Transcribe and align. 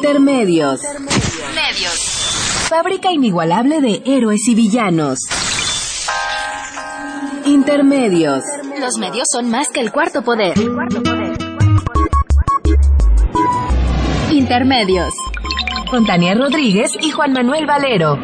Intermedios. 0.00 0.80
Medios. 1.56 2.68
Fábrica 2.68 3.10
inigualable 3.10 3.80
de 3.80 4.00
héroes 4.06 4.46
y 4.46 4.54
villanos. 4.54 5.18
Intermedios. 7.44 8.44
Los 8.78 8.96
medios 8.98 9.26
son 9.28 9.50
más 9.50 9.70
que 9.70 9.80
el 9.80 9.90
cuarto 9.90 10.22
poder. 10.22 10.56
Intermedios. 14.30 15.12
Con 15.90 16.06
Tania 16.06 16.36
Rodríguez 16.36 16.92
y 17.00 17.10
Juan 17.10 17.32
Manuel 17.32 17.66
Valero. 17.66 18.16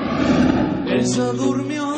Ella 0.86 1.24
durmió 1.32 1.88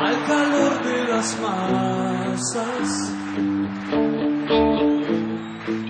al 0.00 0.24
calor 0.26 0.82
de 0.82 1.04
las 1.04 1.38
masas. 1.38 3.12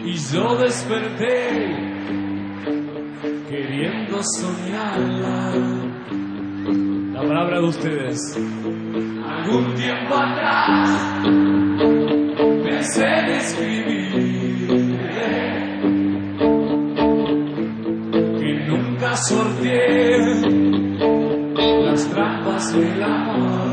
Y 0.05 0.15
yo 0.17 0.57
desperté 0.57 1.90
queriendo 3.51 4.21
soñarla. 4.23 5.53
La 7.13 7.21
palabra 7.21 7.61
de 7.61 7.67
ustedes. 7.67 8.19
Algún 9.27 9.75
tiempo 9.75 10.15
atrás 10.15 11.23
pensé 12.65 13.05
en 13.05 13.29
escribirle 13.31 14.71
que 18.39 18.51
nunca 18.69 19.17
sorteé 19.17 20.19
las 21.85 22.09
trampas 22.09 22.73
del 22.73 23.03
amor. 23.03 23.70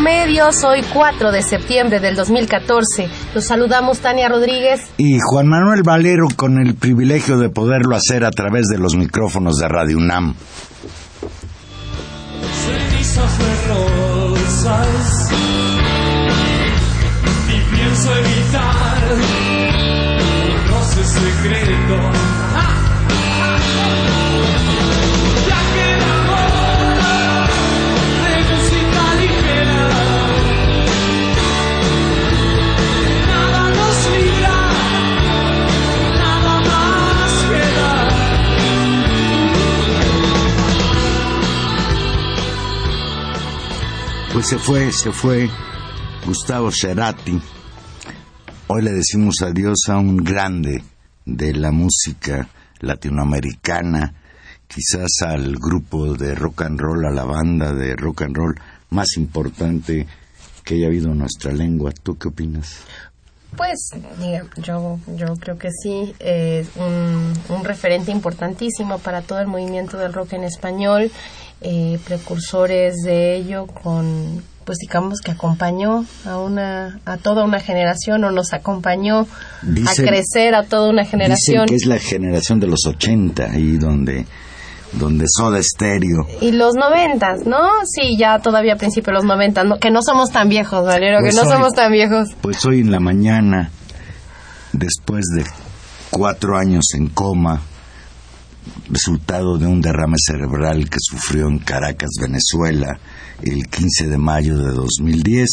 Intermedios, 0.00 0.64
hoy 0.64 0.80
4 0.94 1.30
de 1.30 1.42
septiembre 1.42 2.00
del 2.00 2.16
2014. 2.16 3.10
Los 3.34 3.44
saludamos 3.44 3.98
Tania 3.98 4.30
Rodríguez. 4.30 4.80
Y 4.96 5.18
Juan 5.20 5.46
Manuel 5.46 5.82
Valero 5.82 6.26
con 6.36 6.58
el 6.58 6.74
privilegio 6.74 7.36
de 7.36 7.50
poderlo 7.50 7.94
hacer 7.94 8.24
a 8.24 8.30
través 8.30 8.64
de 8.68 8.78
los 8.78 8.96
micrófonos 8.96 9.56
de 9.56 9.68
Radio 9.68 9.98
UNAM. 9.98 10.36
rosas 13.68 15.28
y 17.46 17.74
pienso 17.76 18.16
evitar 18.16 19.12
un 19.12 20.68
roce 20.70 21.04
secreto. 21.04 22.30
Ya 24.80 24.89
Pues 44.40 44.48
se 44.48 44.58
fue, 44.58 44.90
se 44.90 45.12
fue 45.12 45.50
Gustavo 46.24 46.70
Cerati. 46.72 47.38
Hoy 48.68 48.80
le 48.80 48.92
decimos 48.92 49.42
adiós 49.42 49.80
a 49.88 49.98
un 49.98 50.16
grande 50.16 50.82
de 51.26 51.52
la 51.52 51.70
música 51.70 52.48
latinoamericana, 52.80 54.14
quizás 54.66 55.20
al 55.26 55.56
grupo 55.58 56.14
de 56.14 56.34
rock 56.34 56.62
and 56.62 56.80
roll, 56.80 57.04
a 57.04 57.10
la 57.10 57.24
banda 57.24 57.74
de 57.74 57.94
rock 57.96 58.22
and 58.22 58.34
roll 58.34 58.54
más 58.88 59.08
importante 59.18 60.06
que 60.64 60.76
haya 60.76 60.86
habido 60.86 61.12
en 61.12 61.18
nuestra 61.18 61.52
lengua. 61.52 61.92
¿Tú 61.92 62.16
qué 62.16 62.28
opinas? 62.28 62.78
Pues 63.56 63.90
yo, 64.62 64.98
yo 65.16 65.34
creo 65.36 65.58
que 65.58 65.68
sí, 65.70 66.14
es 66.18 66.68
un, 66.76 67.32
un 67.48 67.64
referente 67.64 68.10
importantísimo 68.10 68.98
para 68.98 69.22
todo 69.22 69.40
el 69.40 69.48
movimiento 69.48 69.96
del 69.98 70.12
rock 70.12 70.34
en 70.34 70.44
español, 70.44 71.10
eh, 71.60 71.98
precursores 72.06 72.94
de 73.04 73.36
ello 73.36 73.66
con, 73.66 74.42
pues 74.64 74.78
digamos 74.78 75.20
que 75.20 75.32
acompañó 75.32 76.06
a 76.24 76.38
una, 76.38 77.00
a 77.04 77.16
toda 77.18 77.44
una 77.44 77.60
generación 77.60 78.24
o 78.24 78.30
nos 78.30 78.52
acompañó 78.52 79.26
Dicen- 79.62 80.04
a 80.06 80.08
crecer 80.08 80.54
a 80.54 80.62
toda 80.62 80.88
una 80.88 81.04
generación. 81.04 81.66
Dicen 81.66 81.68
que 81.68 81.74
es 81.74 81.86
la 81.86 81.98
generación 81.98 82.60
de 82.60 82.66
los 82.68 82.80
80, 82.86 83.50
ahí 83.50 83.76
donde, 83.76 84.26
donde 84.92 85.24
Soda 85.28 85.60
Stereo. 85.62 86.26
Y 86.40 86.52
los 86.52 86.74
noventas, 86.74 87.46
¿no? 87.46 87.58
Sí, 87.86 88.16
ya 88.18 88.38
todavía 88.40 88.74
a 88.74 88.76
principios 88.76 89.06
de 89.08 89.12
los 89.14 89.24
noventas, 89.24 89.64
no, 89.64 89.78
que 89.78 89.90
no 89.90 90.02
somos 90.02 90.30
tan 90.30 90.48
viejos, 90.48 90.84
Valero, 90.84 91.18
Pues 91.20 91.34
que 91.34 91.40
no 91.40 91.46
hoy- 91.48 91.52
somos 91.54 91.72
tan 91.74 91.92
viejos. 91.92 92.28
Pues 92.40 92.64
hoy 92.66 92.80
en 92.80 92.90
la 92.90 93.00
mañana, 93.00 93.70
después 94.72 95.24
de 95.36 95.44
cuatro 96.10 96.56
años 96.58 96.86
en 96.94 97.08
coma, 97.08 97.60
resultado 98.90 99.58
de 99.58 99.66
un 99.66 99.80
derrame 99.80 100.16
cerebral 100.18 100.88
que 100.90 100.98
sufrió 101.00 101.48
en 101.48 101.58
Caracas, 101.60 102.10
Venezuela, 102.20 102.98
el 103.42 103.66
15 103.68 104.08
de 104.08 104.18
mayo 104.18 104.58
de 104.58 104.72
2010, 104.72 105.48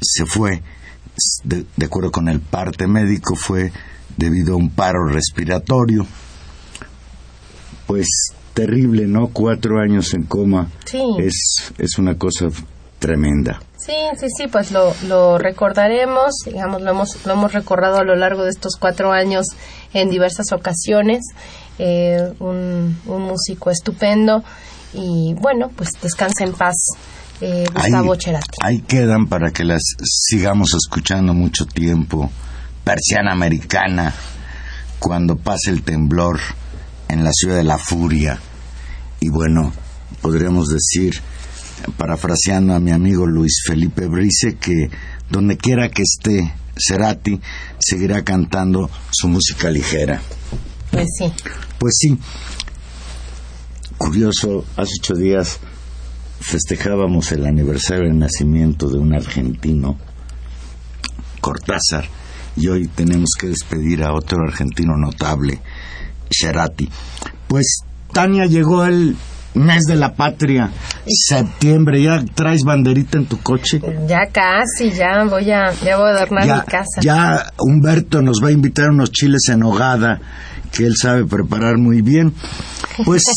se 0.00 0.26
fue, 0.26 0.62
de, 1.44 1.64
de 1.76 1.86
acuerdo 1.86 2.10
con 2.10 2.28
el 2.28 2.40
parte 2.40 2.86
médico, 2.86 3.36
fue 3.36 3.72
debido 4.16 4.54
a 4.54 4.56
un 4.56 4.70
paro 4.70 5.06
respiratorio. 5.06 6.06
Pues 7.90 8.06
terrible, 8.54 9.08
¿no? 9.08 9.30
Cuatro 9.32 9.80
años 9.80 10.14
en 10.14 10.22
coma. 10.22 10.68
Sí. 10.84 11.02
Es, 11.18 11.72
es 11.76 11.98
una 11.98 12.16
cosa 12.16 12.46
tremenda. 13.00 13.60
Sí, 13.76 13.92
sí, 14.16 14.26
sí, 14.36 14.46
pues 14.46 14.70
lo, 14.70 14.94
lo 15.08 15.38
recordaremos, 15.38 16.32
digamos, 16.46 16.82
lo 16.82 16.92
hemos, 16.92 17.26
lo 17.26 17.32
hemos 17.32 17.52
recordado 17.52 17.96
a 17.96 18.04
lo 18.04 18.14
largo 18.14 18.44
de 18.44 18.50
estos 18.50 18.76
cuatro 18.78 19.10
años 19.10 19.44
en 19.92 20.08
diversas 20.08 20.52
ocasiones. 20.52 21.24
Eh, 21.80 22.32
un, 22.38 22.96
un 23.06 23.22
músico 23.22 23.70
estupendo 23.72 24.44
y 24.92 25.34
bueno, 25.40 25.72
pues 25.74 25.90
descansa 26.00 26.44
en 26.44 26.52
paz, 26.52 26.76
eh, 27.40 27.64
Gustavo 27.74 28.12
ahí, 28.12 28.18
Cerati. 28.20 28.58
ahí 28.62 28.80
quedan 28.82 29.26
para 29.26 29.50
que 29.50 29.64
las 29.64 29.82
sigamos 30.04 30.74
escuchando 30.74 31.34
mucho 31.34 31.66
tiempo. 31.66 32.30
Persiana 32.84 33.32
americana, 33.32 34.14
cuando 35.00 35.34
pase 35.34 35.70
el 35.70 35.82
temblor 35.82 36.38
en 37.12 37.24
la 37.24 37.32
ciudad 37.32 37.56
de 37.56 37.64
la 37.64 37.78
furia. 37.78 38.40
Y 39.20 39.28
bueno, 39.28 39.72
podríamos 40.22 40.68
decir, 40.68 41.20
parafraseando 41.96 42.74
a 42.74 42.80
mi 42.80 42.90
amigo 42.90 43.26
Luis 43.26 43.62
Felipe 43.66 44.06
Brice, 44.06 44.56
que 44.56 44.90
donde 45.28 45.56
quiera 45.56 45.90
que 45.90 46.02
esté 46.02 46.54
Cerati, 46.76 47.40
seguirá 47.78 48.24
cantando 48.24 48.90
su 49.10 49.28
música 49.28 49.70
ligera. 49.70 50.20
Pues 50.90 51.08
sí, 51.18 51.32
Pues 51.78 51.94
sí, 51.98 52.18
curioso, 53.96 54.64
hace 54.76 54.92
ocho 55.00 55.14
días 55.14 55.60
festejábamos 56.40 57.32
el 57.32 57.46
aniversario 57.46 58.08
del 58.08 58.18
nacimiento 58.18 58.88
de 58.88 58.98
un 58.98 59.14
argentino, 59.14 59.98
Cortázar, 61.40 62.08
y 62.56 62.68
hoy 62.68 62.88
tenemos 62.88 63.30
que 63.38 63.48
despedir 63.48 64.02
a 64.02 64.12
otro 64.12 64.42
argentino 64.42 64.96
notable, 64.96 65.60
Cerati. 66.30 66.88
Pues 67.48 67.82
Tania 68.12 68.46
llegó 68.46 68.84
el 68.84 69.16
mes 69.54 69.82
de 69.84 69.96
la 69.96 70.14
patria, 70.14 70.70
septiembre, 71.06 72.02
ya 72.02 72.24
traes 72.34 72.62
banderita 72.62 73.18
en 73.18 73.26
tu 73.26 73.38
coche. 73.40 73.80
ya 74.06 74.26
casi, 74.32 74.92
ya 74.92 75.24
voy 75.24 75.50
a, 75.50 75.72
ya 75.84 75.96
voy 75.96 76.08
a 76.08 76.12
adornar 76.16 76.46
Ya, 76.46 76.54
mi 76.56 76.62
casa. 76.62 77.00
ya 77.02 77.52
Humberto 77.58 78.22
nos 78.22 78.40
va 78.42 78.48
a 78.48 78.52
invitar 78.52 78.90
unos 78.90 79.10
chiles 79.10 79.48
en 79.48 79.62
hogada 79.64 80.20
que 80.72 80.86
él 80.86 80.94
sabe 80.96 81.24
preparar 81.24 81.78
muy 81.78 82.00
bien. 82.00 82.32
Pues 83.04 83.24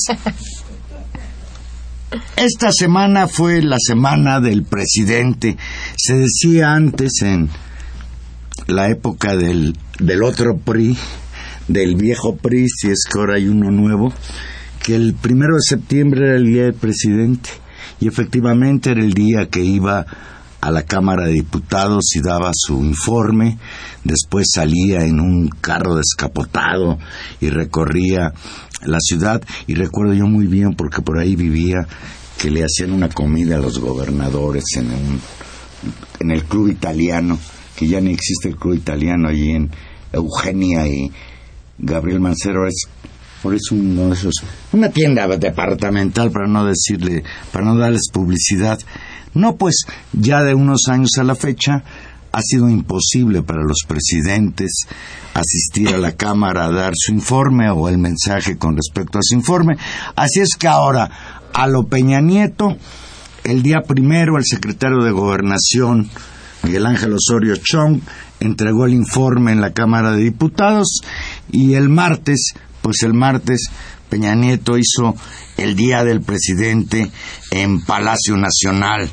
esta 2.36 2.72
semana 2.72 3.28
fue 3.28 3.62
la 3.64 3.78
semana 3.80 4.40
del 4.40 4.64
presidente. 4.64 5.58
Se 5.98 6.14
decía 6.16 6.74
antes 6.74 7.22
en 7.24 7.50
la 8.68 8.90
época 8.90 9.36
del, 9.36 9.76
del 10.00 10.24
otro 10.24 10.58
PRI, 10.58 10.96
del 11.68 11.96
viejo 11.96 12.36
PRI, 12.36 12.68
si 12.70 12.90
es 12.90 13.04
que 13.12 13.20
ahora 13.20 13.36
hay 13.36 13.48
uno 13.48 13.72
nuevo, 13.72 14.14
que 14.84 14.96
el 14.96 15.14
primero 15.14 15.56
de 15.56 15.62
septiembre 15.62 16.28
era 16.28 16.36
el 16.36 16.46
día 16.46 16.64
del 16.64 16.74
presidente 16.74 17.50
y 18.00 18.08
efectivamente 18.08 18.92
era 18.92 19.02
el 19.02 19.14
día 19.14 19.48
que 19.50 19.64
iba 19.64 20.06
a 20.60 20.72
la 20.72 20.84
Cámara 20.84 21.26
de 21.26 21.34
Diputados 21.34 22.16
y 22.16 22.22
daba 22.22 22.52
su 22.54 22.84
informe, 22.84 23.58
después 24.04 24.48
salía 24.54 25.04
en 25.04 25.20
un 25.20 25.50
carro 25.50 25.96
descapotado 25.96 26.98
y 27.42 27.50
recorría 27.50 28.34
la 28.86 29.00
ciudad 29.02 29.42
y 29.68 29.76
recuerdo 29.76 30.14
yo 30.14 30.26
muy 30.26 30.48
bien 30.48 30.76
porque 30.76 31.02
por 31.02 31.18
ahí 31.18 31.36
vivía 31.36 31.86
que 32.38 32.50
le 32.50 32.64
hacían 32.64 32.92
una 32.92 33.10
comida 33.10 33.56
a 33.56 33.60
los 33.60 33.80
gobernadores 33.80 34.64
en, 34.76 34.88
un, 34.88 35.22
en 36.20 36.32
el 36.32 36.44
club 36.46 36.70
italiano, 36.70 37.38
que 37.76 37.88
ya 37.88 38.02
ni 38.02 38.12
existe 38.14 38.50
el 38.50 38.56
club 38.56 38.76
italiano 38.76 39.30
allí 39.30 39.52
en 39.52 39.70
Eugenia 40.12 40.88
y 40.88 41.12
Gabriel 41.78 42.20
Mancero 42.20 42.68
es 42.68 42.88
por 43.42 43.54
eso 43.54 43.76
uno 43.76 44.08
de 44.08 44.14
esos 44.14 44.36
una 44.72 44.90
tienda 44.90 45.28
departamental 45.28 46.32
para 46.32 46.48
no 46.48 46.66
decirle 46.66 47.24
para 47.52 47.66
no 47.66 47.78
darles 47.78 48.10
publicidad 48.12 48.80
no 49.34 49.56
pues 49.58 49.86
ya 50.14 50.44
de 50.44 50.54
unos 50.54 50.88
años 50.88 51.12
a 51.18 51.24
la 51.24 51.36
fecha 51.36 51.84
ha 52.34 52.42
sido 52.42 52.68
imposible 52.68 53.44
para 53.44 53.64
los 53.64 53.84
presidentes 53.88 54.88
asistir 55.34 55.90
a 55.90 55.98
la 55.98 56.14
Cámara 56.14 56.66
a 56.66 56.72
dar 56.72 56.94
su 56.96 57.12
informe 57.12 57.70
o 57.70 57.88
el 57.90 58.00
mensaje 58.00 58.58
con 58.58 58.76
respecto 58.76 59.20
a 59.20 59.22
su 59.24 59.36
informe. 59.36 59.78
Así 60.16 60.40
es 60.40 60.56
que 60.58 60.68
ahora, 60.68 61.10
a 61.54 61.68
lo 61.68 61.84
Peña 61.84 62.22
Nieto, 62.22 62.76
el 63.44 63.62
día 63.62 63.82
primero 63.88 64.38
el 64.38 64.46
secretario 64.46 65.04
de 65.04 65.12
Gobernación, 65.12 66.10
Miguel 66.64 66.88
Ángel 66.88 67.14
Osorio 67.14 67.56
Chong, 67.56 68.02
entregó 68.44 68.86
el 68.86 68.94
informe 68.94 69.52
en 69.52 69.62
la 69.62 69.74
Cámara 69.74 70.12
de 70.12 70.24
Diputados 70.24 71.02
y 71.52 71.74
el 71.74 71.90
martes, 71.90 72.54
pues 72.82 73.04
el 73.04 73.14
martes 73.14 73.70
Peña 74.10 74.36
Nieto 74.36 74.78
hizo 74.78 75.16
el 75.58 75.76
Día 75.76 76.04
del 76.04 76.22
Presidente 76.22 77.10
en 77.52 77.82
Palacio 77.82 78.38
Nacional. 78.38 79.10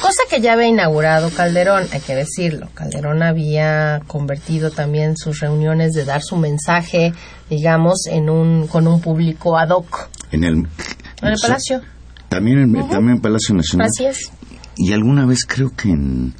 Cosa 0.00 0.22
que 0.28 0.40
ya 0.40 0.54
había 0.54 0.66
inaugurado 0.66 1.30
Calderón, 1.30 1.86
hay 1.92 2.00
que 2.00 2.14
decirlo. 2.14 2.68
Calderón 2.74 3.22
había 3.22 4.00
convertido 4.06 4.70
también 4.70 5.16
sus 5.16 5.40
reuniones 5.40 5.92
de 5.92 6.04
dar 6.04 6.22
su 6.22 6.36
mensaje, 6.36 7.12
digamos, 7.48 8.06
en 8.08 8.28
un 8.28 8.66
con 8.66 8.86
un 8.86 9.00
público 9.00 9.56
ad 9.56 9.70
hoc. 9.70 10.08
En 10.32 10.44
el, 10.44 10.54
En 10.54 11.28
el 11.28 11.38
Palacio. 11.40 11.80
También 12.28 12.58
en, 12.58 12.72
también 12.88 13.16
en 13.16 13.20
Palacio 13.20 13.54
Nacional. 13.54 13.88
Así 13.88 14.06
es. 14.06 14.30
Y 14.76 14.92
alguna 14.92 15.26
vez 15.26 15.44
creo 15.46 15.70
que 15.76 15.90
en 15.90 16.34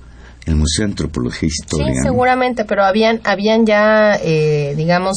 el 0.47 0.57
Museo 0.57 0.87
de 0.87 0.93
Antropología 0.93 1.47
e 1.47 1.47
Historia. 1.47 1.87
Sí, 1.95 2.01
seguramente, 2.03 2.65
pero 2.65 2.85
habían 2.85 3.21
habían 3.25 3.65
ya, 3.67 4.17
eh, 4.23 4.75
digamos, 4.77 5.17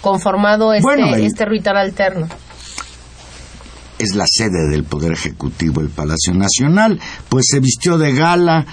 conformado 0.00 0.72
este, 0.74 0.82
Bueno, 0.82 1.14
el- 1.14 1.24
este 1.24 1.44
ritual 1.46 1.76
alterno. 1.78 2.28
es 3.98 4.14
la 4.14 4.26
sede 4.28 4.68
del 4.70 4.84
Poder 4.84 5.12
Ejecutivo, 5.12 5.80
el 5.80 5.88
Palacio 5.88 6.32
Nacional, 6.32 7.00
pues 7.28 7.46
se 7.50 7.58
vistió 7.60 7.98
de 7.98 8.12
gala, 8.12 8.64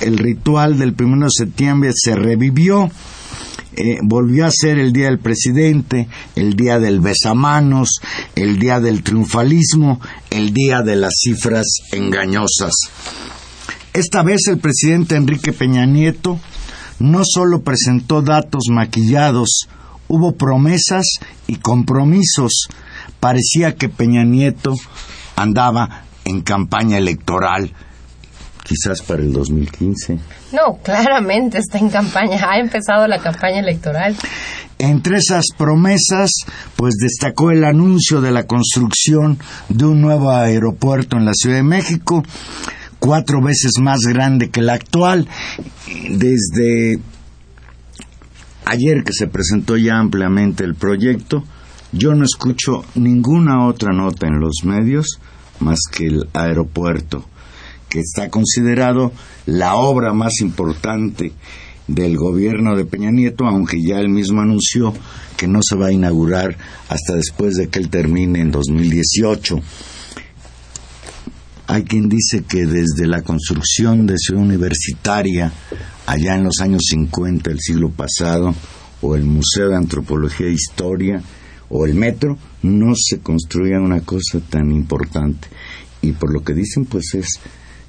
el 0.00 0.18
ritual 0.18 0.78
del 0.78 0.94
1 1.00 1.26
de 1.26 1.30
septiembre 1.30 1.90
se 1.94 2.14
revivió, 2.14 2.90
eh, 3.74 3.98
volvió 4.02 4.44
a 4.46 4.50
ser 4.50 4.78
el 4.78 4.92
Día 4.92 5.06
del 5.06 5.18
Presidente, 5.18 6.08
el 6.34 6.54
Día 6.56 6.78
del 6.78 7.00
Besamanos, 7.00 8.00
el 8.34 8.58
Día 8.58 8.80
del 8.80 9.02
Triunfalismo, 9.02 9.98
el 10.30 10.52
Día 10.52 10.82
de 10.82 10.96
las 10.96 11.14
Cifras 11.24 11.66
Engañosas. 11.92 12.72
Esta 13.96 14.22
vez 14.22 14.42
el 14.48 14.58
presidente 14.58 15.16
Enrique 15.16 15.54
Peña 15.54 15.86
Nieto 15.86 16.38
no 16.98 17.22
solo 17.24 17.62
presentó 17.62 18.20
datos 18.20 18.64
maquillados, 18.70 19.68
hubo 20.06 20.32
promesas 20.32 21.06
y 21.46 21.56
compromisos. 21.56 22.68
Parecía 23.20 23.76
que 23.76 23.88
Peña 23.88 24.22
Nieto 24.22 24.74
andaba 25.34 26.02
en 26.26 26.42
campaña 26.42 26.98
electoral, 26.98 27.72
quizás 28.64 29.00
para 29.00 29.22
el 29.22 29.32
2015. 29.32 30.18
No, 30.52 30.76
claramente 30.82 31.56
está 31.56 31.78
en 31.78 31.88
campaña, 31.88 32.50
ha 32.50 32.58
empezado 32.58 33.08
la 33.08 33.22
campaña 33.22 33.60
electoral. 33.60 34.14
Entre 34.76 35.16
esas 35.16 35.46
promesas, 35.56 36.32
pues 36.76 36.96
destacó 37.00 37.50
el 37.50 37.64
anuncio 37.64 38.20
de 38.20 38.30
la 38.30 38.42
construcción 38.42 39.38
de 39.70 39.86
un 39.86 40.02
nuevo 40.02 40.32
aeropuerto 40.32 41.16
en 41.16 41.24
la 41.24 41.32
Ciudad 41.32 41.56
de 41.56 41.62
México, 41.62 42.22
cuatro 42.98 43.42
veces 43.42 43.72
más 43.80 44.00
grande 44.00 44.50
que 44.50 44.60
el 44.60 44.70
actual. 44.70 45.28
Desde 46.10 46.98
ayer 48.64 49.04
que 49.04 49.12
se 49.12 49.26
presentó 49.26 49.76
ya 49.76 49.98
ampliamente 49.98 50.64
el 50.64 50.74
proyecto, 50.74 51.44
yo 51.92 52.14
no 52.14 52.24
escucho 52.24 52.84
ninguna 52.94 53.66
otra 53.66 53.92
nota 53.92 54.26
en 54.26 54.40
los 54.40 54.64
medios 54.64 55.20
más 55.60 55.80
que 55.90 56.06
el 56.06 56.28
aeropuerto, 56.34 57.24
que 57.88 58.00
está 58.00 58.28
considerado 58.28 59.12
la 59.46 59.76
obra 59.76 60.12
más 60.12 60.40
importante 60.40 61.32
del 61.86 62.16
gobierno 62.16 62.76
de 62.76 62.84
Peña 62.84 63.10
Nieto, 63.10 63.46
aunque 63.46 63.80
ya 63.82 64.00
él 64.00 64.08
mismo 64.08 64.40
anunció 64.40 64.92
que 65.36 65.46
no 65.46 65.60
se 65.62 65.76
va 65.76 65.86
a 65.88 65.92
inaugurar 65.92 66.56
hasta 66.88 67.14
después 67.14 67.56
de 67.56 67.68
que 67.68 67.78
él 67.78 67.88
termine 67.88 68.40
en 68.40 68.50
2018. 68.50 69.60
Hay 71.68 71.82
quien 71.82 72.08
dice 72.08 72.44
que 72.48 72.64
desde 72.64 73.06
la 73.06 73.22
construcción 73.22 74.06
de 74.06 74.18
Ciudad 74.18 74.42
Universitaria, 74.42 75.52
allá 76.06 76.36
en 76.36 76.44
los 76.44 76.60
años 76.60 76.82
50 76.90 77.50
del 77.50 77.60
siglo 77.60 77.90
pasado, 77.90 78.54
o 79.02 79.16
el 79.16 79.24
Museo 79.24 79.68
de 79.70 79.76
Antropología 79.76 80.46
e 80.46 80.52
Historia, 80.52 81.20
o 81.68 81.84
el 81.84 81.94
metro, 81.94 82.38
no 82.62 82.94
se 82.94 83.18
construía 83.18 83.80
una 83.80 84.00
cosa 84.02 84.38
tan 84.40 84.70
importante. 84.70 85.48
Y 86.02 86.12
por 86.12 86.32
lo 86.32 86.44
que 86.44 86.54
dicen, 86.54 86.84
pues 86.84 87.14
es, 87.14 87.40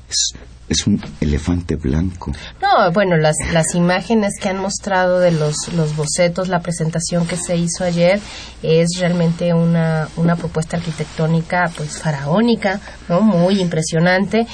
es, 0.09 0.33
es 0.69 0.85
un 0.85 1.01
elefante 1.21 1.75
blanco. 1.75 2.31
No, 2.61 2.91
bueno, 2.91 3.17
las, 3.17 3.35
las 3.53 3.73
imágenes 3.75 4.33
que 4.41 4.49
han 4.49 4.59
mostrado 4.59 5.19
de 5.19 5.31
los, 5.31 5.55
los 5.73 5.95
bocetos, 5.95 6.49
la 6.49 6.59
presentación 6.59 7.25
que 7.25 7.37
se 7.37 7.55
hizo 7.55 7.83
ayer, 7.83 8.19
es 8.61 8.87
realmente 8.99 9.53
una, 9.53 10.09
una 10.17 10.35
propuesta 10.35 10.77
arquitectónica 10.77 11.71
pues 11.75 11.97
faraónica, 11.97 12.81
¿no? 13.07 13.21
Muy 13.21 13.61
impresionante. 13.61 14.47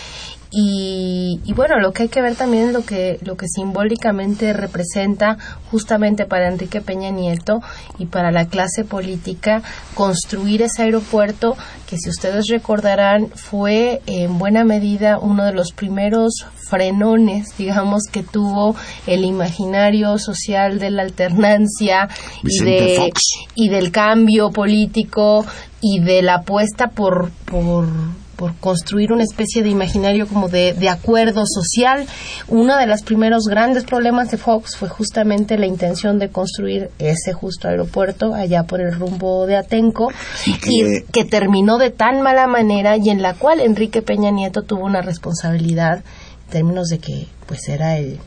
Y, 0.56 1.42
y 1.46 1.54
bueno, 1.54 1.80
lo 1.80 1.94
que 1.94 2.04
hay 2.04 2.10
que 2.10 2.22
ver 2.22 2.36
también 2.36 2.68
es 2.68 2.74
lo 2.74 2.86
que, 2.86 3.18
lo 3.24 3.36
que 3.36 3.48
simbólicamente 3.48 4.54
representa 4.54 5.40
justamente 5.72 6.26
para 6.26 6.48
Enrique 6.48 6.80
Peña 6.80 7.10
Nieto 7.10 7.62
y 7.98 8.06
para 8.06 8.32
la 8.32 8.46
clase 8.46 8.84
política 8.84 9.64
construir 9.96 10.62
ese 10.62 10.84
aeropuerto 10.84 11.58
que 11.90 11.98
si 11.98 12.08
ustedes 12.08 12.50
recordarán 12.50 13.30
fue 13.34 14.04
en 14.06 14.38
buena 14.38 14.64
medida 14.64 15.18
uno 15.18 15.44
de 15.44 15.54
los 15.54 15.72
primeros 15.72 16.46
frenones, 16.70 17.58
digamos, 17.58 18.04
que 18.12 18.22
tuvo 18.22 18.76
el 19.08 19.26
imaginario 19.26 20.20
social 20.20 20.78
de 20.78 20.92
la 20.92 21.02
alternancia 21.02 22.10
y, 22.44 22.64
de, 22.64 23.12
y 23.56 23.70
del 23.70 23.92
cambio 23.92 24.52
político 24.52 25.46
y 25.82 26.00
de 26.00 26.22
la 26.22 26.36
apuesta 26.36 26.90
por, 26.90 27.32
por, 27.46 27.88
por 28.36 28.56
construir 28.56 29.12
una 29.14 29.24
especie 29.24 29.62
de 29.64 29.70
imaginario 29.70 30.28
como 30.28 30.50
de, 30.50 30.74
de 30.74 30.90
acuerdo 30.90 31.44
social. 31.46 32.06
Uno 32.48 32.78
de 32.78 32.88
los 32.88 33.02
primeros 33.04 33.44
grandes 33.46 33.84
problemas 33.84 34.32
de 34.32 34.38
Fox 34.38 34.76
fue 34.76 34.90
justamente 34.90 35.58
la 35.58 35.68
intención 35.68 36.18
de 36.20 36.30
construir 36.30 36.90
ese 37.00 37.34
justo 37.34 37.68
aeropuerto 37.68 38.34
allá 38.34 38.64
por 38.64 38.82
el 38.82 38.94
rumbo 38.94 39.46
de 39.46 39.56
Atenco 39.58 40.12
Y 40.46 40.54
que- 40.54 40.72
y 40.72 41.12
que 41.12 41.26
terminó 41.26 41.78
de 41.78 41.92
tan 41.92 42.22
mala 42.22 42.48
manera 42.48 42.98
y 42.98 43.10
en 43.10 43.22
la 43.22 43.34
cual 43.36 43.60
Enrique 43.60 44.02
Peña 44.02 44.32
Nieto 44.32 44.64
tuvo 44.64 44.86
una 44.86 45.02
responsabilidad 45.02 46.04
en 46.46 46.52
términos 46.52 46.88
de 46.88 47.00
que 47.00 47.28
pues 47.46 47.68
era 47.70 47.98
el, 47.98 48.20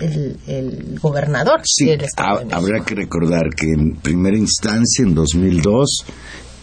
el, 0.00 0.36
el 0.46 0.98
gobernador 1.00 1.60
Sí, 1.64 1.86
del 1.86 2.02
Estado 2.02 2.40
de 2.44 2.54
habrá 2.54 2.84
que 2.84 2.94
recordar 2.94 3.50
que 3.56 3.66
en 3.66 3.96
primera 3.96 4.36
instancia, 4.36 5.02
en 5.04 5.14
2002, 5.14 6.04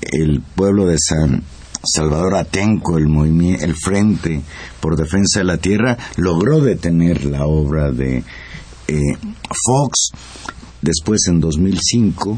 el 0.01 0.41
pueblo 0.55 0.85
de 0.87 0.97
San 0.99 1.43
Salvador 1.91 2.35
Atenco, 2.35 2.97
el, 2.97 3.07
movimi- 3.07 3.61
el 3.61 3.75
Frente 3.75 4.41
por 4.79 4.95
Defensa 4.97 5.39
de 5.39 5.45
la 5.45 5.57
Tierra, 5.57 5.97
logró 6.17 6.59
detener 6.61 7.25
la 7.25 7.45
obra 7.45 7.91
de 7.91 8.23
eh, 8.87 9.17
Fox. 9.65 10.11
Después, 10.81 11.21
en 11.27 11.39
2005, 11.39 12.37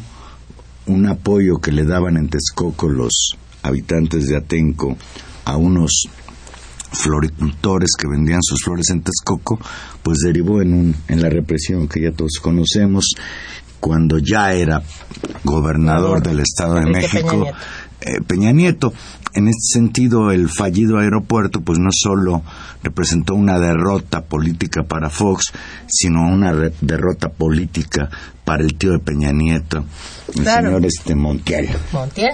un 0.88 1.08
apoyo 1.08 1.58
que 1.58 1.72
le 1.72 1.84
daban 1.86 2.18
en 2.18 2.30
Texcoco 2.30 2.88
los 2.90 3.36
habitantes 3.64 4.28
de 4.28 4.38
Atenco 4.38 4.98
a 5.46 5.58
unos 5.58 6.08
floricultores 6.92 7.90
que 7.98 8.08
vendían 8.08 8.42
sus 8.42 8.62
flores 8.64 8.90
en 8.90 9.02
Texcoco, 9.02 9.60
pues 10.02 10.20
derivó 10.26 10.62
en, 10.62 10.74
un, 10.74 10.96
en 11.08 11.22
la 11.22 11.30
represión 11.30 11.88
que 11.88 12.02
ya 12.02 12.12
todos 12.12 12.40
conocemos, 12.42 13.06
cuando 13.80 14.18
ya 14.20 14.54
era 14.54 14.82
gobernador 15.44 16.22
del 16.22 16.40
Estado 16.42 16.76
de 16.76 16.86
México, 16.88 17.30
Peña 17.30 17.44
Nieto. 17.44 17.58
eh, 18.02 18.22
Peña 18.28 18.52
Nieto. 18.52 18.94
En 19.34 19.48
este 19.48 19.80
sentido, 19.80 20.32
el 20.32 20.50
fallido 20.50 20.98
aeropuerto, 21.00 21.62
pues 21.62 21.80
no 21.80 21.90
solo 21.92 22.42
representó 22.84 23.36
una 23.36 23.60
derrota 23.60 24.22
política 24.22 24.84
para 24.84 25.10
Fox, 25.10 25.52
sino 25.88 26.22
una 26.22 26.54
derrota 26.82 27.30
política 27.30 28.10
para 28.44 28.64
el 28.64 28.76
tío 28.76 28.92
de 28.94 29.00
Peña 29.00 29.32
Nieto, 29.32 29.86
el 30.36 30.46
señor 30.46 30.86
este 30.86 31.14
Montiel. 31.14 31.70
Montiel, 31.92 32.32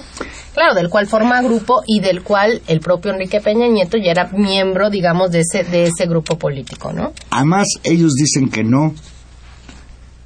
claro, 0.53 0.73
del 0.73 0.89
cual 0.89 1.07
forma 1.07 1.41
grupo 1.41 1.83
y 1.85 1.99
del 1.99 2.23
cual 2.23 2.61
el 2.67 2.79
propio 2.79 3.11
Enrique 3.11 3.41
Peña 3.41 3.67
Nieto 3.67 3.97
ya 3.97 4.11
era 4.11 4.29
miembro, 4.31 4.89
digamos, 4.89 5.31
de 5.31 5.41
ese, 5.41 5.63
de 5.63 5.83
ese 5.83 6.07
grupo 6.07 6.37
político, 6.37 6.93
¿no? 6.93 7.11
Además, 7.31 7.67
ellos 7.83 8.13
dicen 8.13 8.49
que 8.49 8.63
no, 8.63 8.95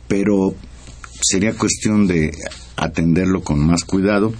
pero 0.07 0.53
sería 1.21 1.53
cuestión 1.53 2.05
de 2.07 2.31
atenderlo 2.75 3.41
con 3.41 3.59
más 3.59 3.83
cuidado 3.83 4.33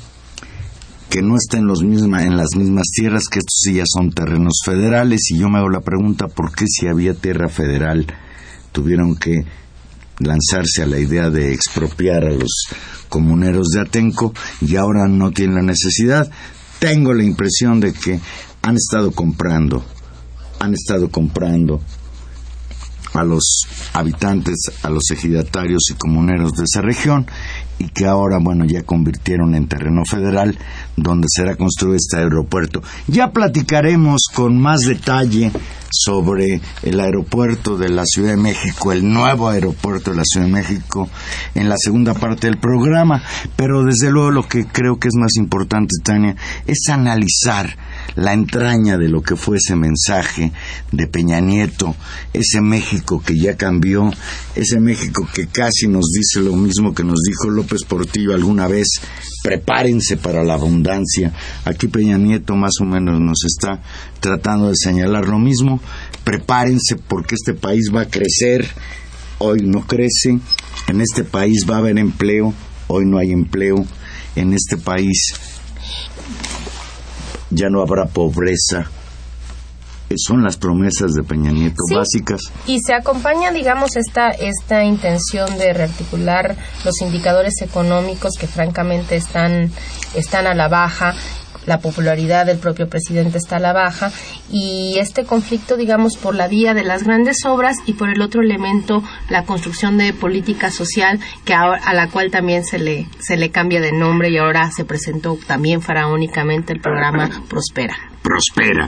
que 1.09 1.21
no 1.21 1.35
está 1.35 1.57
en, 1.57 1.65
los 1.65 1.83
misma, 1.83 2.23
en 2.23 2.37
las 2.37 2.49
mismas 2.55 2.87
tierras, 2.93 3.27
que 3.29 3.39
estos 3.39 3.59
sí 3.63 3.73
ya 3.75 3.83
son 3.87 4.11
terrenos 4.11 4.61
federales, 4.63 5.31
y 5.31 5.39
yo 5.39 5.49
me 5.49 5.57
hago 5.57 5.69
la 5.69 5.81
pregunta, 5.81 6.27
¿por 6.27 6.53
qué 6.53 6.65
si 6.67 6.87
había 6.87 7.13
tierra 7.13 7.49
federal 7.49 8.05
tuvieron 8.71 9.15
que 9.15 9.43
lanzarse 10.19 10.83
a 10.83 10.85
la 10.85 10.99
idea 10.99 11.29
de 11.29 11.53
expropiar 11.53 12.25
a 12.25 12.31
los 12.31 12.65
comuneros 13.09 13.69
de 13.69 13.81
Atenco 13.81 14.33
y 14.61 14.75
ahora 14.75 15.07
no 15.07 15.31
tienen 15.31 15.55
la 15.55 15.63
necesidad? 15.63 16.29
Tengo 16.77 17.13
la 17.13 17.23
impresión 17.23 17.79
de 17.79 17.91
que 17.91 18.19
han 18.61 18.75
estado 18.75 19.11
comprando, 19.11 19.83
han 20.59 20.73
estado 20.73 21.09
comprando 21.09 21.81
a 23.13 23.23
los 23.23 23.67
habitantes, 23.93 24.71
a 24.83 24.89
los 24.89 25.09
ejidatarios 25.11 25.83
y 25.91 25.95
comuneros 25.95 26.53
de 26.53 26.63
esa 26.63 26.81
región 26.81 27.25
y 27.79 27.87
que 27.89 28.05
ahora, 28.05 28.37
bueno, 28.39 28.65
ya 28.65 28.83
convirtieron 28.83 29.55
en 29.55 29.67
terreno 29.67 30.03
federal 30.05 30.57
donde 30.97 31.27
será 31.29 31.55
construido 31.55 31.95
este 31.95 32.17
aeropuerto. 32.17 32.81
Ya 33.07 33.31
platicaremos 33.31 34.23
con 34.33 34.59
más 34.59 34.81
detalle 34.81 35.51
sobre 35.91 36.61
el 36.83 36.99
aeropuerto 36.99 37.77
de 37.77 37.89
la 37.89 38.03
Ciudad 38.05 38.31
de 38.31 38.37
México, 38.37 38.91
el 38.91 39.11
nuevo 39.11 39.49
aeropuerto 39.49 40.11
de 40.11 40.17
la 40.17 40.23
Ciudad 40.25 40.45
de 40.45 40.51
México, 40.51 41.09
en 41.55 41.69
la 41.69 41.75
segunda 41.77 42.13
parte 42.13 42.47
del 42.47 42.57
programa, 42.57 43.23
pero 43.55 43.83
desde 43.83 44.11
luego 44.11 44.31
lo 44.31 44.47
que 44.47 44.65
creo 44.65 44.99
que 44.99 45.07
es 45.07 45.15
más 45.15 45.35
importante, 45.37 45.95
Tania, 46.03 46.35
es 46.67 46.89
analizar 46.89 47.75
la 48.15 48.33
entraña 48.33 48.97
de 48.97 49.09
lo 49.09 49.21
que 49.21 49.35
fue 49.35 49.57
ese 49.57 49.75
mensaje 49.75 50.51
de 50.91 51.07
Peña 51.07 51.39
Nieto, 51.39 51.95
ese 52.33 52.61
México 52.61 53.21
que 53.25 53.37
ya 53.37 53.55
cambió, 53.55 54.11
ese 54.55 54.79
México 54.79 55.27
que 55.33 55.47
casi 55.47 55.87
nos 55.87 56.05
dice 56.11 56.41
lo 56.41 56.55
mismo 56.55 56.93
que 56.93 57.03
nos 57.03 57.19
dijo 57.27 57.49
López 57.49 57.83
Portillo 57.87 58.33
alguna 58.33 58.67
vez, 58.67 58.87
prepárense 59.43 60.17
para 60.17 60.43
la 60.43 60.55
abundancia. 60.55 61.33
Aquí 61.65 61.87
Peña 61.87 62.17
Nieto 62.17 62.55
más 62.55 62.73
o 62.81 62.85
menos 62.85 63.19
nos 63.19 63.43
está 63.45 63.81
tratando 64.19 64.69
de 64.69 64.75
señalar 64.75 65.27
lo 65.27 65.39
mismo, 65.39 65.79
prepárense 66.23 66.95
porque 66.95 67.35
este 67.35 67.53
país 67.53 67.91
va 67.93 68.01
a 68.01 68.09
crecer, 68.09 68.67
hoy 69.37 69.61
no 69.61 69.85
crece, 69.85 70.39
en 70.87 71.01
este 71.01 71.23
país 71.23 71.65
va 71.69 71.75
a 71.75 71.79
haber 71.79 71.97
empleo, 71.97 72.53
hoy 72.87 73.05
no 73.05 73.17
hay 73.17 73.31
empleo, 73.31 73.85
en 74.35 74.53
este 74.53 74.77
país 74.77 75.33
ya 77.49 77.69
no 77.69 77.81
habrá 77.81 78.05
pobreza. 78.05 78.89
Son 80.17 80.41
las 80.43 80.57
promesas 80.57 81.11
de 81.13 81.21
Peña 81.21 81.51
Nieto 81.51 81.83
básicas. 81.93 82.41
Y 82.65 82.79
se 82.79 82.95
acompaña, 82.95 83.51
digamos, 83.51 83.95
esta, 83.95 84.29
esta 84.29 84.83
intención 84.83 85.55
de 85.59 85.71
rearticular 85.71 86.55
los 86.83 86.99
indicadores 87.01 87.61
económicos 87.61 88.33
que 88.39 88.47
francamente 88.47 89.15
están, 89.17 89.71
están 90.15 90.47
a 90.47 90.55
la 90.55 90.67
baja 90.67 91.13
la 91.65 91.79
popularidad 91.79 92.45
del 92.45 92.59
propio 92.59 92.89
presidente 92.89 93.37
está 93.37 93.57
a 93.57 93.59
la 93.59 93.73
baja 93.73 94.11
y 94.51 94.97
este 94.99 95.25
conflicto, 95.25 95.77
digamos, 95.77 96.17
por 96.17 96.35
la 96.35 96.47
vía 96.47 96.73
de 96.73 96.83
las 96.83 97.03
grandes 97.03 97.45
obras 97.45 97.75
y 97.85 97.93
por 97.93 98.09
el 98.09 98.21
otro 98.21 98.41
elemento, 98.41 99.03
la 99.29 99.45
construcción 99.45 99.97
de 99.97 100.13
política 100.13 100.71
social 100.71 101.19
que 101.45 101.53
a, 101.53 101.93
la 101.93 102.09
cual 102.09 102.31
también 102.31 102.63
se 102.63 102.79
le, 102.79 103.05
se 103.19 103.37
le 103.37 103.51
cambia 103.51 103.81
de 103.81 103.91
nombre 103.91 104.29
y 104.29 104.37
ahora 104.37 104.69
se 104.71 104.85
presentó 104.85 105.37
también 105.47 105.81
faraónicamente 105.81 106.73
el 106.73 106.81
programa 106.81 107.29
Prospera. 107.49 107.95
Prospera. 108.23 108.87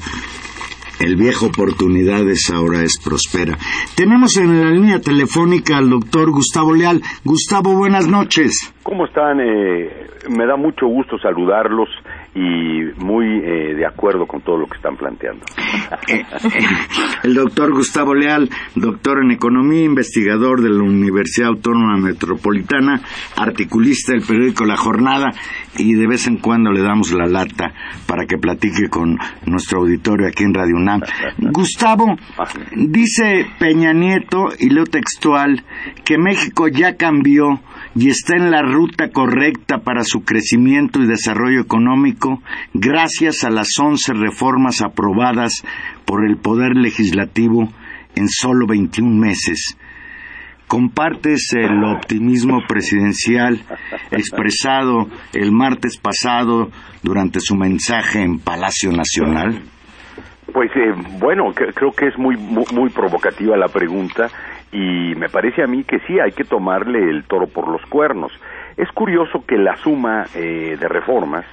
El 1.00 1.16
viejo 1.16 1.48
oportunidades 1.48 2.52
ahora 2.54 2.84
es 2.84 3.00
prospera. 3.04 3.58
Tenemos 3.96 4.38
en 4.38 4.62
la 4.62 4.70
línea 4.70 5.00
telefónica 5.00 5.78
al 5.78 5.90
doctor 5.90 6.30
Gustavo 6.30 6.76
Leal. 6.76 7.02
Gustavo, 7.26 7.76
buenas 7.76 8.08
noches. 8.08 8.72
¿Cómo 8.84 9.08
están? 9.08 9.40
Eh, 9.40 9.90
me 10.30 10.46
da 10.46 10.58
mucho 10.58 10.86
gusto 10.86 11.18
saludarlos 11.18 11.90
y 12.34 12.84
muy 12.98 13.26
eh, 13.26 13.76
de 13.76 13.86
acuerdo 13.86 14.26
con 14.26 14.42
todo 14.42 14.58
lo 14.58 14.68
que 14.68 14.78
están 14.78 14.96
planteando. 14.96 15.44
Eh, 16.08 16.24
el 17.24 17.34
doctor 17.34 17.74
Gustavo 17.74 18.14
Leal, 18.14 18.50
doctor 18.76 19.20
en 19.24 19.32
Economía, 19.32 19.84
investigador 19.84 20.62
de 20.62 20.70
la 20.70 20.84
Universidad 20.84 21.50
Autónoma 21.50 21.98
Metropolitana, 21.98 23.02
articulista 23.36 24.14
del 24.14 24.22
periódico 24.26 24.66
La 24.66 24.78
Jornada 24.78 25.32
y 25.78 25.94
de 25.94 26.08
vez 26.08 26.28
en 26.28 26.38
cuando 26.38 26.72
le 26.72 26.82
damos 26.82 27.12
la 27.12 27.26
lata 27.26 27.74
para 28.08 28.26
que 28.26 28.38
platique 28.38 28.90
con 28.90 29.18
nuestro 29.46 29.80
auditorio 29.80 30.28
aquí 30.28 30.44
en 30.44 30.54
Radio 30.54 30.76
UNAM. 30.78 31.02
Gustavo, 31.52 32.16
dice 32.76 33.46
Peña 33.60 33.94
Nieto, 33.94 34.50
y 34.58 34.70
leo 34.70 34.86
textual, 34.86 35.64
que 36.06 36.18
México 36.18 36.68
ya 36.68 36.96
cambió 36.96 37.60
y 37.96 38.10
está 38.10 38.38
en 38.38 38.52
la 38.52 38.62
ruta 38.62 39.10
correcta 39.10 39.80
para 39.80 40.04
su 40.04 40.24
crecimiento 40.24 41.02
y 41.02 41.08
desarrollo 41.08 41.60
económico 41.60 42.21
gracias 42.74 43.44
a 43.44 43.50
las 43.50 43.70
once 43.82 44.14
reformas 44.14 44.82
aprobadas 44.82 45.64
por 46.06 46.26
el 46.26 46.38
Poder 46.38 46.76
Legislativo 46.76 47.68
en 48.16 48.28
solo 48.28 48.66
21 48.68 49.10
meses. 49.16 49.78
¿Compartes 50.68 51.54
el 51.54 51.84
optimismo 51.84 52.60
presidencial 52.66 53.60
expresado 54.10 55.08
el 55.34 55.52
martes 55.52 55.98
pasado 55.98 56.70
durante 57.04 57.40
su 57.42 57.56
mensaje 57.56 58.22
en 58.22 58.40
Palacio 58.40 58.92
Nacional? 58.92 59.64
Pues 60.54 60.72
eh, 60.76 60.94
bueno, 61.20 61.52
creo 61.54 61.92
que 61.92 62.08
es 62.08 62.18
muy, 62.18 62.38
muy 62.38 62.90
provocativa 62.90 63.58
la 63.58 63.68
pregunta 63.68 64.28
y 64.72 65.14
me 65.16 65.28
parece 65.28 65.64
a 65.64 65.68
mí 65.68 65.84
que 65.84 66.00
sí 66.08 66.20
hay 66.20 66.32
que 66.32 66.46
tomarle 66.46 67.00
el 67.00 67.26
toro 67.26 67.48
por 67.48 67.70
los 67.70 67.82
cuernos. 67.90 68.32
Es 68.78 68.90
curioso 68.94 69.44
que 69.46 69.58
la 69.58 69.76
suma 69.78 70.24
eh, 70.36 70.78
de 70.80 70.88
reformas 70.88 71.46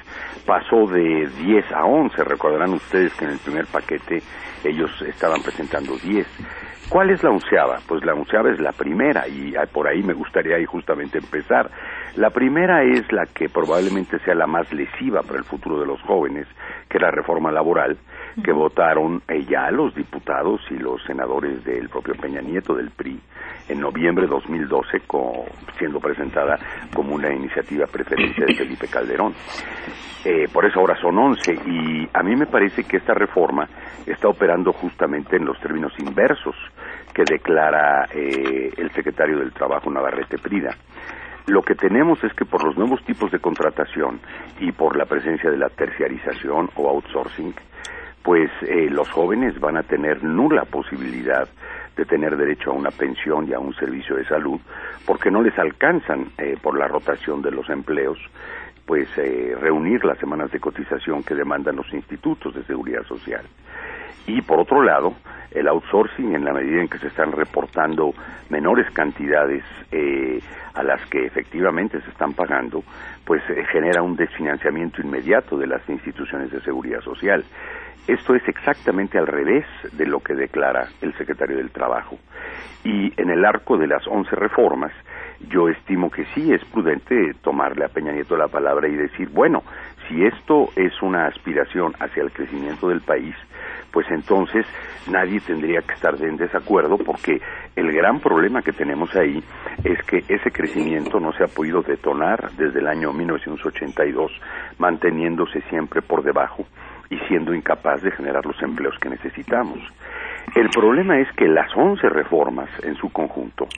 pasó 0.49 0.87
de 0.87 1.29
10 1.45 1.73
a 1.73 1.85
11. 1.85 2.25
Recordarán 2.25 2.73
ustedes 2.73 3.13
que 3.15 3.27
en 3.27 3.33
el 3.33 3.39
primer 3.39 3.67
paquete 3.67 4.23
ellos 4.65 4.91
estaban 5.03 5.43
presentando 5.43 5.95
10. 5.99 6.27
¿Cuál 6.89 7.11
es 7.11 7.23
la 7.23 7.29
onceava? 7.29 7.81
Pues 7.87 8.03
la 8.03 8.15
onceava 8.15 8.51
es 8.51 8.59
la 8.59 8.73
primera 8.73 9.29
y 9.29 9.53
por 9.71 9.87
ahí 9.87 10.03
me 10.03 10.15
gustaría 10.15 10.57
justamente 10.67 11.19
empezar. 11.19 11.71
La 12.17 12.31
primera 12.31 12.83
es 12.83 13.13
la 13.13 13.27
que 13.27 13.51
probablemente 13.51 14.19
sea 14.21 14.35
la 14.35 14.47
más 14.47 14.73
lesiva 14.73 15.21
para 15.23 15.39
el 15.39 15.45
futuro 15.45 15.79
de 15.81 15.87
los 15.87 16.01
jóvenes, 16.01 16.47
que 16.89 16.97
es 16.97 17.03
la 17.03 17.11
reforma 17.11 17.53
laboral, 17.53 17.99
que 18.43 18.53
votaron 18.53 19.23
ya 19.49 19.71
los 19.71 19.95
diputados 19.95 20.61
y 20.71 20.79
los 20.79 21.03
senadores 21.05 21.65
del 21.65 21.89
propio 21.89 22.15
Peña 22.15 22.41
Nieto 22.41 22.75
del 22.75 22.91
PRI 22.91 23.19
en 23.69 23.81
noviembre 23.81 24.25
de 24.27 24.31
2012 24.31 25.03
siendo 25.79 26.01
presentada 26.01 26.59
como 26.95 27.15
una 27.15 27.33
iniciativa 27.33 27.87
preferencia 27.87 28.47
de 28.47 28.55
Felipe 28.55 28.89
Calderón. 28.89 29.35
Eh, 30.25 30.49
por 30.53 30.65
eso 30.65 30.81
ahora 30.81 31.01
son 31.01 31.17
11 31.17 31.55
y 31.67 32.09
a 32.13 32.23
mí 32.23 32.35
me 32.35 32.47
parece 32.47 32.85
que 32.85 32.97
esta 32.97 33.15
reforma 33.15 33.69
está 34.05 34.29
operando 34.29 34.73
justamente 34.73 35.37
en 35.37 35.45
los 35.45 35.59
términos 35.61 35.93
inversos 35.99 36.57
que 37.15 37.23
declara 37.25 38.07
eh, 38.13 38.71
el 38.77 38.91
secretario 38.93 39.39
del 39.39 39.53
Trabajo 39.53 39.91
Navarrete 39.91 40.39
Prida. 40.39 40.77
Lo 41.47 41.63
que 41.63 41.75
tenemos 41.75 42.23
es 42.25 42.33
que 42.35 42.45
por 42.45 42.63
los 42.63 42.77
nuevos 42.77 43.03
tipos 43.05 43.31
de 43.31 43.39
contratación 43.39 44.21
y 44.61 44.73
por 44.73 44.97
la 44.97 45.07
presencia 45.07 45.51
de 45.51 45.57
la 45.57 45.71
terciarización 45.71 46.69
o 46.77 46.91
outsourcing, 46.91 47.55
pues 48.29 48.51
eh, 48.61 48.91
los 48.91 49.09
jóvenes 49.09 49.59
van 49.59 49.79
a 49.79 49.83
tener 49.85 50.23
nula 50.23 50.67
posibilidad 50.67 51.49
de 51.97 52.05
tener 52.05 52.37
derecho 52.37 52.73
a 52.73 52.75
una 52.75 52.91
pensión 52.91 53.49
y 53.49 53.55
a 53.55 53.59
un 53.59 53.73
servicio 53.73 54.17
de 54.17 54.27
salud 54.27 54.61
porque 55.07 55.31
no 55.31 55.41
les 55.41 55.59
alcanzan 55.59 56.27
eh, 56.37 56.59
por 56.61 56.79
la 56.79 56.87
rotación 56.89 57.41
de 57.41 57.51
los 57.53 57.71
empleos 57.71 58.19
pues 58.85 59.09
eh, 59.17 59.57
reunir 59.59 60.05
las 60.05 60.19
semanas 60.19 60.53
de 60.53 60.61
cotización 60.61 61.23
que 61.23 61.35
demandan 61.35 61.77
los 61.77 61.91
institutos 61.95 62.55
de 62.55 62.65
seguridad 62.65 63.03
social. 63.05 63.47
Y 64.27 64.43
por 64.43 64.61
otro 64.61 64.83
lado, 64.83 65.15
el 65.51 65.67
outsourcing, 65.67 66.35
en 66.35 66.45
la 66.45 66.53
medida 66.53 66.83
en 66.83 66.89
que 66.89 66.99
se 66.99 67.07
están 67.07 67.33
reportando 67.33 68.13
menores 68.51 68.91
cantidades 68.91 69.65
a 70.75 70.83
las 70.83 71.01
que 71.07 71.25
efectivamente 71.25 71.99
se 72.03 72.11
están 72.11 72.35
pagando, 72.35 72.85
pues 73.25 73.43
genera 73.73 74.03
un 74.03 74.17
desfinanciamiento 74.17 75.01
inmediato 75.01 75.57
de 75.57 75.67
las 75.67 75.89
instituciones 75.89 76.51
de 76.51 76.61
seguridad 76.61 77.01
social. 77.01 77.43
Esto 78.09 78.35
es 78.35 78.49
exactamente 78.49 79.19
al 79.19 79.27
revés 79.27 79.67
de 79.93 80.07
lo 80.07 80.21
que 80.21 80.35
declara 80.35 80.89
el 81.03 81.13
secretario 81.19 81.59
del 81.59 81.71
Trabajo. 81.71 82.19
Y 82.83 83.13
en 83.21 83.29
el 83.29 83.45
arco 83.45 83.77
de 83.77 83.87
las 83.87 84.07
once 84.07 84.35
reformas, 84.35 84.93
yo 85.51 85.69
estimo 85.69 86.11
que 86.11 86.25
sí 86.35 86.51
es 86.51 86.65
prudente 86.65 87.35
tomarle 87.43 87.85
a 87.85 87.89
Peña 87.89 88.13
Nieto 88.13 88.35
la 88.35 88.49
palabra 88.49 88.89
y 88.89 88.97
decir, 88.97 89.29
bueno, 89.29 89.63
si 90.09 90.25
esto 90.25 90.71
es 90.75 91.03
una 91.03 91.27
aspiración 91.27 91.93
hacia 92.01 92.23
el 92.23 92.33
crecimiento 92.33 92.89
del 92.89 93.03
país, 93.03 93.35
pues 93.93 94.07
entonces 94.11 94.65
nadie 95.11 95.41
tendría 95.41 95.83
que 95.83 95.93
estar 95.93 96.15
en 96.15 96.39
desacuerdo 96.39 96.97
porque 96.97 97.43
el 97.77 97.93
gran 97.93 98.21
problema 98.21 98.63
que 98.63 98.73
tenemos 98.73 99.15
ahí 99.17 99.45
es 99.85 100.03
que 100.05 100.25
ese 100.29 100.51
crecimiento 100.51 101.21
no 101.21 101.35
se 101.35 101.45
ha 101.45 101.49
podido 101.49 101.83
detonar 101.83 102.53
desde 102.53 102.79
el 102.79 102.87
año 102.87 103.13
1982, 103.13 104.33
manteniéndose 104.79 105.61
siempre 105.69 106.01
por 106.01 106.23
debajo 106.23 106.65
y 107.11 107.19
siendo 107.29 107.55
incapaz 107.55 108.03
de 108.03 108.11
generar 108.11 108.45
los 108.45 108.61
empleos 108.63 108.99
que 108.99 109.09
necesitamos. 109.09 109.79
El 110.55 110.69
problema 110.71 111.19
es 111.19 111.31
que 111.33 111.47
las 111.47 111.75
11 111.77 112.09
reformas 112.09 112.69
en 112.83 112.95
su 112.97 113.11
conjunto 113.11 113.69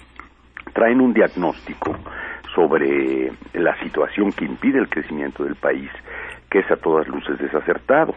traen 0.72 1.00
un 1.00 1.12
diagnóstico 1.12 1.96
sobre 2.54 3.32
la 3.54 3.78
situación 3.82 4.32
que 4.32 4.44
impide 4.44 4.78
el 4.78 4.88
crecimiento 4.88 5.44
del 5.44 5.56
país, 5.56 5.90
que 6.48 6.60
es 6.60 6.70
a 6.70 6.76
todas 6.76 7.08
luces 7.08 7.38
desacertado. 7.38 8.14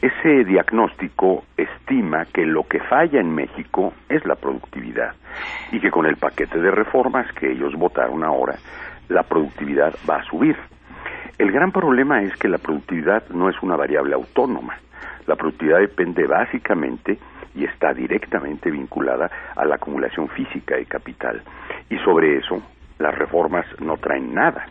Ese 0.00 0.44
diagnóstico 0.44 1.44
estima 1.56 2.24
que 2.26 2.44
lo 2.44 2.64
que 2.64 2.80
falla 2.80 3.20
en 3.20 3.34
México 3.34 3.92
es 4.08 4.24
la 4.24 4.36
productividad 4.36 5.14
y 5.72 5.80
que 5.80 5.90
con 5.90 6.06
el 6.06 6.16
paquete 6.16 6.60
de 6.60 6.70
reformas 6.70 7.30
que 7.32 7.50
ellos 7.50 7.74
votaron 7.74 8.22
ahora, 8.22 8.56
la 9.08 9.22
productividad 9.22 9.94
va 10.08 10.16
a 10.16 10.24
subir. 10.24 10.56
El 11.38 11.52
gran 11.52 11.70
problema 11.72 12.22
es 12.22 12.34
que 12.36 12.48
la 12.48 12.58
productividad 12.58 13.28
no 13.30 13.48
es 13.48 13.56
una 13.62 13.76
variable 13.76 14.14
autónoma. 14.14 14.76
La 15.26 15.36
productividad 15.36 15.78
depende 15.78 16.26
básicamente 16.26 17.18
y 17.54 17.64
está 17.64 17.92
directamente 17.92 18.70
vinculada 18.70 19.30
a 19.54 19.64
la 19.64 19.76
acumulación 19.76 20.28
física 20.28 20.76
de 20.76 20.86
capital. 20.86 21.42
Y 21.90 21.98
sobre 21.98 22.38
eso, 22.38 22.62
las 22.98 23.14
reformas 23.16 23.66
no 23.80 23.96
traen 23.96 24.34
nada. 24.34 24.66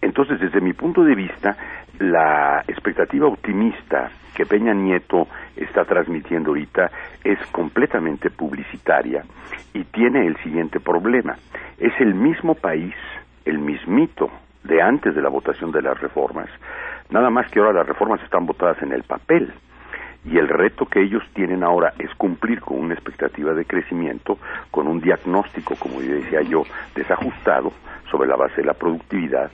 Entonces, 0.00 0.40
desde 0.40 0.60
mi 0.60 0.72
punto 0.72 1.02
de 1.02 1.14
vista, 1.14 1.56
la 1.98 2.62
expectativa 2.66 3.26
optimista 3.26 4.10
que 4.34 4.46
Peña 4.46 4.74
Nieto 4.74 5.28
está 5.56 5.84
transmitiendo 5.84 6.50
ahorita 6.50 6.90
es 7.22 7.38
completamente 7.52 8.30
publicitaria 8.30 9.22
y 9.72 9.84
tiene 9.84 10.26
el 10.26 10.36
siguiente 10.38 10.80
problema. 10.80 11.36
Es 11.78 11.92
el 12.00 12.14
mismo 12.14 12.54
país, 12.54 12.94
el 13.44 13.58
mismito 13.58 14.30
de 14.64 14.82
antes 14.82 15.14
de 15.14 15.22
la 15.22 15.28
votación 15.28 15.70
de 15.70 15.82
las 15.82 15.98
reformas, 16.00 16.48
nada 17.10 17.30
más 17.30 17.50
que 17.50 17.60
ahora 17.60 17.72
las 17.72 17.86
reformas 17.86 18.22
están 18.22 18.46
votadas 18.46 18.82
en 18.82 18.92
el 18.92 19.02
papel. 19.04 19.52
Y 20.26 20.38
el 20.38 20.48
reto 20.48 20.86
que 20.86 21.02
ellos 21.02 21.22
tienen 21.34 21.62
ahora 21.62 21.92
es 21.98 22.12
cumplir 22.14 22.60
con 22.60 22.78
una 22.78 22.94
expectativa 22.94 23.52
de 23.52 23.66
crecimiento, 23.66 24.38
con 24.70 24.88
un 24.88 25.00
diagnóstico, 25.00 25.74
como 25.78 26.00
decía 26.00 26.40
yo, 26.40 26.62
desajustado 26.94 27.72
sobre 28.10 28.28
la 28.28 28.36
base 28.36 28.62
de 28.62 28.66
la 28.66 28.72
productividad 28.72 29.50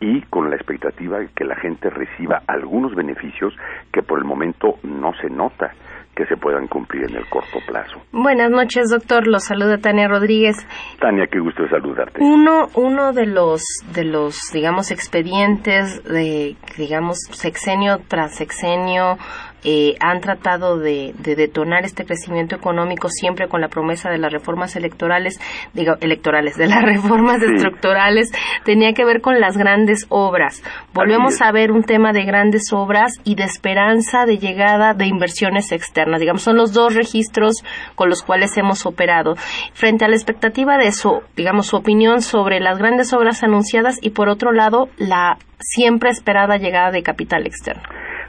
y 0.00 0.22
con 0.22 0.48
la 0.48 0.56
expectativa 0.56 1.18
de 1.18 1.28
que 1.34 1.44
la 1.44 1.56
gente 1.56 1.90
reciba 1.90 2.42
algunos 2.46 2.94
beneficios 2.94 3.54
que 3.92 4.02
por 4.02 4.18
el 4.18 4.24
momento 4.24 4.78
no 4.82 5.12
se 5.14 5.28
nota 5.28 5.74
que 6.16 6.24
se 6.26 6.36
puedan 6.38 6.66
cumplir 6.66 7.04
en 7.10 7.16
el 7.16 7.28
corto 7.28 7.58
plazo. 7.66 8.00
Buenas 8.10 8.50
noches, 8.50 8.88
doctor. 8.90 9.26
Los 9.26 9.44
saluda 9.44 9.76
Tania 9.76 10.08
Rodríguez. 10.08 10.56
Tania, 10.98 11.26
qué 11.30 11.38
gusto 11.38 11.68
saludarte. 11.68 12.22
Uno, 12.22 12.68
uno 12.74 13.12
de 13.12 13.26
los, 13.26 13.62
de 13.92 14.04
los, 14.04 14.50
digamos, 14.50 14.90
expedientes 14.90 16.02
de, 16.04 16.56
digamos, 16.78 17.18
sexenio 17.32 18.00
tras 18.08 18.34
sexenio, 18.34 19.18
eh, 19.64 19.96
han 20.00 20.20
tratado 20.20 20.78
de, 20.78 21.14
detonar 21.18 21.84
este 21.84 22.04
crecimiento 22.04 22.54
económico 22.54 23.08
siempre 23.08 23.48
con 23.48 23.60
la 23.60 23.68
promesa 23.68 24.10
de 24.10 24.18
las 24.18 24.32
reformas 24.32 24.76
electorales, 24.76 25.40
digo, 25.74 25.94
electorales, 26.00 26.56
de 26.56 26.66
las 26.66 26.82
reformas 26.84 27.42
estructurales, 27.42 28.30
tenía 28.64 28.92
que 28.92 29.04
ver 29.04 29.20
con 29.20 29.40
las 29.40 29.56
grandes 29.56 30.06
obras. 30.08 30.62
Volvemos 30.92 31.40
a 31.42 31.50
ver 31.52 31.72
un 31.72 31.82
tema 31.82 32.12
de 32.12 32.24
grandes 32.24 32.72
obras 32.72 33.12
y 33.24 33.34
de 33.34 33.44
esperanza 33.44 34.26
de 34.26 34.38
llegada 34.38 34.94
de 34.94 35.06
inversiones 35.06 35.72
externas. 35.72 36.20
Digamos, 36.20 36.42
son 36.42 36.56
los 36.56 36.72
dos 36.72 36.94
registros 36.94 37.64
con 37.94 38.08
los 38.08 38.22
cuales 38.22 38.56
hemos 38.56 38.86
operado. 38.86 39.34
Frente 39.72 40.04
a 40.04 40.08
la 40.08 40.16
expectativa 40.16 40.78
de 40.78 40.92
su, 40.92 41.22
digamos, 41.36 41.66
su 41.66 41.76
opinión 41.76 42.22
sobre 42.22 42.60
las 42.60 42.78
grandes 42.78 43.12
obras 43.12 43.42
anunciadas 43.42 43.98
y 44.00 44.10
por 44.10 44.28
otro 44.28 44.52
lado, 44.52 44.88
la 44.96 45.38
siempre 45.58 46.10
esperada 46.10 46.56
llegada 46.56 46.90
de 46.90 47.02
capital 47.02 47.46
externo. 47.46 47.82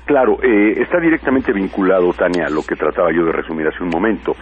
Claro, 0.07 0.39
eh, 0.41 0.75
está 0.77 1.01
directamente 1.01 1.51
vinculado, 1.51 2.13
Tania, 2.13 2.47
a 2.47 2.49
lo 2.49 2.63
que 2.63 2.77
trataba 2.77 3.11
yo 3.11 3.25
de 3.25 3.33
resumir 3.33 3.67
hace 3.67 3.83
un 3.83 3.89
momento. 3.89 4.37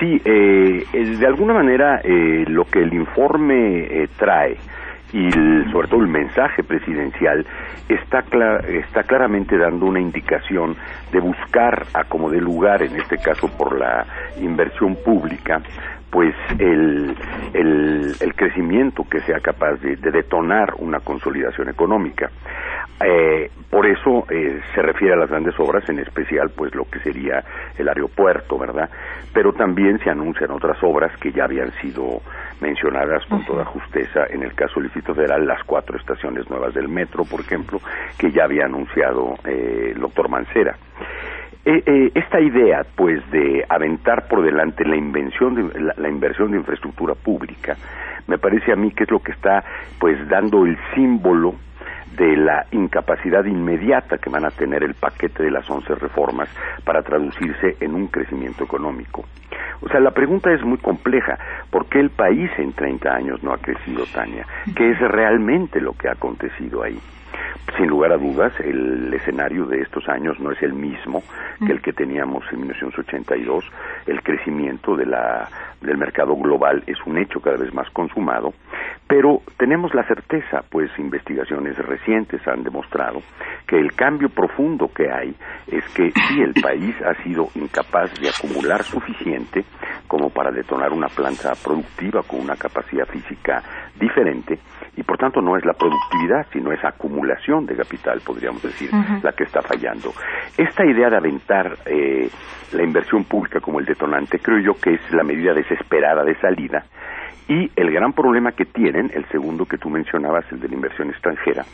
Sí, 0.00 0.22
eh, 0.24 0.86
de 0.90 1.26
alguna 1.26 1.52
manera 1.52 2.00
eh, 2.02 2.46
lo 2.48 2.64
que 2.64 2.80
el 2.80 2.94
informe 2.94 4.08
trae 4.16 4.56
y 5.12 5.30
sobre 5.70 5.88
todo 5.88 6.00
el 6.00 6.08
mensaje 6.08 6.62
presidencial 6.64 7.46
está, 7.88 8.24
está 8.68 9.02
claramente 9.02 9.58
dando 9.58 9.84
una 9.84 10.00
indicación 10.00 10.76
de 11.12 11.20
buscar 11.20 11.86
a 11.92 12.04
como 12.04 12.30
de 12.30 12.40
lugar, 12.40 12.82
en 12.82 12.96
este 12.96 13.18
caso 13.18 13.48
por 13.48 13.78
la 13.78 14.06
inversión 14.40 14.96
pública, 15.04 15.60
pues 16.16 16.34
el, 16.58 17.14
el, 17.52 18.34
crecimiento 18.36 19.04
que 19.04 19.20
sea 19.20 19.38
capaz 19.40 19.74
de, 19.82 19.96
detonar 19.96 20.72
una 20.78 21.00
consolidación 21.00 21.68
económica. 21.68 22.30
Eh, 23.04 23.50
por 23.68 23.84
eso 23.86 24.24
eh, 24.30 24.62
se 24.74 24.80
refiere 24.80 25.12
a 25.12 25.18
las 25.18 25.28
grandes 25.28 25.54
obras, 25.60 25.86
en 25.90 25.98
especial 25.98 26.48
pues 26.56 26.74
lo 26.74 26.86
que 26.86 27.00
sería 27.00 27.44
el 27.76 27.86
aeropuerto, 27.86 28.58
¿verdad? 28.58 28.88
Pero 29.34 29.52
también 29.52 29.98
se 29.98 30.08
anuncian 30.08 30.52
otras 30.52 30.82
obras 30.82 31.14
que 31.18 31.32
ya 31.32 31.44
habían 31.44 31.70
sido 31.82 32.22
mencionadas 32.62 33.26
con 33.26 33.44
toda 33.44 33.66
justeza 33.66 34.24
en 34.30 34.42
el 34.42 34.54
caso 34.54 34.76
del 34.76 34.84
Distrito 34.84 35.14
Federal, 35.14 35.46
las 35.46 35.62
cuatro 35.64 35.98
estaciones 35.98 36.48
nuevas 36.48 36.72
del 36.72 36.88
metro, 36.88 37.24
por 37.30 37.40
ejemplo, 37.40 37.78
que 38.16 38.30
ya 38.30 38.44
había 38.44 38.64
anunciado 38.64 39.34
eh, 39.44 39.92
el 39.94 40.00
doctor 40.00 40.30
Mancera. 40.30 40.78
Eh, 41.68 41.82
eh, 41.84 42.12
esta 42.14 42.40
idea, 42.40 42.86
pues, 42.94 43.28
de 43.32 43.64
aventar 43.68 44.28
por 44.28 44.44
delante 44.44 44.84
la 44.84 44.94
invención, 44.94 45.56
de, 45.56 45.92
la, 45.96 46.08
inversión 46.08 46.52
de 46.52 46.58
infraestructura 46.58 47.16
pública, 47.16 47.76
me 48.28 48.38
parece 48.38 48.70
a 48.70 48.76
mí 48.76 48.92
que 48.92 49.02
es 49.02 49.10
lo 49.10 49.18
que 49.18 49.32
está, 49.32 49.64
pues, 49.98 50.16
dando 50.28 50.64
el 50.64 50.78
símbolo 50.94 51.56
de 52.16 52.36
la 52.36 52.66
incapacidad 52.70 53.44
inmediata 53.44 54.18
que 54.18 54.30
van 54.30 54.44
a 54.44 54.52
tener 54.52 54.84
el 54.84 54.94
paquete 54.94 55.42
de 55.42 55.50
las 55.50 55.68
once 55.68 55.92
reformas 55.96 56.48
para 56.84 57.02
traducirse 57.02 57.76
en 57.80 57.96
un 57.96 58.06
crecimiento 58.06 58.62
económico. 58.62 59.24
O 59.82 59.88
sea, 59.88 59.98
la 59.98 60.12
pregunta 60.12 60.52
es 60.52 60.62
muy 60.62 60.78
compleja. 60.78 61.36
¿Por 61.70 61.86
qué 61.86 61.98
el 61.98 62.10
país 62.10 62.48
en 62.58 62.74
30 62.74 63.12
años 63.12 63.42
no 63.42 63.52
ha 63.52 63.58
crecido, 63.58 64.04
Tania? 64.14 64.46
¿Qué 64.76 64.92
es 64.92 65.00
realmente 65.00 65.80
lo 65.80 65.94
que 65.94 66.08
ha 66.08 66.12
acontecido 66.12 66.84
ahí? 66.84 67.00
Sin 67.76 67.88
lugar 67.88 68.12
a 68.12 68.16
dudas, 68.16 68.52
el 68.60 69.12
escenario 69.12 69.66
de 69.66 69.80
estos 69.80 70.08
años 70.08 70.38
no 70.40 70.52
es 70.52 70.62
el 70.62 70.72
mismo 70.72 71.22
que 71.64 71.72
el 71.72 71.82
que 71.82 71.92
teníamos 71.92 72.44
en 72.52 72.60
1982. 72.60 73.64
El 74.06 74.22
crecimiento 74.22 74.96
de 74.96 75.06
la, 75.06 75.48
del 75.80 75.98
mercado 75.98 76.34
global 76.36 76.82
es 76.86 76.96
un 77.06 77.18
hecho 77.18 77.40
cada 77.40 77.56
vez 77.56 77.72
más 77.74 77.88
consumado, 77.90 78.54
pero 79.06 79.40
tenemos 79.58 79.94
la 79.94 80.04
certeza, 80.04 80.62
pues 80.70 80.90
investigaciones 80.98 81.76
recientes 81.78 82.40
han 82.46 82.62
demostrado 82.62 83.20
que 83.66 83.78
el 83.78 83.92
cambio 83.94 84.28
profundo 84.28 84.88
que 84.88 85.10
hay 85.10 85.34
es 85.66 85.84
que 85.94 86.12
si 86.28 86.40
el 86.40 86.54
país 86.62 86.94
ha 87.02 87.14
sido 87.22 87.48
incapaz 87.54 88.12
de 88.20 88.28
acumular 88.28 88.82
suficiente 88.82 89.64
como 90.06 90.30
para 90.30 90.50
detonar 90.50 90.92
una 90.92 91.08
planta 91.08 91.52
productiva 91.62 92.22
con 92.22 92.40
una 92.40 92.56
capacidad 92.56 93.06
física 93.06 93.62
diferente 93.98 94.58
y 94.96 95.02
por 95.02 95.18
tanto 95.18 95.40
no 95.40 95.56
es 95.56 95.64
la 95.64 95.74
productividad, 95.74 96.46
sino 96.52 96.72
es 96.72 96.82
acumulación 97.26 97.66
de 97.66 97.76
capital, 97.76 98.20
podríamos 98.24 98.62
decir, 98.62 98.90
la 99.22 99.32
que 99.32 99.44
está 99.44 99.62
fallando. 99.62 100.12
Esta 100.56 100.84
idea 100.84 101.10
de 101.10 101.16
aventar 101.16 101.76
eh, 101.86 102.28
la 102.72 102.82
inversión 102.82 103.24
pública 103.24 103.60
como 103.60 103.80
el 103.80 103.86
detonante, 103.86 104.38
creo 104.38 104.58
yo 104.60 104.74
que 104.80 104.94
es 104.94 105.12
la 105.12 105.22
medida 105.22 105.52
desesperada 105.52 106.24
de 106.24 106.34
salida. 106.36 106.84
Y 107.48 107.70
el 107.76 107.92
gran 107.92 108.12
problema 108.12 108.52
que 108.52 108.64
tienen, 108.64 109.10
el 109.14 109.24
segundo 109.26 109.66
que 109.66 109.78
tú 109.78 109.88
mencionabas, 109.88 110.44
el 110.50 110.60
de 110.60 110.68
la 110.68 110.74
inversión 110.74 111.10
extranjera, 111.10 111.64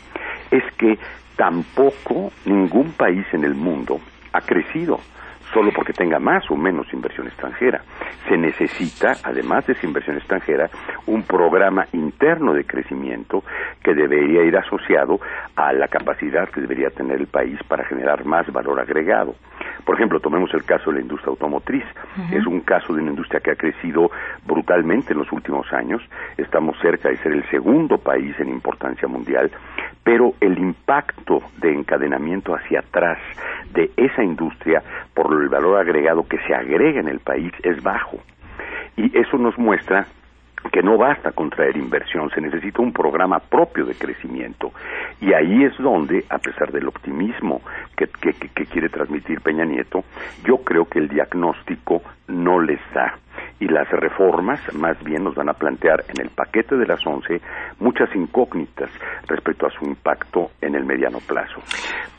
es 0.50 0.64
que 0.76 0.98
tampoco 1.36 2.30
ningún 2.44 2.92
país 2.92 3.24
en 3.32 3.44
el 3.44 3.54
mundo 3.54 3.98
ha 4.32 4.40
crecido 4.42 5.00
solo 5.52 5.70
porque 5.72 5.92
tenga 5.92 6.18
más 6.18 6.50
o 6.50 6.56
menos 6.56 6.92
inversión 6.92 7.26
extranjera. 7.26 7.82
Se 8.28 8.36
necesita, 8.36 9.12
además 9.22 9.66
de 9.66 9.74
esa 9.74 9.86
inversión 9.86 10.16
extranjera, 10.16 10.70
un 11.06 11.22
programa 11.22 11.86
interno 11.92 12.52
de 12.54 12.64
crecimiento 12.64 13.44
que 13.82 13.94
debería 13.94 14.42
ir 14.44 14.56
asociado 14.56 15.20
a 15.56 15.72
la 15.72 15.88
capacidad 15.88 16.48
que 16.48 16.60
debería 16.60 16.90
tener 16.90 17.20
el 17.20 17.26
país 17.26 17.58
para 17.68 17.84
generar 17.84 18.24
más 18.24 18.50
valor 18.52 18.80
agregado. 18.80 19.34
Por 19.84 19.96
ejemplo, 19.96 20.20
tomemos 20.20 20.52
el 20.54 20.64
caso 20.64 20.90
de 20.90 20.96
la 20.96 21.02
industria 21.02 21.30
automotriz. 21.30 21.84
Es 22.30 22.46
un 22.46 22.60
caso 22.60 22.94
de 22.94 23.02
una 23.02 23.10
industria 23.10 23.40
que 23.40 23.50
ha 23.50 23.56
crecido 23.56 24.10
brutalmente 24.46 25.12
en 25.12 25.18
los 25.18 25.32
últimos 25.32 25.72
años. 25.72 26.02
Estamos 26.36 26.76
cerca 26.80 27.08
de 27.08 27.16
ser 27.18 27.32
el 27.32 27.48
segundo 27.50 27.98
país 27.98 28.38
en 28.38 28.48
importancia 28.48 29.08
mundial, 29.08 29.50
pero 30.04 30.34
el 30.40 30.58
impacto 30.58 31.42
de 31.58 31.72
encadenamiento 31.72 32.54
hacia 32.54 32.80
atrás 32.80 33.18
de 33.72 33.90
esa 33.96 34.22
industria 34.22 34.82
por 35.14 35.32
el 35.40 35.48
valor 35.48 35.78
agregado 35.80 36.26
que 36.26 36.38
se 36.46 36.54
agrega 36.54 37.00
en 37.00 37.08
el 37.08 37.20
país 37.20 37.52
es 37.62 37.82
bajo. 37.82 38.18
Y 38.96 39.16
eso 39.18 39.38
nos 39.38 39.56
muestra 39.58 40.06
que 40.70 40.82
no 40.82 40.96
basta 40.96 41.32
con 41.32 41.50
traer 41.50 41.76
inversión, 41.76 42.30
se 42.30 42.40
necesita 42.40 42.82
un 42.82 42.92
programa 42.92 43.38
propio 43.40 43.84
de 43.84 43.94
crecimiento. 43.94 44.72
Y 45.20 45.32
ahí 45.32 45.64
es 45.64 45.76
donde, 45.78 46.24
a 46.28 46.38
pesar 46.38 46.70
del 46.70 46.88
optimismo 46.88 47.60
que, 47.96 48.06
que, 48.06 48.32
que 48.32 48.66
quiere 48.66 48.88
transmitir 48.88 49.40
Peña 49.40 49.64
Nieto, 49.64 50.04
yo 50.44 50.58
creo 50.58 50.84
que 50.86 50.98
el 50.98 51.08
diagnóstico 51.08 52.02
no 52.28 52.60
les 52.60 52.80
da. 52.94 53.18
Y 53.60 53.68
las 53.68 53.88
reformas 53.90 54.60
más 54.74 55.02
bien 55.04 55.24
nos 55.24 55.34
van 55.34 55.48
a 55.48 55.54
plantear 55.54 56.04
en 56.08 56.20
el 56.20 56.30
paquete 56.30 56.76
de 56.76 56.86
las 56.86 57.04
once 57.06 57.40
muchas 57.78 58.14
incógnitas 58.14 58.90
respecto 59.26 59.66
a 59.66 59.70
su 59.70 59.84
impacto 59.84 60.50
en 60.60 60.74
el 60.74 60.84
mediano 60.84 61.18
plazo. 61.20 61.60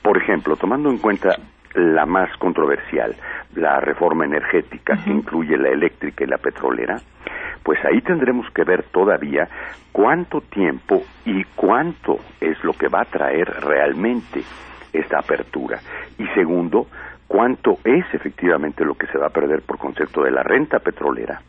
Por 0.01 0.17
ejemplo, 0.17 0.55
tomando 0.55 0.89
en 0.89 0.97
cuenta 0.97 1.35
la 1.75 2.05
más 2.05 2.35
controversial, 2.37 3.15
la 3.55 3.79
reforma 3.79 4.25
energética 4.25 4.97
que 5.03 5.11
incluye 5.11 5.57
la 5.57 5.69
eléctrica 5.69 6.23
y 6.23 6.27
la 6.27 6.37
petrolera, 6.37 6.97
pues 7.63 7.79
ahí 7.85 8.01
tendremos 8.01 8.49
que 8.51 8.63
ver 8.63 8.83
todavía 8.83 9.47
cuánto 9.91 10.41
tiempo 10.41 11.03
y 11.25 11.43
cuánto 11.55 12.19
es 12.39 12.61
lo 12.63 12.73
que 12.73 12.87
va 12.87 13.01
a 13.01 13.05
traer 13.05 13.47
realmente 13.61 14.43
esta 14.91 15.19
apertura. 15.19 15.79
Y 16.17 16.27
segundo, 16.35 16.87
cuánto 17.27 17.79
es 17.83 18.05
efectivamente 18.13 18.83
lo 18.83 18.95
que 18.95 19.07
se 19.07 19.17
va 19.17 19.27
a 19.27 19.33
perder 19.33 19.61
por 19.61 19.77
concepto 19.77 20.23
de 20.23 20.31
la 20.31 20.43
renta 20.43 20.79
petrolera 20.79 21.41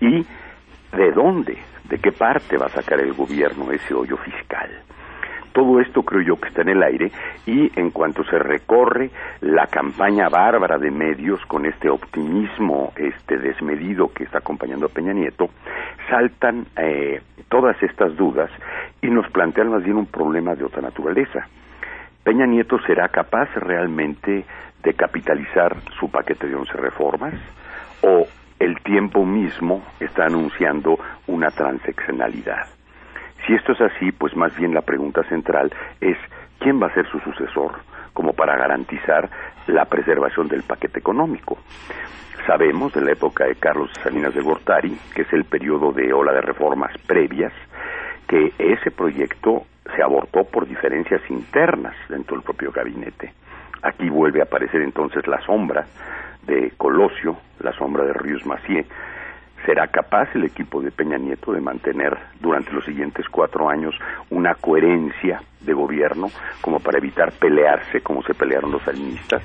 y 0.00 0.26
de 0.96 1.12
dónde, 1.12 1.58
de 1.88 1.98
qué 1.98 2.12
parte 2.12 2.56
va 2.56 2.66
a 2.66 2.70
sacar 2.70 3.00
el 3.00 3.12
gobierno 3.12 3.70
ese 3.70 3.94
hoyo 3.94 4.16
fiscal 4.16 4.70
todo 5.52 5.80
esto 5.80 6.02
creo 6.02 6.22
yo 6.22 6.36
que 6.36 6.48
está 6.48 6.62
en 6.62 6.70
el 6.70 6.82
aire 6.82 7.10
y 7.46 7.70
en 7.78 7.90
cuanto 7.90 8.24
se 8.24 8.38
recorre 8.38 9.10
la 9.40 9.66
campaña 9.66 10.28
bárbara 10.28 10.78
de 10.78 10.90
medios 10.90 11.44
con 11.46 11.66
este 11.66 11.88
optimismo 11.88 12.92
este 12.96 13.38
desmedido 13.38 14.12
que 14.12 14.24
está 14.24 14.38
acompañando 14.38 14.86
a 14.86 14.88
Peña 14.88 15.12
Nieto, 15.12 15.48
saltan 16.08 16.66
eh, 16.76 17.20
todas 17.48 17.80
estas 17.82 18.16
dudas 18.16 18.50
y 19.02 19.08
nos 19.08 19.30
plantean 19.30 19.70
más 19.70 19.82
bien 19.82 19.96
un 19.96 20.06
problema 20.06 20.54
de 20.54 20.64
otra 20.64 20.82
naturaleza. 20.82 21.46
Peña 22.22 22.46
Nieto 22.46 22.78
será 22.86 23.08
capaz 23.08 23.48
realmente 23.54 24.44
de 24.82 24.94
capitalizar 24.94 25.76
su 25.98 26.10
paquete 26.10 26.46
de 26.46 26.54
once 26.54 26.72
reformas 26.74 27.34
o 28.02 28.26
el 28.58 28.80
tiempo 28.82 29.24
mismo 29.24 29.82
está 30.00 30.26
anunciando 30.26 30.98
una 31.26 31.50
transeccionalidad. 31.50 32.77
Si 33.46 33.54
esto 33.54 33.72
es 33.72 33.80
así, 33.80 34.12
pues 34.12 34.36
más 34.36 34.56
bien 34.56 34.74
la 34.74 34.82
pregunta 34.82 35.22
central 35.24 35.72
es 36.00 36.16
quién 36.58 36.80
va 36.82 36.88
a 36.88 36.94
ser 36.94 37.06
su 37.08 37.18
sucesor, 37.20 37.72
como 38.12 38.32
para 38.32 38.56
garantizar 38.56 39.28
la 39.66 39.84
preservación 39.84 40.48
del 40.48 40.62
paquete 40.62 40.98
económico. 40.98 41.58
Sabemos 42.46 42.92
de 42.94 43.02
la 43.02 43.12
época 43.12 43.44
de 43.44 43.56
Carlos 43.56 43.90
Salinas 44.02 44.34
de 44.34 44.42
Gortari, 44.42 44.96
que 45.14 45.22
es 45.22 45.32
el 45.32 45.44
periodo 45.44 45.92
de 45.92 46.12
ola 46.12 46.32
de 46.32 46.40
reformas 46.40 46.92
previas, 47.06 47.52
que 48.26 48.52
ese 48.58 48.90
proyecto 48.90 49.64
se 49.94 50.02
abortó 50.02 50.44
por 50.44 50.66
diferencias 50.66 51.20
internas 51.30 51.94
dentro 52.08 52.36
del 52.36 52.44
propio 52.44 52.72
gabinete. 52.72 53.32
Aquí 53.82 54.08
vuelve 54.08 54.40
a 54.40 54.44
aparecer 54.44 54.82
entonces 54.82 55.26
la 55.26 55.40
sombra 55.42 55.86
de 56.46 56.72
Colosio, 56.76 57.36
la 57.60 57.72
sombra 57.72 58.04
de 58.04 58.12
Ríos 58.12 58.44
Macié, 58.44 58.86
¿Será 59.66 59.86
capaz 59.88 60.28
el 60.34 60.44
equipo 60.44 60.80
de 60.80 60.90
Peña 60.90 61.18
Nieto 61.18 61.52
de 61.52 61.60
mantener 61.60 62.16
durante 62.40 62.72
los 62.72 62.84
siguientes 62.84 63.26
cuatro 63.28 63.68
años 63.68 63.94
una 64.30 64.54
coherencia 64.54 65.42
de 65.60 65.72
gobierno 65.72 66.28
como 66.60 66.78
para 66.78 66.98
evitar 66.98 67.32
pelearse 67.38 68.00
como 68.00 68.22
se 68.22 68.34
pelearon 68.34 68.70
los 68.70 68.82
salinistas 68.82 69.42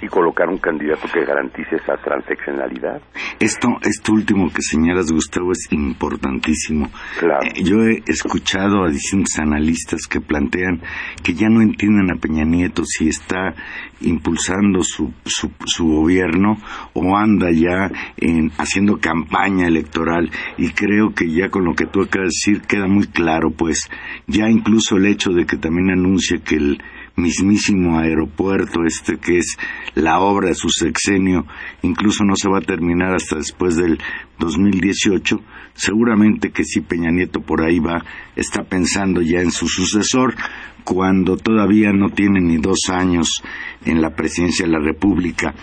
y 0.00 0.06
colocar 0.06 0.48
un 0.48 0.58
candidato 0.58 1.08
que 1.12 1.24
garantice 1.24 1.76
esa 1.76 1.96
transeccionalidad? 1.96 3.00
Esto, 3.40 3.68
esto 3.82 4.12
último 4.12 4.48
que 4.50 4.62
señalas, 4.62 5.10
Gustavo, 5.10 5.52
es 5.52 5.72
importantísimo. 5.72 6.86
Eh, 7.22 7.62
yo 7.62 7.76
he 7.82 8.02
escuchado 8.06 8.84
a 8.84 8.90
distintos 8.90 9.38
analistas 9.38 10.06
que 10.06 10.20
plantean 10.20 10.80
que 11.22 11.34
ya 11.34 11.48
no 11.48 11.60
entienden 11.60 12.10
a 12.10 12.20
Peña 12.20 12.44
Nieto 12.44 12.82
si 12.84 13.08
está 13.08 13.54
impulsando 14.00 14.82
su, 14.82 15.12
su, 15.24 15.50
su 15.64 15.86
gobierno 15.86 16.56
o 16.94 17.16
anda 17.16 17.50
ya 17.50 17.90
en, 18.16 18.50
haciendo 18.58 18.98
campaña 18.98 19.66
electoral 19.66 20.30
y 20.56 20.70
creo 20.70 21.12
que 21.14 21.30
ya 21.30 21.48
con 21.50 21.64
lo 21.64 21.74
que 21.74 21.86
tú 21.86 22.02
acabas 22.02 22.28
de 22.28 22.52
decir 22.52 22.62
queda 22.62 22.86
muy 22.86 23.06
claro 23.06 23.50
pues 23.50 23.90
ya 24.26 24.48
incluso 24.48 24.96
el 24.96 25.06
hecho 25.06 25.30
de 25.30 25.46
que 25.48 25.56
también 25.56 25.90
anuncie 25.90 26.40
que 26.40 26.56
el 26.56 26.78
mismísimo 27.16 27.98
aeropuerto 27.98 28.84
este 28.86 29.18
que 29.18 29.38
es 29.38 29.56
la 29.96 30.20
obra 30.20 30.50
de 30.50 30.54
su 30.54 30.68
sexenio 30.68 31.46
incluso 31.82 32.22
no 32.22 32.34
se 32.36 32.48
va 32.48 32.58
a 32.58 32.60
terminar 32.60 33.12
hasta 33.12 33.36
después 33.36 33.74
del 33.74 33.98
2018 34.38 35.40
seguramente 35.74 36.50
que 36.50 36.62
sí 36.62 36.80
Peña 36.80 37.10
Nieto 37.10 37.40
por 37.40 37.62
ahí 37.62 37.80
va 37.80 38.04
está 38.36 38.62
pensando 38.62 39.20
ya 39.20 39.40
en 39.40 39.50
su 39.50 39.66
sucesor 39.66 40.36
cuando 40.84 41.36
todavía 41.36 41.92
no 41.92 42.08
tiene 42.08 42.40
ni 42.40 42.56
dos 42.56 42.88
años 42.88 43.42
en 43.84 44.00
la 44.00 44.14
presidencia 44.14 44.64
de 44.64 44.72
la 44.72 44.78
República. 44.78 45.54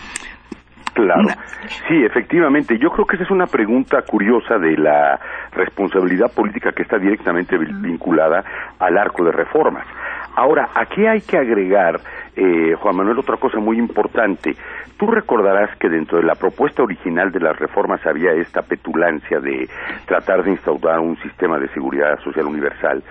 Claro, 0.96 1.28
sí, 1.88 2.04
efectivamente. 2.06 2.78
Yo 2.78 2.88
creo 2.88 3.04
que 3.04 3.16
esa 3.16 3.24
es 3.24 3.30
una 3.30 3.46
pregunta 3.46 4.00
curiosa 4.00 4.56
de 4.56 4.78
la 4.78 5.20
responsabilidad 5.52 6.32
política 6.32 6.72
que 6.72 6.84
está 6.84 6.96
directamente 6.96 7.58
vinculada 7.58 8.42
al 8.78 8.96
arco 8.96 9.22
de 9.22 9.32
reformas. 9.32 9.86
Ahora, 10.36 10.68
aquí 10.74 11.06
hay 11.06 11.22
que 11.22 11.38
agregar, 11.38 11.98
eh, 12.36 12.74
Juan 12.78 12.96
Manuel, 12.96 13.18
otra 13.18 13.38
cosa 13.38 13.58
muy 13.58 13.78
importante. 13.78 14.54
Tú 14.98 15.06
recordarás 15.06 15.74
que 15.78 15.88
dentro 15.88 16.18
de 16.18 16.24
la 16.24 16.34
propuesta 16.34 16.82
original 16.82 17.32
de 17.32 17.40
las 17.40 17.58
reformas 17.58 18.06
había 18.06 18.32
esta 18.32 18.60
petulancia 18.60 19.40
de 19.40 19.66
tratar 20.04 20.44
de 20.44 20.50
instaurar 20.50 21.00
un 21.00 21.16
sistema 21.22 21.58
de 21.58 21.68
seguridad 21.68 22.18
social 22.22 22.44
universal 22.44 23.02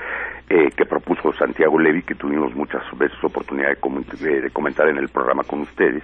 eh, 0.48 0.70
que 0.78 0.86
propuso 0.86 1.34
Santiago 1.34 1.80
Levy, 1.80 2.04
que 2.04 2.14
tuvimos 2.14 2.54
muchas 2.54 2.84
veces 2.96 3.18
oportunidad 3.24 3.70
de, 3.70 4.52
comentar 4.52 4.88
en 4.88 4.98
el 4.98 5.10
programa 5.10 5.42
con 5.42 5.62
ustedes, 5.62 6.04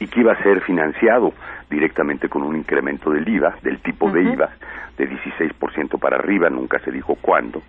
y 0.00 0.08
que 0.08 0.20
iba 0.20 0.32
a 0.32 0.42
ser 0.42 0.60
financiado 0.62 1.32
directamente 1.70 2.28
con 2.28 2.42
un 2.42 2.56
incremento 2.56 3.12
del 3.12 3.28
IVA, 3.28 3.54
del 3.62 3.78
tipo 3.78 4.10
de 4.10 4.24
IVA, 4.24 4.50
de 4.96 5.08
16% 5.08 6.00
para 6.00 6.16
arriba, 6.16 6.50
nunca 6.50 6.80
se 6.80 6.90
dijo 6.90 7.14
cuándo, 7.20 7.62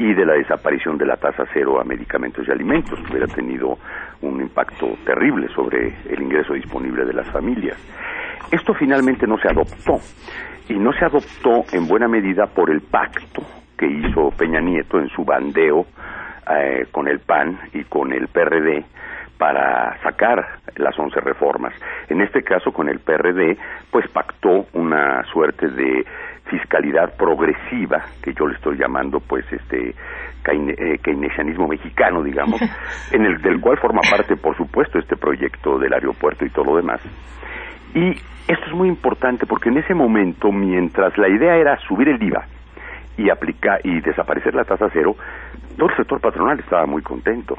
y 0.00 0.14
de 0.14 0.24
la 0.24 0.32
desaparición 0.32 0.96
de 0.96 1.04
la 1.04 1.18
tasa 1.18 1.44
cero 1.52 1.78
a 1.78 1.84
medicamentos 1.84 2.48
y 2.48 2.50
alimentos, 2.50 2.98
que 3.00 3.12
hubiera 3.12 3.26
tenido 3.26 3.76
un 4.22 4.40
impacto 4.40 4.96
terrible 5.04 5.46
sobre 5.54 5.94
el 6.08 6.22
ingreso 6.22 6.54
disponible 6.54 7.04
de 7.04 7.12
las 7.12 7.28
familias. 7.28 7.76
Esto 8.50 8.72
finalmente 8.72 9.26
no 9.26 9.36
se 9.36 9.48
adoptó, 9.48 10.00
y 10.70 10.78
no 10.78 10.94
se 10.94 11.04
adoptó 11.04 11.64
en 11.72 11.86
buena 11.86 12.08
medida 12.08 12.46
por 12.46 12.70
el 12.70 12.80
pacto 12.80 13.42
que 13.76 13.86
hizo 13.86 14.30
Peña 14.30 14.60
Nieto 14.60 14.98
en 14.98 15.10
su 15.10 15.22
bandeo 15.22 15.84
eh, 16.50 16.86
con 16.90 17.06
el 17.06 17.18
PAN 17.18 17.58
y 17.74 17.84
con 17.84 18.10
el 18.14 18.28
PRD 18.28 18.82
para 19.36 20.00
sacar 20.02 20.60
las 20.76 20.98
once 20.98 21.20
reformas. 21.20 21.74
En 22.08 22.22
este 22.22 22.42
caso, 22.42 22.72
con 22.72 22.88
el 22.88 23.00
PRD, 23.00 23.58
pues 23.90 24.08
pactó 24.08 24.66
una 24.72 25.24
suerte 25.32 25.68
de 25.68 26.06
fiscalidad 26.50 27.16
progresiva, 27.16 28.04
que 28.22 28.34
yo 28.34 28.46
le 28.46 28.54
estoy 28.56 28.76
llamando, 28.76 29.20
pues, 29.20 29.44
este 29.52 29.90
eh, 29.90 30.98
keynesianismo 31.02 31.68
mexicano, 31.68 32.22
digamos, 32.22 32.60
en 33.12 33.24
el 33.24 33.40
del 33.40 33.60
cual 33.60 33.78
forma 33.78 34.00
parte, 34.10 34.36
por 34.36 34.56
supuesto, 34.56 34.98
este 34.98 35.16
proyecto 35.16 35.78
del 35.78 35.92
aeropuerto 35.94 36.44
y 36.44 36.50
todo 36.50 36.64
lo 36.64 36.76
demás. 36.76 37.00
Y 37.94 38.10
esto 38.10 38.66
es 38.66 38.74
muy 38.74 38.88
importante 38.88 39.46
porque 39.46 39.68
en 39.68 39.78
ese 39.78 39.94
momento, 39.94 40.50
mientras 40.50 41.16
la 41.16 41.28
idea 41.28 41.56
era 41.56 41.78
subir 41.88 42.08
el 42.08 42.22
IVA, 42.22 42.44
y 43.20 43.28
aplicar 43.28 43.80
y 43.84 44.00
desaparecer 44.00 44.54
la 44.54 44.64
tasa 44.64 44.88
cero, 44.92 45.14
todo 45.76 45.90
el 45.90 45.96
sector 45.96 46.20
patronal 46.20 46.58
estaba 46.58 46.86
muy 46.86 47.02
contento, 47.02 47.54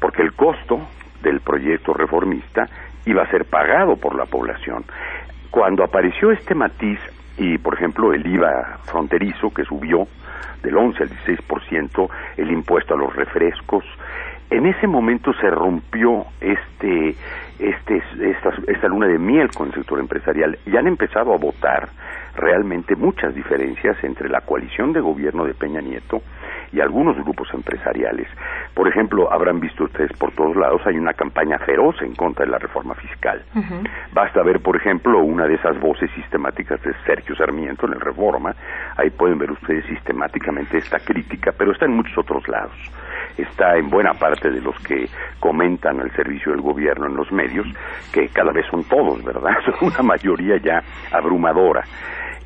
porque 0.00 0.22
el 0.22 0.32
costo 0.32 0.80
del 1.22 1.40
proyecto 1.40 1.92
reformista 1.92 2.64
iba 3.04 3.22
a 3.22 3.30
ser 3.30 3.44
pagado 3.44 3.96
por 3.96 4.16
la 4.16 4.24
población. 4.24 4.84
Cuando 5.50 5.84
apareció 5.84 6.30
este 6.30 6.54
matiz 6.54 6.98
y, 7.36 7.58
por 7.58 7.74
ejemplo, 7.74 8.12
el 8.12 8.26
IVA 8.26 8.78
fronterizo 8.84 9.52
que 9.52 9.64
subió 9.64 10.06
del 10.62 10.76
11 10.76 11.02
al 11.02 11.10
16%, 11.10 12.08
el 12.36 12.50
impuesto 12.50 12.94
a 12.94 12.96
los 12.96 13.14
refrescos, 13.14 13.84
en 14.50 14.66
ese 14.66 14.86
momento 14.86 15.32
se 15.34 15.48
rompió 15.50 16.26
este, 16.40 17.16
este, 17.62 18.02
esta, 18.20 18.50
esta 18.66 18.88
luna 18.88 19.06
de 19.06 19.18
miel 19.18 19.48
con 19.50 19.68
el 19.68 19.74
sector 19.74 20.00
empresarial. 20.00 20.58
Y 20.66 20.76
han 20.76 20.86
empezado 20.86 21.32
a 21.32 21.38
votar 21.38 21.88
realmente 22.34 22.96
muchas 22.96 23.34
diferencias 23.34 23.96
entre 24.02 24.28
la 24.28 24.40
coalición 24.40 24.92
de 24.92 25.00
gobierno 25.00 25.44
de 25.44 25.54
Peña 25.54 25.80
Nieto 25.80 26.22
y 26.72 26.80
algunos 26.80 27.16
grupos 27.16 27.48
empresariales. 27.52 28.26
Por 28.74 28.88
ejemplo, 28.88 29.30
habrán 29.30 29.60
visto 29.60 29.84
ustedes 29.84 30.12
por 30.14 30.32
todos 30.32 30.56
lados, 30.56 30.80
hay 30.86 30.96
una 30.96 31.12
campaña 31.12 31.58
feroz 31.58 32.00
en 32.00 32.14
contra 32.14 32.46
de 32.46 32.50
la 32.50 32.58
reforma 32.58 32.94
fiscal. 32.94 33.42
Basta 34.12 34.42
ver, 34.42 34.60
por 34.60 34.76
ejemplo, 34.76 35.22
una 35.22 35.46
de 35.46 35.54
esas 35.54 35.78
voces 35.78 36.10
sistemáticas 36.12 36.82
de 36.82 36.94
Sergio 37.04 37.36
Sarmiento 37.36 37.86
en 37.86 37.94
el 37.94 38.00
Reforma, 38.00 38.54
ahí 38.96 39.10
pueden 39.10 39.38
ver 39.38 39.50
ustedes 39.50 39.84
sistemáticamente 39.86 40.78
esta 40.78 40.98
crítica, 40.98 41.52
pero 41.56 41.72
está 41.72 41.84
en 41.84 41.96
muchos 41.96 42.16
otros 42.16 42.48
lados. 42.48 42.72
Está 43.36 43.76
en 43.76 43.90
buena 43.90 44.14
parte 44.14 44.50
de 44.50 44.60
los 44.60 44.76
que 44.80 45.08
comentan 45.40 46.00
al 46.00 46.10
servicio 46.12 46.52
del 46.52 46.62
gobierno 46.62 47.06
en 47.06 47.16
los 47.16 47.30
medios, 47.32 47.51
que 48.12 48.28
cada 48.28 48.52
vez 48.52 48.66
son 48.70 48.84
todos, 48.84 49.22
¿verdad? 49.24 49.54
Son 49.64 49.74
una 49.88 50.02
mayoría 50.02 50.56
ya 50.58 50.82
abrumadora. 51.12 51.84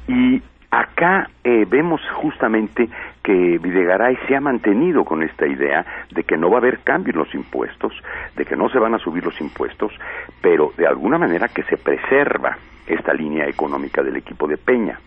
Y 0.09 0.41
Acá 0.71 1.31
eh, 1.45 1.65
vemos 1.67 2.01
justamente 2.17 2.89
que 3.23 3.59
Videgaray 3.59 4.17
se 4.27 4.37
ha 4.37 4.41
mantenido 4.41 5.05
con 5.05 5.23
esta 5.23 5.47
idea 5.47 5.87
de 6.11 6.25
que 6.25 6.37
no 6.37 6.51
va 6.51 6.57
a 6.57 6.59
haber 6.59 6.81
cambio 6.81 7.13
en 7.13 7.21
los 7.21 7.35
impuestos, 7.35 7.93
de 8.35 8.45
que 8.45 8.57
no 8.57 8.69
se 8.69 8.79
van 8.79 8.95
a 8.95 8.99
subir 8.99 9.25
los 9.25 9.41
impuestos, 9.41 9.93
pero 10.43 10.73
de 10.77 10.87
alguna 10.87 11.19
manera 11.19 11.49
que 11.49 11.63
se 11.63 11.77
preserva 11.77 12.59
esta 12.87 13.15
línea 13.15 13.47
económica 13.47 14.03
del 14.03 14.17
equipo 14.17 14.47
de 14.47 14.59
Peña. 14.59 14.99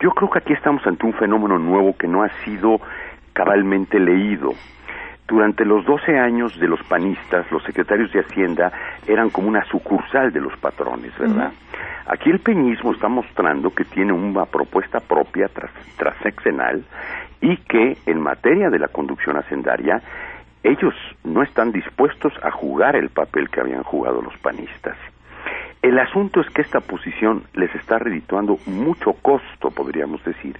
Yo 0.00 0.10
creo 0.10 0.30
que 0.30 0.38
aquí 0.38 0.52
estamos 0.52 0.86
ante 0.86 1.06
un 1.06 1.12
fenómeno 1.12 1.58
nuevo 1.58 1.96
que 1.96 2.08
no 2.08 2.22
ha 2.22 2.28
sido 2.44 2.80
cabalmente 3.32 3.98
leído. 3.98 4.52
Durante 5.26 5.64
los 5.64 5.84
12 5.86 6.18
años 6.18 6.58
de 6.60 6.68
los 6.68 6.82
panistas, 6.84 7.50
los 7.50 7.62
secretarios 7.64 8.12
de 8.12 8.20
Hacienda 8.20 8.70
eran 9.06 9.30
como 9.30 9.48
una 9.48 9.64
sucursal 9.64 10.32
de 10.32 10.40
los 10.40 10.54
patrones, 10.58 11.16
¿verdad? 11.18 11.52
Aquí 12.06 12.30
el 12.30 12.40
peñismo 12.40 12.92
está 12.92 13.08
mostrando 13.08 13.70
que 13.70 13.84
tiene 13.84 14.12
una 14.12 14.44
propuesta 14.44 15.00
propia 15.00 15.48
tras, 15.48 15.70
transeccional 15.96 16.84
y 17.40 17.56
que 17.56 17.96
en 18.04 18.20
materia 18.20 18.68
de 18.68 18.78
la 18.78 18.88
conducción 18.88 19.38
hacendaria 19.38 20.02
ellos 20.62 20.94
no 21.24 21.42
están 21.42 21.72
dispuestos 21.72 22.32
a 22.42 22.50
jugar 22.50 22.94
el 22.96 23.08
papel 23.08 23.48
que 23.48 23.60
habían 23.60 23.82
jugado 23.82 24.20
los 24.20 24.36
panistas. 24.38 24.96
El 25.80 25.98
asunto 25.98 26.40
es 26.40 26.48
que 26.50 26.62
esta 26.62 26.80
posición 26.80 27.44
les 27.52 27.74
está 27.74 27.98
redituando 27.98 28.58
mucho 28.66 29.12
costo, 29.20 29.70
podríamos 29.70 30.24
decir, 30.24 30.58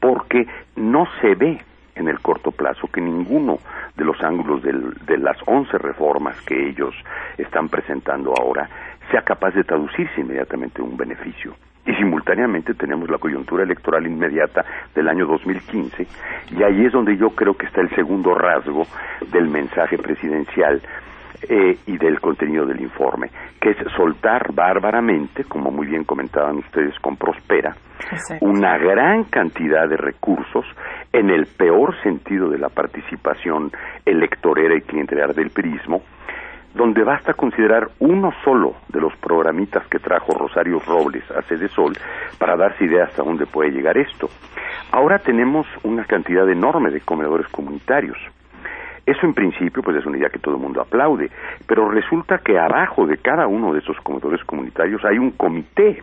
porque 0.00 0.46
no 0.74 1.06
se 1.20 1.34
ve 1.36 1.60
en 1.94 2.08
el 2.08 2.20
corto 2.20 2.50
plazo 2.50 2.88
que 2.88 3.00
ninguno 3.00 3.58
de 3.96 4.04
los 4.04 4.20
ángulos 4.22 4.62
del, 4.62 4.94
de 5.06 5.18
las 5.18 5.36
once 5.46 5.76
reformas 5.78 6.40
que 6.42 6.68
ellos 6.68 6.94
están 7.38 7.68
presentando 7.68 8.32
ahora 8.38 8.68
sea 9.10 9.22
capaz 9.22 9.54
de 9.54 9.64
traducirse 9.64 10.20
inmediatamente 10.20 10.80
en 10.80 10.88
un 10.88 10.96
beneficio. 10.96 11.54
Y 11.86 11.94
simultáneamente 11.94 12.72
tenemos 12.74 13.10
la 13.10 13.18
coyuntura 13.18 13.62
electoral 13.62 14.06
inmediata 14.06 14.64
del 14.94 15.08
año 15.08 15.26
2015, 15.26 16.06
y 16.56 16.62
ahí 16.62 16.86
es 16.86 16.92
donde 16.92 17.16
yo 17.16 17.30
creo 17.30 17.54
que 17.54 17.66
está 17.66 17.82
el 17.82 17.94
segundo 17.94 18.34
rasgo 18.34 18.86
del 19.30 19.48
mensaje 19.48 19.98
presidencial 19.98 20.80
eh, 21.48 21.78
y 21.86 21.98
del 21.98 22.20
contenido 22.20 22.66
del 22.66 22.80
informe, 22.80 23.30
que 23.60 23.70
es 23.70 23.76
soltar 23.96 24.52
bárbaramente, 24.52 25.44
como 25.44 25.70
muy 25.70 25.86
bien 25.86 26.04
comentaban 26.04 26.58
ustedes 26.58 26.98
con 27.00 27.16
Prospera, 27.16 27.74
Exacto. 28.10 28.44
una 28.44 28.76
gran 28.78 29.24
cantidad 29.24 29.88
de 29.88 29.96
recursos 29.96 30.64
en 31.12 31.30
el 31.30 31.46
peor 31.46 31.94
sentido 32.02 32.48
de 32.48 32.58
la 32.58 32.68
participación 32.68 33.70
electorera 34.04 34.76
y 34.76 34.82
clientelar 34.82 35.34
del 35.34 35.50
prismo, 35.50 36.02
donde 36.74 37.04
basta 37.04 37.34
considerar 37.34 37.88
uno 38.00 38.32
solo 38.44 38.74
de 38.88 39.00
los 39.00 39.16
programitas 39.18 39.86
que 39.86 40.00
trajo 40.00 40.36
Rosario 40.36 40.80
Robles 40.84 41.24
a 41.30 41.42
Sede 41.42 41.68
Sol 41.68 41.92
para 42.38 42.56
darse 42.56 42.84
idea 42.84 43.04
hasta 43.04 43.22
dónde 43.22 43.46
puede 43.46 43.70
llegar 43.70 43.96
esto. 43.96 44.28
Ahora 44.90 45.18
tenemos 45.18 45.66
una 45.84 46.04
cantidad 46.04 46.48
enorme 46.50 46.90
de 46.90 47.00
comedores 47.00 47.46
comunitarios. 47.48 48.18
Eso 49.06 49.26
en 49.26 49.34
principio 49.34 49.82
pues 49.82 49.98
es 49.98 50.06
una 50.06 50.16
idea 50.16 50.30
que 50.30 50.38
todo 50.38 50.54
el 50.54 50.60
mundo 50.60 50.80
aplaude, 50.80 51.30
pero 51.66 51.90
resulta 51.90 52.38
que 52.38 52.58
abajo 52.58 53.06
de 53.06 53.18
cada 53.18 53.46
uno 53.46 53.72
de 53.74 53.80
esos 53.80 53.96
comedores 53.98 54.42
comunitarios 54.44 55.04
hay 55.04 55.18
un 55.18 55.32
comité 55.32 56.02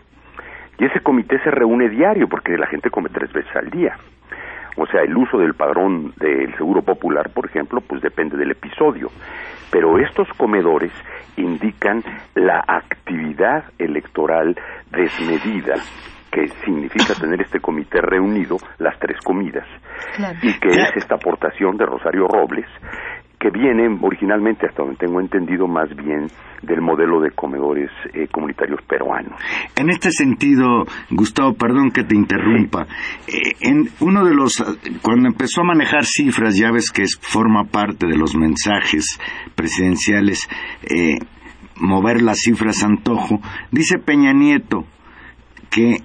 y 0.77 0.85
ese 0.85 0.99
comité 1.01 1.39
se 1.43 1.51
reúne 1.51 1.89
diario 1.89 2.27
porque 2.27 2.57
la 2.57 2.67
gente 2.67 2.89
come 2.89 3.09
tres 3.09 3.31
veces 3.33 3.55
al 3.55 3.69
día. 3.69 3.95
O 4.77 4.85
sea, 4.87 5.01
el 5.01 5.15
uso 5.15 5.37
del 5.37 5.53
padrón 5.53 6.13
del 6.17 6.55
Seguro 6.55 6.81
Popular, 6.81 7.29
por 7.29 7.45
ejemplo, 7.45 7.81
pues 7.81 8.01
depende 8.01 8.37
del 8.37 8.51
episodio. 8.51 9.09
Pero 9.69 9.99
estos 9.99 10.27
comedores 10.37 10.91
indican 11.37 12.03
la 12.35 12.63
actividad 12.67 13.65
electoral 13.77 14.57
desmedida 14.91 15.75
que 16.31 16.47
significa 16.65 17.13
tener 17.19 17.41
este 17.41 17.59
comité 17.59 17.99
reunido 18.01 18.57
las 18.79 18.97
tres 18.99 19.17
comidas 19.23 19.67
Claro. 20.15 20.39
y 20.41 20.53
que 20.59 20.69
es 20.69 20.95
esta 20.95 21.15
aportación 21.15 21.77
de 21.77 21.85
Rosario 21.85 22.27
Robles 22.27 22.67
que 23.41 23.49
viene 23.49 23.97
originalmente, 24.01 24.67
hasta 24.67 24.83
donde 24.83 24.97
tengo 24.97 25.19
entendido, 25.19 25.67
más 25.67 25.89
bien 25.95 26.27
del 26.61 26.79
modelo 26.79 27.19
de 27.21 27.31
comedores 27.31 27.89
eh, 28.13 28.27
comunitarios 28.31 28.79
peruanos. 28.87 29.33
En 29.75 29.89
este 29.89 30.11
sentido, 30.11 30.85
Gustavo, 31.09 31.55
perdón 31.55 31.89
que 31.89 32.03
te 32.03 32.15
interrumpa. 32.15 32.85
Eh, 33.27 33.53
en 33.61 33.89
uno 33.99 34.23
de 34.25 34.35
los, 34.35 34.63
cuando 35.01 35.27
empezó 35.27 35.61
a 35.61 35.63
manejar 35.63 36.05
cifras, 36.05 36.55
ya 36.55 36.71
ves 36.71 36.91
que 36.91 37.01
es, 37.01 37.17
forma 37.19 37.63
parte 37.63 38.05
de 38.05 38.15
los 38.15 38.35
mensajes 38.35 39.19
presidenciales, 39.55 40.47
eh, 40.83 41.17
mover 41.77 42.21
las 42.21 42.37
cifras 42.41 42.83
antojo, 42.83 43.41
dice 43.71 43.97
Peña 43.97 44.33
Nieto 44.33 44.85
que 45.71 45.97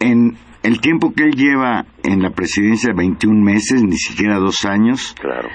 en 0.00 0.36
el 0.62 0.80
tiempo 0.80 1.12
que 1.14 1.24
él 1.24 1.32
lleva 1.36 1.84
en 2.02 2.22
la 2.22 2.30
presidencia, 2.30 2.92
21 2.94 3.40
meses, 3.42 3.82
ni 3.82 3.96
siquiera 3.96 4.38
dos 4.38 4.64
años, 4.64 5.14
Claro. 5.20 5.48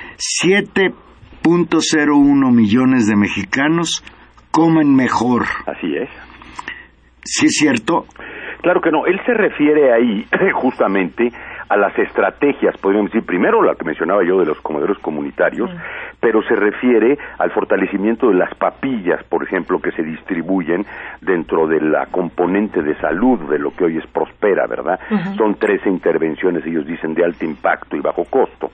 7.01 1.44 2.52
millones 2.52 3.08
de 3.08 3.16
mexicanos 3.16 4.04
comen 4.52 4.96
mejor. 4.96 5.44
Así 5.68 5.96
es. 5.96 6.10
¿Sí 7.24 7.48
es 7.48 7.54
cierto? 7.58 8.06
Claro 8.62 8.82
que 8.82 8.90
no, 8.92 9.06
él 9.06 9.20
se 9.26 9.34
refiere 9.34 9.92
ahí 9.94 10.26
justamente 10.54 11.32
a 11.68 11.78
las 11.78 11.98
estrategias, 11.98 12.78
podríamos 12.78 13.12
decir, 13.12 13.26
primero 13.26 13.62
la 13.62 13.76
que 13.76 13.86
mencionaba 13.86 14.24
yo 14.24 14.40
de 14.40 14.46
los 14.46 14.60
comedores 14.62 14.98
comunitarios, 15.00 15.70
pero 16.20 16.42
se 16.44 16.56
refiere 16.56 17.18
al 17.38 17.52
fortalecimiento 17.52 18.30
de 18.30 18.36
las 18.36 18.54
papillas, 18.56 19.24
por 19.24 19.44
ejemplo, 19.44 19.80
que 19.80 19.92
se 19.92 20.04
distribuyen 20.04 20.86
dentro 21.22 21.68
de 21.68 21.82
la 21.82 22.06
componente 22.08 22.82
de 22.82 22.96
salud 22.96 23.40
de 23.50 23.60
lo 23.60 23.72
que 23.72 23.86
hoy 23.86 23.98
es 23.98 24.08
Prospera, 24.08 24.68
¿verdad? 24.68 25.00
Son 25.38 25.56
13 25.56 25.90
intervenciones, 25.90 26.66
ellos 26.66 26.86
dicen, 26.86 27.14
de 27.14 27.26
alto 27.26 27.46
impacto 27.46 27.96
y 27.96 28.00
bajo 28.00 28.26
costo. 28.26 28.72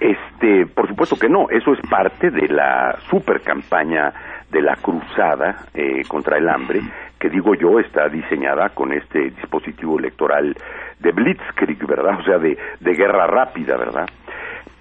Este, 0.00 0.66
por 0.66 0.88
supuesto 0.88 1.16
que 1.16 1.28
no, 1.28 1.48
eso 1.48 1.72
es 1.72 1.80
parte 1.88 2.30
de 2.30 2.48
la 2.48 2.96
super 3.08 3.40
campaña 3.40 4.12
de 4.50 4.60
la 4.60 4.74
cruzada 4.76 5.66
eh, 5.72 6.02
contra 6.08 6.38
el 6.38 6.48
hambre, 6.48 6.80
que 7.22 7.30
digo 7.30 7.54
yo 7.54 7.78
está 7.78 8.08
diseñada 8.08 8.70
con 8.70 8.92
este 8.92 9.30
dispositivo 9.30 9.96
electoral 9.96 10.56
de 10.98 11.12
blitzkrieg, 11.12 11.86
¿verdad? 11.86 12.18
O 12.18 12.24
sea, 12.24 12.38
de, 12.38 12.58
de 12.80 12.94
guerra 12.94 13.28
rápida, 13.28 13.76
¿verdad? 13.76 14.08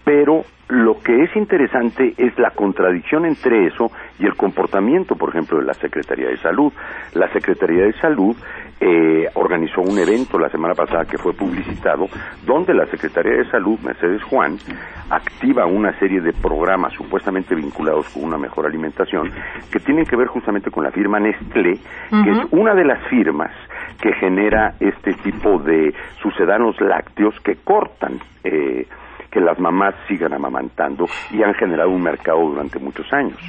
Pero 0.03 0.43
lo 0.69 0.99
que 1.01 1.23
es 1.23 1.35
interesante 1.35 2.15
es 2.17 2.35
la 2.39 2.49
contradicción 2.49 3.27
entre 3.27 3.67
eso 3.67 3.91
y 4.17 4.25
el 4.25 4.35
comportamiento, 4.35 5.15
por 5.15 5.29
ejemplo, 5.29 5.59
de 5.59 5.65
la 5.65 5.75
Secretaría 5.75 6.29
de 6.29 6.37
Salud. 6.37 6.73
La 7.13 7.31
Secretaría 7.31 7.83
de 7.83 7.93
Salud 7.99 8.35
eh, 8.83 9.29
organizó 9.35 9.81
un 9.81 9.99
evento 9.99 10.39
la 10.39 10.49
semana 10.49 10.73
pasada 10.73 11.05
que 11.05 11.19
fue 11.19 11.33
publicitado, 11.33 12.07
donde 12.43 12.73
la 12.73 12.87
Secretaría 12.87 13.33
de 13.33 13.49
Salud, 13.51 13.79
Mercedes 13.81 14.23
Juan, 14.23 14.57
activa 15.11 15.67
una 15.67 15.97
serie 15.99 16.19
de 16.19 16.33
programas 16.33 16.91
supuestamente 16.93 17.53
vinculados 17.53 18.09
con 18.09 18.23
una 18.23 18.39
mejor 18.39 18.65
alimentación 18.65 19.29
que 19.71 19.79
tienen 19.79 20.05
que 20.05 20.15
ver 20.15 20.27
justamente 20.27 20.71
con 20.71 20.83
la 20.83 20.89
firma 20.89 21.19
Nestlé, 21.19 21.77
que 22.09 22.31
es 22.31 22.39
una 22.49 22.73
de 22.73 22.85
las 22.85 23.07
firmas 23.07 23.51
que 24.01 24.13
genera 24.13 24.73
este 24.79 25.13
tipo 25.13 25.59
de 25.59 25.93
sucedanos 26.21 26.81
lácteos 26.81 27.39
que 27.41 27.57
cortan 27.57 28.19
eh, 28.43 28.87
que 29.31 29.39
las 29.39 29.57
mamás 29.59 29.95
sigan 30.07 30.33
amamantando 30.33 31.07
y 31.31 31.41
han 31.41 31.53
generado 31.53 31.89
un 31.89 32.03
mercado 32.03 32.39
durante 32.41 32.77
muchos 32.79 33.11
años. 33.13 33.39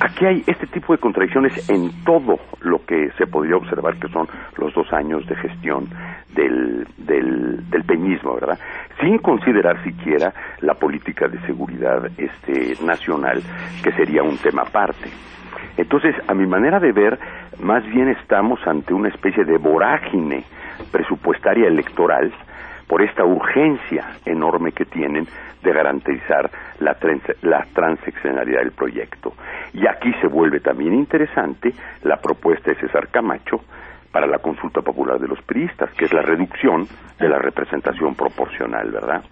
Aquí 0.00 0.26
hay 0.26 0.44
este 0.46 0.68
tipo 0.68 0.92
de 0.92 1.00
contradicciones 1.00 1.68
en 1.68 1.90
todo 2.04 2.38
lo 2.60 2.84
que 2.86 3.10
se 3.18 3.26
podría 3.26 3.56
observar 3.56 3.96
que 3.98 4.08
son 4.08 4.28
los 4.56 4.72
dos 4.72 4.92
años 4.92 5.26
de 5.26 5.34
gestión 5.34 5.88
del, 6.34 6.86
del, 6.98 7.68
del 7.68 7.84
peñismo, 7.84 8.34
¿verdad? 8.34 8.58
Sin 9.00 9.18
considerar 9.18 9.82
siquiera 9.82 10.32
la 10.60 10.74
política 10.74 11.26
de 11.26 11.40
seguridad 11.40 12.06
este, 12.16 12.76
nacional, 12.84 13.42
que 13.82 13.90
sería 13.92 14.22
un 14.22 14.36
tema 14.38 14.62
aparte. 14.62 15.10
Entonces, 15.76 16.14
a 16.28 16.34
mi 16.34 16.46
manera 16.46 16.78
de 16.78 16.92
ver, 16.92 17.18
más 17.60 17.84
bien 17.86 18.08
estamos 18.08 18.60
ante 18.66 18.94
una 18.94 19.08
especie 19.08 19.44
de 19.44 19.58
vorágine 19.58 20.44
presupuestaria 20.92 21.66
electoral 21.66 22.32
por 22.88 23.02
esta 23.02 23.24
urgencia 23.24 24.18
enorme 24.24 24.72
que 24.72 24.84
tienen 24.86 25.26
de 25.62 25.72
garantizar 25.72 26.50
la, 26.80 26.94
trans- 26.94 27.36
la 27.42 27.66
transeccionalidad 27.74 28.60
del 28.60 28.72
proyecto. 28.72 29.34
Y 29.74 29.86
aquí 29.86 30.12
se 30.20 30.26
vuelve 30.28 30.60
también 30.60 30.94
interesante 30.94 31.74
la 32.02 32.16
propuesta 32.16 32.70
de 32.70 32.80
César 32.80 33.08
Camacho 33.08 33.60
para 34.10 34.26
la 34.26 34.38
consulta 34.38 34.80
popular 34.80 35.18
de 35.18 35.28
los 35.28 35.40
priistas, 35.42 35.90
que 35.94 36.06
es 36.06 36.12
la 36.12 36.22
reducción 36.22 36.88
de 37.18 37.28
la 37.28 37.38
representación 37.38 38.14
proporcional, 38.14 38.90
¿verdad? 38.90 39.22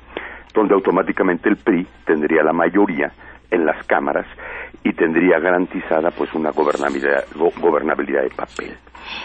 Donde 0.53 0.75
automáticamente 0.75 1.49
el 1.49 1.57
PRI 1.57 1.87
tendría 2.05 2.43
la 2.43 2.53
mayoría 2.53 3.13
en 3.51 3.65
las 3.65 3.83
cámaras 3.87 4.27
y 4.83 4.93
tendría 4.93 5.39
garantizada 5.39 6.11
pues 6.11 6.35
una 6.35 6.51
gobernabilidad, 6.51 7.25
go- 7.35 7.53
gobernabilidad 7.57 8.23
de 8.23 8.31
papel. 8.31 8.77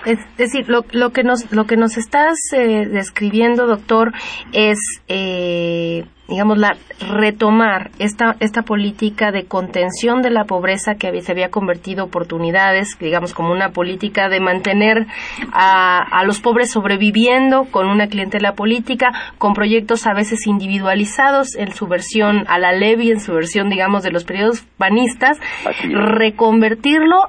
Es 0.05 0.19
decir, 0.37 0.67
lo, 0.67 0.85
lo 0.91 1.11
que 1.11 1.23
nos 1.23 1.51
lo 1.51 1.65
que 1.65 1.77
nos 1.77 1.97
estás 1.97 2.37
eh, 2.53 2.85
describiendo, 2.87 3.67
doctor, 3.67 4.13
es 4.51 4.79
eh, 5.07 6.05
digamos, 6.31 6.57
la 6.57 6.77
retomar 6.99 7.91
esta, 7.99 8.37
esta 8.39 8.61
política 8.61 9.31
de 9.31 9.45
contención 9.45 10.21
de 10.21 10.29
la 10.29 10.45
pobreza 10.45 10.95
que 10.95 11.07
había, 11.07 11.21
se 11.21 11.33
había 11.33 11.49
convertido 11.49 12.05
oportunidades, 12.05 12.97
digamos, 12.99 13.33
como 13.33 13.51
una 13.51 13.71
política 13.71 14.29
de 14.29 14.39
mantener 14.39 15.07
a, 15.51 15.97
a 15.99 16.23
los 16.23 16.39
pobres 16.39 16.71
sobreviviendo 16.71 17.65
con 17.65 17.87
una 17.87 18.07
clientela 18.07 18.53
política, 18.53 19.11
con 19.37 19.53
proyectos 19.53 20.07
a 20.07 20.13
veces 20.13 20.47
individualizados 20.47 21.55
en 21.55 21.73
su 21.73 21.87
versión 21.87 22.45
a 22.47 22.57
la 22.59 22.71
levy, 22.71 23.11
en 23.11 23.19
su 23.19 23.33
versión, 23.33 23.69
digamos, 23.69 24.01
de 24.01 24.11
los 24.11 24.23
periodos 24.23 24.63
panistas, 24.77 25.37
reconvertirlo 25.83 27.27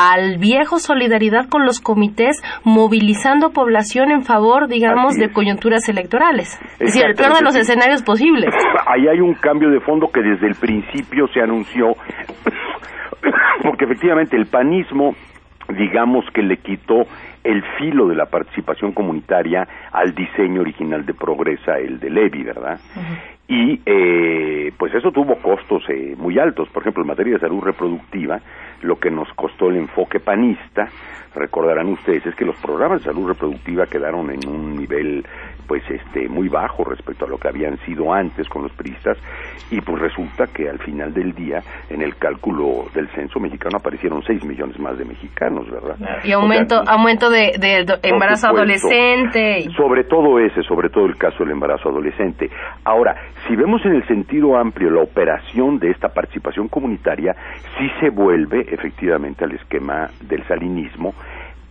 al 0.00 0.38
viejo 0.38 0.78
solidaridad 0.78 1.50
con 1.50 1.66
los 1.66 1.78
comités, 1.78 2.40
movilizando 2.64 3.50
población 3.50 4.10
en 4.10 4.22
favor, 4.22 4.66
digamos, 4.66 5.14
de 5.16 5.30
coyunturas 5.30 5.86
electorales. 5.90 6.58
Es 6.78 6.94
decir, 6.94 7.04
el 7.04 7.14
peor 7.14 7.34
de 7.34 7.42
los 7.42 7.54
escenarios 7.54 8.02
posibles. 8.02 8.48
Ahí 8.86 9.06
hay 9.08 9.20
un 9.20 9.34
cambio 9.34 9.68
de 9.68 9.78
fondo 9.80 10.10
que 10.10 10.22
desde 10.22 10.46
el 10.46 10.54
principio 10.54 11.28
se 11.34 11.42
anunció, 11.42 11.88
porque 13.62 13.84
efectivamente 13.84 14.38
el 14.38 14.46
panismo, 14.46 15.14
digamos 15.68 16.24
que 16.32 16.44
le 16.44 16.56
quitó 16.56 17.02
el 17.44 17.62
filo 17.78 18.08
de 18.08 18.14
la 18.14 18.24
participación 18.24 18.92
comunitaria 18.92 19.68
al 19.92 20.14
diseño 20.14 20.62
original 20.62 21.04
de 21.04 21.12
Progresa, 21.12 21.78
el 21.78 22.00
de 22.00 22.08
Levi, 22.08 22.42
¿verdad? 22.42 22.80
Y 23.50 23.80
eh, 23.84 24.72
pues 24.78 24.94
eso 24.94 25.10
tuvo 25.10 25.34
costos 25.34 25.82
eh, 25.88 26.14
muy 26.16 26.38
altos. 26.38 26.68
Por 26.68 26.84
ejemplo, 26.84 27.02
en 27.02 27.08
materia 27.08 27.34
de 27.34 27.40
salud 27.40 27.60
reproductiva, 27.60 28.40
lo 28.82 29.00
que 29.00 29.10
nos 29.10 29.28
costó 29.34 29.70
el 29.70 29.76
enfoque 29.76 30.20
panista, 30.20 30.88
recordarán 31.34 31.88
ustedes, 31.88 32.24
es 32.26 32.34
que 32.36 32.44
los 32.44 32.56
programas 32.58 33.00
de 33.00 33.06
salud 33.06 33.26
reproductiva 33.26 33.88
quedaron 33.88 34.30
en 34.30 34.48
un 34.48 34.76
nivel 34.76 35.26
pues 35.66 35.82
este 35.90 36.28
muy 36.28 36.48
bajo 36.48 36.84
respecto 36.84 37.24
a 37.24 37.28
lo 37.28 37.38
que 37.38 37.48
habían 37.48 37.78
sido 37.86 38.12
antes 38.12 38.48
con 38.48 38.62
los 38.62 38.72
priistas 38.72 39.16
y 39.70 39.80
pues 39.80 40.00
resulta 40.00 40.46
que 40.46 40.68
al 40.68 40.78
final 40.78 41.12
del 41.14 41.32
día 41.34 41.62
en 41.88 42.02
el 42.02 42.16
cálculo 42.16 42.86
del 42.94 43.08
censo 43.10 43.38
mexicano 43.40 43.78
aparecieron 43.78 44.22
6 44.22 44.44
millones 44.44 44.78
más 44.78 44.98
de 44.98 45.04
mexicanos, 45.04 45.70
¿verdad? 45.70 45.96
Y 46.24 46.32
aumento, 46.32 46.80
O 46.80 46.84
sea, 46.84 46.94
aumento 46.94 47.30
de, 47.30 47.52
embarazo 48.02 48.48
supuesto. 48.48 48.48
adolescente. 48.48 49.68
Sobre 49.76 50.04
todo 50.04 50.38
ese, 50.38 50.62
sobre 50.62 50.88
todo 50.90 51.06
el 51.06 51.16
caso 51.16 51.44
del 51.44 51.52
embarazo 51.52 51.88
adolescente. 51.88 52.50
Ahora, 52.84 53.14
si 53.46 53.56
vemos 53.56 53.84
en 53.84 53.94
el 53.94 54.06
sentido 54.06 54.56
amplio 54.56 54.90
la 54.90 55.02
operación 55.02 55.78
de 55.78 55.90
esta 55.90 56.08
participación 56.08 56.68
comunitaria, 56.68 57.34
sí 57.78 57.88
se 58.00 58.10
vuelve 58.10 58.60
efectivamente 58.70 59.44
al 59.44 59.52
esquema 59.52 60.08
del 60.22 60.42
salinismo, 60.46 61.14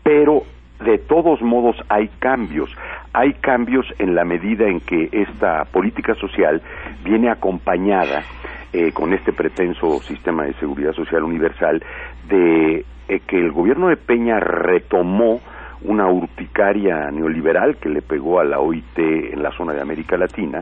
pero 0.03 0.43
de 0.83 0.97
todos 0.97 1.41
modos 1.41 1.75
hay 1.89 2.09
cambios. 2.19 2.69
Hay 3.13 3.33
cambios 3.33 3.85
en 3.97 4.15
la 4.15 4.23
medida 4.23 4.67
en 4.67 4.79
que 4.79 5.09
esta 5.11 5.65
política 5.65 6.15
social 6.15 6.61
viene 7.03 7.29
acompañada 7.29 8.23
eh, 8.71 8.91
con 8.91 9.13
este 9.13 9.33
pretenso 9.33 9.99
sistema 9.99 10.43
de 10.43 10.53
seguridad 10.53 10.93
social 10.93 11.23
universal 11.23 11.83
de 12.27 12.85
eh, 13.07 13.19
que 13.27 13.39
el 13.39 13.51
gobierno 13.51 13.87
de 13.87 13.97
Peña 13.97 14.39
retomó 14.39 15.41
una 15.81 16.07
urticaria 16.07 17.09
neoliberal 17.09 17.77
que 17.77 17.89
le 17.89 18.01
pegó 18.01 18.39
a 18.39 18.43
la 18.43 18.59
OIT 18.59 18.97
en 18.97 19.41
la 19.41 19.51
zona 19.51 19.73
de 19.73 19.81
América 19.81 20.17
Latina 20.17 20.61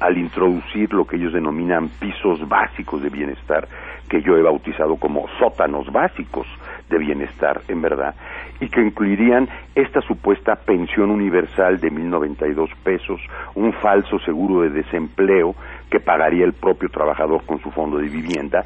al 0.00 0.18
introducir 0.18 0.92
lo 0.92 1.06
que 1.06 1.16
ellos 1.16 1.32
denominan 1.32 1.88
pisos 1.88 2.46
básicos 2.46 3.02
de 3.02 3.08
bienestar, 3.08 3.66
que 4.08 4.20
yo 4.20 4.36
he 4.36 4.42
bautizado 4.42 4.96
como 4.96 5.26
sótanos 5.38 5.90
básicos 5.90 6.46
de 6.88 6.98
bienestar, 6.98 7.62
en 7.68 7.82
verdad, 7.82 8.14
y 8.60 8.68
que 8.68 8.80
incluirían 8.80 9.48
esta 9.74 10.00
supuesta 10.02 10.56
pensión 10.56 11.10
universal 11.10 11.80
de 11.80 11.90
1.092 11.90 12.70
pesos, 12.82 13.20
un 13.54 13.72
falso 13.74 14.18
seguro 14.20 14.62
de 14.62 14.70
desempleo 14.70 15.54
que 15.90 16.00
pagaría 16.00 16.44
el 16.44 16.52
propio 16.52 16.88
trabajador 16.88 17.44
con 17.44 17.60
su 17.60 17.70
fondo 17.70 17.98
de 17.98 18.08
vivienda, 18.08 18.64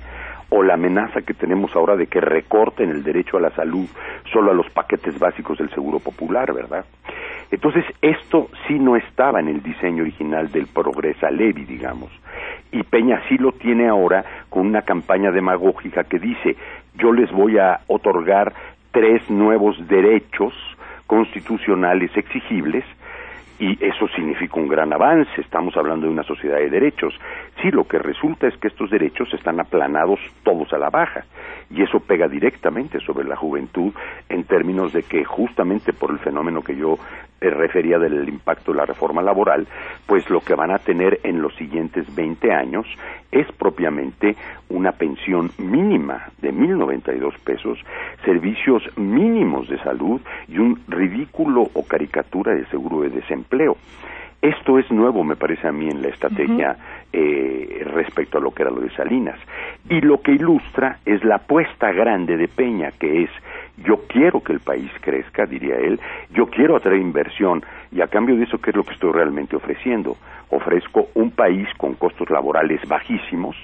o 0.50 0.62
la 0.62 0.74
amenaza 0.74 1.22
que 1.22 1.32
tenemos 1.32 1.74
ahora 1.76 1.96
de 1.96 2.08
que 2.08 2.20
recorten 2.20 2.90
el 2.90 3.02
derecho 3.02 3.36
a 3.36 3.40
la 3.40 3.50
salud 3.50 3.86
solo 4.32 4.50
a 4.50 4.54
los 4.54 4.68
paquetes 4.70 5.18
básicos 5.18 5.58
del 5.58 5.70
Seguro 5.70 6.00
Popular, 6.00 6.52
¿verdad? 6.52 6.84
Entonces, 7.50 7.84
esto 8.00 8.48
sí 8.66 8.78
no 8.78 8.96
estaba 8.96 9.40
en 9.40 9.48
el 9.48 9.62
diseño 9.62 10.02
original 10.02 10.50
del 10.52 10.66
Progresa 10.66 11.30
Levi, 11.30 11.64
digamos. 11.64 12.10
Y 12.72 12.82
Peña 12.84 13.20
sí 13.28 13.38
lo 13.38 13.52
tiene 13.52 13.88
ahora 13.88 14.24
con 14.48 14.66
una 14.66 14.82
campaña 14.82 15.32
demagógica 15.32 16.04
que 16.04 16.18
dice, 16.18 16.56
yo 16.94 17.12
les 17.12 17.30
voy 17.32 17.58
a 17.58 17.80
otorgar 17.88 18.52
tres 18.92 19.28
nuevos 19.28 19.76
derechos 19.88 20.54
constitucionales 21.06 22.16
exigibles 22.16 22.84
y 23.58 23.76
eso 23.84 24.08
significa 24.08 24.58
un 24.58 24.68
gran 24.68 24.92
avance. 24.92 25.40
Estamos 25.40 25.76
hablando 25.76 26.06
de 26.06 26.12
una 26.12 26.22
sociedad 26.22 26.56
de 26.56 26.70
derechos. 26.70 27.12
Sí, 27.60 27.70
lo 27.70 27.84
que 27.86 27.98
resulta 27.98 28.48
es 28.48 28.56
que 28.56 28.68
estos 28.68 28.90
derechos 28.90 29.32
están 29.34 29.60
aplanados 29.60 30.18
todos 30.42 30.72
a 30.72 30.78
la 30.78 30.88
baja 30.88 31.24
y 31.68 31.82
eso 31.82 32.00
pega 32.00 32.26
directamente 32.26 33.00
sobre 33.00 33.28
la 33.28 33.36
juventud 33.36 33.92
en 34.30 34.44
términos 34.44 34.94
de 34.94 35.02
que 35.02 35.24
justamente 35.24 35.92
por 35.92 36.10
el 36.10 36.18
fenómeno 36.20 36.62
que 36.62 36.74
yo 36.74 36.98
refería 37.40 37.98
del 37.98 38.28
impacto 38.28 38.72
de 38.72 38.78
la 38.78 38.86
reforma 38.86 39.22
laboral, 39.22 39.66
pues 40.06 40.28
lo 40.28 40.40
que 40.40 40.54
van 40.54 40.70
a 40.70 40.78
tener 40.78 41.20
en 41.22 41.40
los 41.40 41.54
siguientes 41.56 42.14
20 42.14 42.52
años 42.52 42.86
es 43.32 43.50
propiamente 43.52 44.36
una 44.68 44.92
pensión 44.92 45.50
mínima 45.58 46.26
de 46.42 46.52
1.092 46.52 47.38
pesos, 47.42 47.78
servicios 48.24 48.82
mínimos 48.96 49.68
de 49.68 49.78
salud 49.78 50.20
y 50.48 50.58
un 50.58 50.80
ridículo 50.88 51.68
o 51.72 51.86
caricatura 51.86 52.54
de 52.54 52.66
seguro 52.66 53.02
de 53.02 53.10
desempleo. 53.10 53.76
Esto 54.42 54.78
es 54.78 54.90
nuevo, 54.90 55.22
me 55.22 55.36
parece 55.36 55.68
a 55.68 55.72
mí, 55.72 55.86
en 55.86 56.00
la 56.00 56.08
estrategia 56.08 56.74
eh, 57.12 57.82
respecto 57.84 58.38
a 58.38 58.40
lo 58.40 58.52
que 58.52 58.62
era 58.62 58.70
lo 58.70 58.80
de 58.80 58.90
Salinas. 58.90 59.38
Y 59.88 60.00
lo 60.00 60.22
que 60.22 60.32
ilustra 60.32 60.98
es 61.04 61.22
la 61.24 61.36
apuesta 61.36 61.92
grande 61.92 62.38
de 62.38 62.48
Peña, 62.48 62.90
que 62.98 63.24
es 63.24 63.30
yo 63.78 64.02
quiero 64.08 64.42
que 64.42 64.52
el 64.52 64.60
país 64.60 64.90
crezca, 65.00 65.46
diría 65.46 65.76
él, 65.76 66.00
yo 66.30 66.46
quiero 66.46 66.76
atraer 66.76 67.00
inversión 67.00 67.64
y 67.92 68.00
a 68.00 68.08
cambio 68.08 68.36
de 68.36 68.44
eso, 68.44 68.58
¿qué 68.58 68.70
es 68.70 68.76
lo 68.76 68.84
que 68.84 68.94
estoy 68.94 69.12
realmente 69.12 69.56
ofreciendo? 69.56 70.16
Ofrezco 70.50 71.08
un 71.14 71.30
país 71.30 71.68
con 71.76 71.94
costos 71.94 72.28
laborales 72.30 72.80
bajísimos 72.86 73.56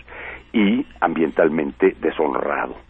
y 0.53 0.87
ambientalmente 1.01 1.97
deshonrado. 2.01 2.86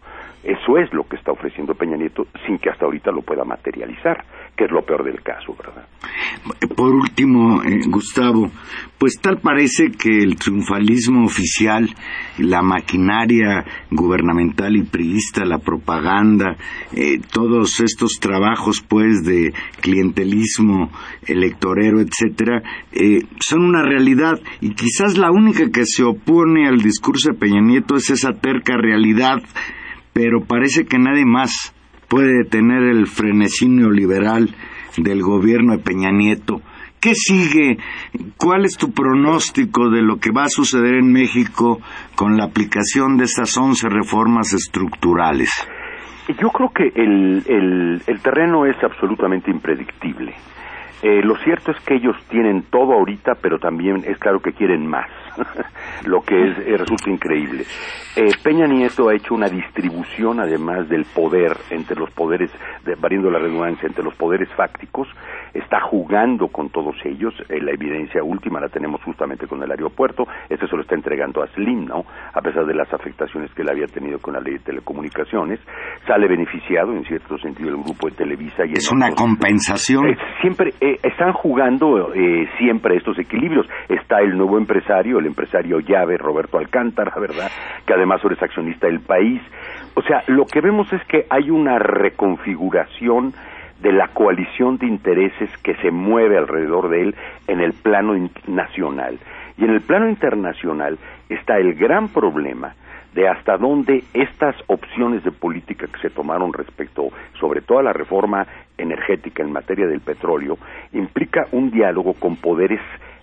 Eso 0.47 0.79
es 0.79 0.93
lo 0.93 1.03
que 1.03 1.17
está 1.17 1.33
ofreciendo 1.33 1.75
Peña 1.75 1.97
Nieto 1.97 2.29
sin 2.47 2.59
que 2.59 2.71
hasta 2.71 2.85
ahorita 2.85 3.11
lo 3.11 3.23
pueda 3.23 3.45
materializar, 3.45 4.25
que 4.57 4.67
es 4.67 4.71
lo 4.71 4.83
peor 4.83 5.03
del 5.03 5.21
caso, 5.21 5.57
¿verdad? 5.59 5.85
Por 6.77 6.95
último, 6.95 7.65
eh, 7.65 7.81
Gustavo, 7.89 8.49
pues 8.97 9.19
tal 9.21 9.39
parece 9.39 9.91
que 9.91 10.23
el 10.23 10.37
triunfalismo 10.37 11.25
oficial, 11.25 11.89
la 12.39 12.63
maquinaria 12.63 13.65
gubernamental 13.91 14.77
y 14.77 14.85
priista, 14.85 15.45
la 15.45 15.59
propaganda, 15.59 16.57
eh, 16.95 17.19
todos 17.33 17.81
estos 17.81 18.21
trabajos 18.21 18.85
pues 18.89 19.25
de 19.25 19.53
clientelismo 19.81 20.93
electorero, 21.27 21.99
etcétera, 21.99 22.63
eh, 22.93 23.19
son 23.41 23.65
una 23.65 23.83
realidad 23.83 24.39
y 24.61 24.75
quizás 24.75 25.19
la 25.19 25.33
única 25.33 25.71
que 25.73 25.85
se 25.85 26.05
opone 26.05 26.69
al 26.69 26.79
discurso 26.79 27.33
de 27.33 27.39
Peña 27.39 27.61
Nieto 27.61 27.97
es 27.97 28.11
esa 28.11 28.33
terca 28.35 28.77
realidad, 28.77 29.43
pero 30.17 30.41
parece 30.41 30.87
que 30.87 30.99
nadie 30.99 31.27
más 31.27 31.75
puede 32.09 32.45
detener 32.45 32.85
el 32.85 33.07
frenesí 33.07 33.69
neoliberal 33.69 34.49
del 34.97 35.21
gobierno 35.21 35.77
de 35.77 35.83
Peña 35.83 36.11
Nieto. 36.11 36.63
¿Qué 36.99 37.13
sigue? 37.15 37.77
¿Cuál 38.39 38.65
es 38.65 38.79
tu 38.79 38.93
pronóstico 38.93 39.91
de 39.91 40.01
lo 40.01 40.17
que 40.17 40.31
va 40.31 40.45
a 40.45 40.49
suceder 40.49 40.95
en 40.95 41.13
México 41.13 41.81
con 42.15 42.39
la 42.39 42.45
aplicación 42.45 43.19
de 43.19 43.25
estas 43.25 43.59
11 43.59 43.91
reformas 43.91 44.55
estructurales? 44.55 45.51
Yo 46.41 46.49
creo 46.49 46.71
que 46.71 46.99
el, 46.99 48.01
el, 48.07 48.21
terreno 48.23 48.65
es 48.65 48.83
absolutamente 48.83 49.51
impredictible. 49.51 50.33
Eh, 51.03 51.21
lo 51.23 51.37
cierto 51.45 51.73
es 51.73 51.81
que 51.85 51.97
ellos 51.97 52.17
tienen 52.31 52.63
todo 52.71 52.95
ahorita, 52.95 53.35
pero 53.43 53.59
también 53.59 54.03
es 54.07 54.17
claro 54.17 54.41
que 54.41 54.53
quieren 54.53 54.87
más, 54.87 55.11
lo 56.07 56.21
que 56.23 56.35
es, 56.51 56.59
eh, 56.59 56.77
resulta 56.77 57.11
increíble. 57.11 57.65
Eh, 58.17 58.31
Peña 58.43 58.67
Nieto 58.67 59.09
ha 59.09 59.15
hecho 59.15 59.35
una 59.35 59.49
distribución, 59.49 60.41
además 60.41 60.89
del 60.89 61.05
poder, 61.15 61.53
entre 61.71 61.97
los 61.97 62.11
poderes, 62.13 62.51
de, 62.85 62.95
variando 62.95 63.31
la 63.31 63.39
redundancia, 63.39 63.87
entre 63.87 64.03
los 64.05 64.15
poderes 64.15 64.49
fácticos, 64.57 65.09
está 65.53 65.81
jugando 65.81 66.49
con 66.49 66.71
todos 66.71 66.97
ellos. 67.05 67.35
Eh, 67.49 67.61
la 67.61 67.73
evidencia 67.73 68.23
última 68.23 68.61
la 68.61 68.69
tenemos 68.69 69.03
justamente 69.03 69.47
con 69.47 69.63
el 69.63 69.71
aeropuerto. 69.71 70.27
Este 70.49 70.67
se 70.67 70.77
lo 70.77 70.83
está 70.83 70.95
entregando 70.95 71.43
a 71.43 71.47
Slim, 71.49 71.85
¿no? 71.87 72.05
A 72.33 72.41
pesar 72.41 72.65
de 72.67 72.75
las 72.75 72.93
afectaciones 72.93 73.53
que 73.55 73.63
él 73.63 73.69
había 73.71 73.87
tenido 73.87 74.19
con 74.19 74.35
la 74.35 74.41
ley 74.41 74.55
de 74.55 74.61
telecomunicaciones. 74.61 75.61
Sale 76.07 76.27
beneficiado, 76.29 76.93
en 76.93 77.05
cierto 77.05 77.37
sentido, 77.39 77.69
el 77.71 77.77
grupo 77.83 78.09
de 78.09 78.17
Televisa. 78.17 78.65
Y 78.67 78.73
Es 78.73 78.91
una 78.93 79.07
otros- 79.07 79.21
compensación. 79.23 80.07
eh, 80.09 80.17
siempre 80.41 80.71
están 81.03 81.33
jugando 81.33 82.11
siempre 82.59 82.97
estos 82.97 83.19
equilibrios. 83.19 83.67
Está 83.89 84.21
el 84.21 84.37
nuevo 84.37 84.59
empresario, 84.59 85.19
el 85.19 85.26
empresario 85.27 85.81
llave 85.81 86.17
Roberto 86.17 86.59
Alcántara, 86.59 87.13
¿verdad? 87.21 87.51
Que 87.87 87.95
además 87.95 88.21
ahora 88.23 88.37
es 88.37 88.43
accionista 88.43 88.87
del 88.87 89.01
país. 89.01 89.41
O 89.95 90.03
sea, 90.03 90.23
lo 90.27 90.47
que 90.47 90.61
vemos 90.61 90.93
es 90.93 91.03
que 91.05 91.27
hay 91.31 91.51
una 91.51 91.79
reconfiguración 91.79 93.33
de 93.81 93.93
la 93.93 94.09
coalición 94.09 94.79
de 94.79 94.87
intereses 94.87 95.51
que 95.63 95.75
se 95.77 95.91
mueve 95.91 96.39
alrededor 96.39 96.89
de 96.89 97.03
él 97.03 97.15
en 97.47 97.61
el 97.61 97.73
plano 97.73 98.15
nacional. 98.47 99.19
Y 99.59 99.65
en 99.65 99.71
el 99.71 99.81
plano 99.81 100.09
internacional 100.09 100.99
está 101.29 101.59
el 101.59 101.75
gran 101.75 102.09
problema 102.09 102.75
de 103.15 103.29
hasta 103.29 103.57
dónde 103.57 104.05
estas 104.13 104.55
opciones 104.67 105.25
de 105.25 105.33
política 105.33 105.87
que 105.87 105.99
se 106.01 106.11
tomaron 106.11 106.53
respecto, 106.53 107.09
sobre 107.41 107.63
todo 107.63 107.79
a 107.79 107.83
la 107.83 107.95
reforma 107.95 108.47
energética 108.77 109.43
en 109.43 109.53
materia 109.53 109.87
del 109.87 110.01
petróleo, 110.01 110.59
implica 110.93 111.47
un 111.53 111.71
diálogo 111.71 112.13
con 112.13 112.37
poderes 112.37 112.81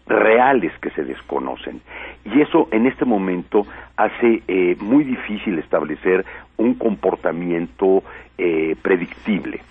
reales 0.08 0.72
que 0.82 0.90
se 0.92 1.04
desconocen. 1.04 1.82
Y 2.26 2.42
eso 2.42 2.68
en 2.72 2.88
este 2.88 3.06
momento 3.06 3.66
hace 3.98 4.42
eh, 4.48 4.76
muy 4.80 5.04
difícil 5.04 5.60
establecer 5.60 6.26
un 6.58 6.76
comportamiento 6.76 8.04
eh, 8.38 8.76
predictible. 8.82 9.62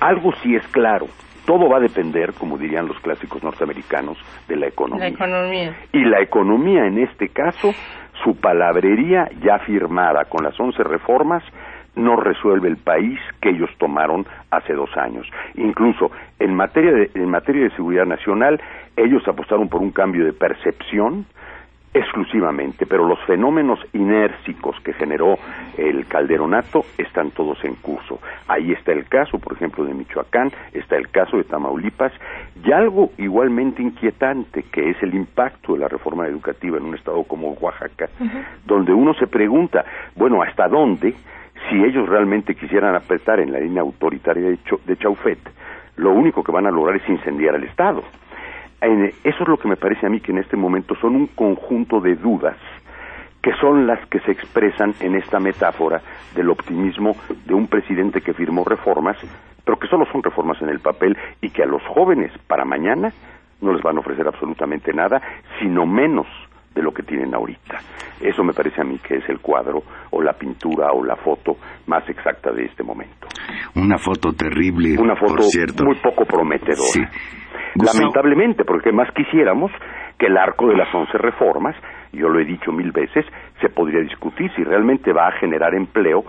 Algo 0.00 0.32
sí 0.42 0.56
es 0.56 0.66
claro, 0.68 1.06
todo 1.46 1.68
va 1.68 1.78
a 1.78 1.80
depender, 1.80 2.32
como 2.34 2.56
dirían 2.56 2.86
los 2.86 2.98
clásicos 3.00 3.42
norteamericanos, 3.42 4.18
de 4.48 4.56
la 4.56 4.66
economía. 4.66 5.08
La 5.08 5.14
economía. 5.14 5.76
Y 5.92 6.04
la 6.04 6.20
economía 6.20 6.86
en 6.86 6.98
este 6.98 7.28
caso, 7.28 7.72
su 8.22 8.36
palabrería 8.36 9.28
ya 9.42 9.58
firmada 9.60 10.24
con 10.26 10.44
las 10.44 10.58
once 10.58 10.82
reformas, 10.82 11.42
no 11.94 12.16
resuelve 12.16 12.68
el 12.68 12.76
país 12.76 13.18
que 13.40 13.50
ellos 13.50 13.70
tomaron 13.78 14.26
hace 14.50 14.72
dos 14.74 14.96
años. 14.96 15.26
Incluso 15.54 16.10
en 16.38 16.54
materia 16.54 16.92
de, 16.92 17.10
en 17.14 17.28
materia 17.28 17.64
de 17.64 17.70
seguridad 17.70 18.06
nacional, 18.06 18.60
ellos 18.96 19.26
apostaron 19.26 19.68
por 19.68 19.80
un 19.82 19.90
cambio 19.90 20.24
de 20.24 20.32
percepción 20.32 21.26
exclusivamente, 21.94 22.86
pero 22.86 23.06
los 23.06 23.18
fenómenos 23.26 23.78
inércicos 23.92 24.76
que 24.82 24.94
generó 24.94 25.38
el 25.76 26.06
calderonato 26.06 26.84
están 26.96 27.30
todos 27.32 27.62
en 27.64 27.74
curso. 27.74 28.18
Ahí 28.48 28.72
está 28.72 28.92
el 28.92 29.06
caso, 29.06 29.38
por 29.38 29.52
ejemplo, 29.52 29.84
de 29.84 29.92
Michoacán, 29.92 30.50
está 30.72 30.96
el 30.96 31.10
caso 31.10 31.36
de 31.36 31.44
Tamaulipas, 31.44 32.12
y 32.64 32.72
algo 32.72 33.10
igualmente 33.18 33.82
inquietante, 33.82 34.64
que 34.72 34.90
es 34.90 35.02
el 35.02 35.14
impacto 35.14 35.74
de 35.74 35.80
la 35.80 35.88
reforma 35.88 36.26
educativa 36.26 36.78
en 36.78 36.84
un 36.84 36.94
estado 36.94 37.22
como 37.24 37.52
Oaxaca, 37.52 38.08
donde 38.64 38.94
uno 38.94 39.12
se 39.14 39.26
pregunta, 39.26 39.84
bueno, 40.16 40.42
¿hasta 40.42 40.68
dónde, 40.68 41.14
si 41.72 41.82
ellos 41.82 42.06
realmente 42.06 42.54
quisieran 42.54 42.94
apretar 42.94 43.40
en 43.40 43.50
la 43.50 43.58
línea 43.58 43.80
autoritaria 43.80 44.50
de, 44.50 44.58
de 44.84 44.96
Chaufet, 44.98 45.38
lo 45.96 46.12
único 46.12 46.44
que 46.44 46.52
van 46.52 46.66
a 46.66 46.70
lograr 46.70 46.96
es 46.96 47.08
incendiar 47.08 47.54
el 47.54 47.64
Estado? 47.64 48.02
eso 48.82 49.42
es 49.44 49.48
lo 49.48 49.58
que 49.58 49.68
me 49.68 49.76
parece 49.76 50.06
a 50.06 50.10
mí 50.10 50.18
que 50.18 50.32
en 50.32 50.38
este 50.38 50.56
momento 50.56 50.96
son 50.96 51.14
un 51.14 51.28
conjunto 51.28 52.00
de 52.00 52.16
dudas 52.16 52.56
que 53.40 53.52
son 53.60 53.86
las 53.86 54.04
que 54.08 54.18
se 54.20 54.32
expresan 54.32 54.92
en 54.98 55.14
esta 55.14 55.38
metáfora 55.38 56.00
del 56.34 56.50
optimismo 56.50 57.14
de 57.46 57.54
un 57.54 57.68
presidente 57.68 58.20
que 58.20 58.34
firmó 58.34 58.64
reformas, 58.64 59.16
pero 59.64 59.78
que 59.78 59.86
solo 59.86 60.04
son 60.10 60.20
reformas 60.20 60.60
en 60.62 60.68
el 60.68 60.80
papel 60.80 61.16
y 61.40 61.50
que 61.50 61.62
a 61.62 61.66
los 61.66 61.82
jóvenes 61.84 62.32
para 62.48 62.64
mañana 62.64 63.12
no 63.60 63.72
les 63.72 63.82
van 63.82 63.98
a 63.98 64.00
ofrecer 64.00 64.26
absolutamente 64.26 64.92
nada, 64.92 65.22
sino 65.60 65.86
menos 65.86 66.26
de 66.74 66.82
lo 66.82 66.92
que 66.92 67.02
tienen 67.02 67.34
ahorita. 67.34 67.78
Eso 68.20 68.42
me 68.44 68.52
parece 68.52 68.80
a 68.80 68.84
mí 68.84 68.98
que 68.98 69.16
es 69.16 69.28
el 69.28 69.40
cuadro 69.40 69.82
o 70.10 70.22
la 70.22 70.32
pintura 70.32 70.92
o 70.92 71.04
la 71.04 71.16
foto 71.16 71.56
más 71.86 72.08
exacta 72.08 72.50
de 72.52 72.64
este 72.64 72.82
momento. 72.82 73.26
Una 73.74 73.98
foto 73.98 74.32
terrible, 74.32 74.96
Una 74.98 75.16
foto 75.16 75.34
por 75.34 75.42
cierto. 75.44 75.84
muy 75.84 75.96
poco 75.96 76.24
prometedora. 76.24 76.76
Sí. 76.92 77.02
Lamentablemente, 77.74 78.64
porque 78.64 78.92
más 78.92 79.08
quisiéramos 79.14 79.70
que 80.18 80.26
el 80.26 80.36
arco 80.36 80.68
de 80.68 80.76
las 80.76 80.94
once 80.94 81.16
reformas, 81.18 81.74
yo 82.12 82.28
lo 82.28 82.38
he 82.38 82.44
dicho 82.44 82.70
mil 82.70 82.92
veces, 82.92 83.24
se 83.60 83.68
podría 83.70 84.00
discutir 84.02 84.50
si 84.54 84.62
realmente 84.62 85.12
va 85.12 85.28
a 85.28 85.32
generar 85.40 85.74
empleo 85.74 86.24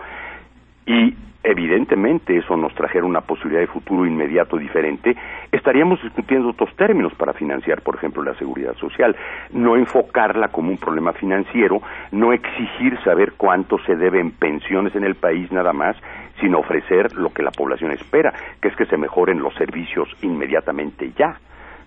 y 0.86 1.14
evidentemente 1.44 2.36
eso 2.36 2.56
nos 2.56 2.74
trajera 2.74 3.04
una 3.04 3.20
posibilidad 3.20 3.60
de 3.60 3.66
futuro 3.66 4.06
inmediato 4.06 4.56
diferente, 4.56 5.14
estaríamos 5.52 6.02
discutiendo 6.02 6.48
otros 6.48 6.74
términos 6.74 7.14
para 7.14 7.34
financiar, 7.34 7.82
por 7.82 7.96
ejemplo, 7.96 8.22
la 8.22 8.34
seguridad 8.34 8.74
social, 8.76 9.14
no 9.52 9.76
enfocarla 9.76 10.48
como 10.48 10.70
un 10.70 10.78
problema 10.78 11.12
financiero, 11.12 11.82
no 12.10 12.32
exigir 12.32 12.98
saber 13.04 13.34
cuánto 13.36 13.78
se 13.80 13.94
debe 13.94 14.20
en 14.20 14.32
pensiones 14.32 14.96
en 14.96 15.04
el 15.04 15.14
país 15.14 15.52
nada 15.52 15.72
más, 15.72 15.96
sino 16.40 16.58
ofrecer 16.58 17.14
lo 17.14 17.30
que 17.30 17.42
la 17.42 17.50
población 17.50 17.92
espera, 17.92 18.32
que 18.60 18.68
es 18.68 18.76
que 18.76 18.86
se 18.86 18.96
mejoren 18.96 19.40
los 19.40 19.54
servicios 19.54 20.08
inmediatamente 20.22 21.12
ya 21.16 21.38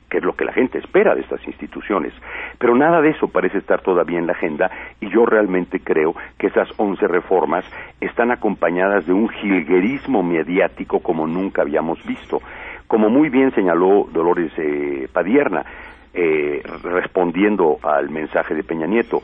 que 0.10 0.18
es 0.18 0.24
lo 0.24 0.36
que 0.36 0.45
la 0.45 0.53
gente 0.53 0.78
espera 0.78 1.16
de 1.16 1.22
estas 1.22 1.45
instituciones. 1.47 2.14
Pero 2.58 2.76
nada 2.76 3.01
de 3.01 3.10
eso 3.10 3.28
parece 3.28 3.58
estar 3.58 3.82
todavía 3.82 4.20
en 4.20 4.28
la 4.28 4.34
agenda 4.34 4.72
y 4.99 5.10
yo 5.10 5.26
realmente 5.26 5.80
creo 5.80 6.16
que 6.38 6.47
esas 6.47 6.70
once 6.78 7.08
reformas 7.08 7.66
están 7.99 8.32
acompañadas 8.32 9.05
de 9.05 9.14
un 9.14 9.30
jilguerismo 9.30 10.24
mediático 10.24 10.99
como 10.99 11.28
nunca 11.28 11.62
habíamos 11.62 12.03
visto. 12.05 12.41
Como 12.88 13.10
muy 13.10 13.30
bien 13.30 13.51
señaló 13.53 14.08
Dolores 14.12 14.51
eh, 14.58 15.08
Padierna, 15.12 15.66
eh, 16.14 16.64
respondiendo 16.84 17.78
al 17.84 18.10
mensaje 18.10 18.55
de 18.55 18.64
Peña 18.64 18.88
Nieto, 18.88 19.22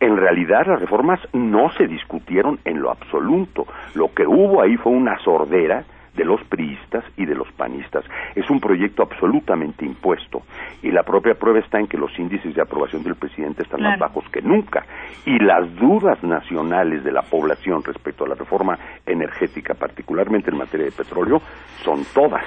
en 0.00 0.16
realidad 0.16 0.66
las 0.66 0.80
reformas 0.80 1.20
no 1.32 1.70
se 1.72 1.86
discutieron 1.86 2.60
en 2.64 2.80
lo 2.80 2.90
absoluto. 2.90 3.66
Lo 3.94 4.12
que 4.14 4.26
hubo 4.26 4.62
ahí 4.62 4.76
fue 4.76 4.92
una 4.92 5.18
sordera 5.18 5.84
de 6.18 6.24
los 6.24 6.42
priistas 6.44 7.04
y 7.16 7.24
de 7.24 7.34
los 7.34 7.50
panistas. 7.52 8.04
Es 8.34 8.50
un 8.50 8.60
proyecto 8.60 9.04
absolutamente 9.04 9.86
impuesto 9.86 10.42
y 10.82 10.90
la 10.90 11.04
propia 11.04 11.34
prueba 11.34 11.60
está 11.60 11.78
en 11.78 11.86
que 11.86 11.96
los 11.96 12.10
índices 12.18 12.54
de 12.54 12.60
aprobación 12.60 13.04
del 13.04 13.14
presidente 13.14 13.62
están 13.62 13.80
más 13.80 13.98
bajos 13.98 14.24
que 14.30 14.42
nunca 14.42 14.84
y 15.24 15.38
las 15.38 15.72
dudas 15.76 16.22
nacionales 16.24 17.04
de 17.04 17.12
la 17.12 17.22
población 17.22 17.82
respecto 17.84 18.24
a 18.24 18.28
la 18.28 18.34
reforma 18.34 18.76
energética, 19.06 19.74
particularmente 19.74 20.50
en 20.50 20.58
materia 20.58 20.86
de 20.86 20.92
petróleo, 20.92 21.40
son 21.84 22.02
todas. 22.12 22.44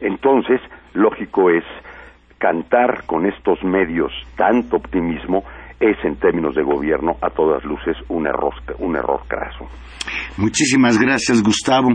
Entonces, 0.00 0.60
lógico 0.94 1.50
es 1.50 1.64
cantar 2.38 3.04
con 3.06 3.26
estos 3.26 3.62
medios 3.64 4.12
tanto 4.36 4.76
optimismo 4.76 5.42
es 5.80 5.96
en 6.04 6.16
términos 6.16 6.54
de 6.54 6.62
gobierno 6.62 7.16
a 7.20 7.30
todas 7.30 7.64
luces 7.64 7.96
un 8.08 8.26
error, 8.26 8.54
un 8.78 8.96
error 8.96 9.20
craso. 9.28 9.66
Muchísimas 10.36 10.98
gracias, 10.98 11.42
Gustavo. 11.42 11.88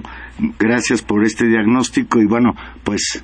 Gracias 0.60 1.02
por 1.02 1.24
este 1.24 1.48
diagnóstico 1.48 2.20
y 2.20 2.26
bueno, 2.26 2.54
pues 2.84 3.24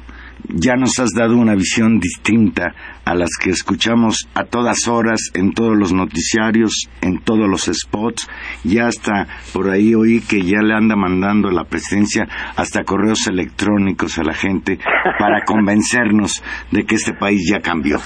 ya 0.50 0.76
nos 0.76 1.00
has 1.00 1.12
dado 1.16 1.36
una 1.36 1.56
visión 1.56 2.00
distinta 2.00 2.74
a 3.06 3.16
las 3.16 3.30
que 3.42 3.52
escuchamos 3.52 4.28
a 4.36 4.44
todas 4.44 4.88
horas 4.88 5.32
en 5.34 5.54
todos 5.54 5.78
los 5.78 5.94
noticiarios, 5.94 6.90
en 7.02 7.20
todos 7.20 7.48
los 7.50 7.70
spots. 7.72 8.30
Ya 8.64 8.88
hasta 8.88 9.28
por 9.54 9.70
ahí 9.70 9.96
oí 9.96 10.22
que 10.22 10.42
ya 10.42 10.62
le 10.62 10.74
anda 10.74 10.96
mandando 10.96 11.50
la 11.50 11.64
presidencia 11.64 12.28
hasta 12.56 12.84
correos 12.84 13.28
electrónicos 13.28 14.18
a 14.20 14.24
la 14.24 14.34
gente 14.34 14.78
para 15.20 15.42
convencernos 15.46 16.44
de 16.72 16.84
que 16.86 16.96
este 16.96 17.14
país 17.14 17.50
ya 17.50 17.60
cambió. 17.62 17.98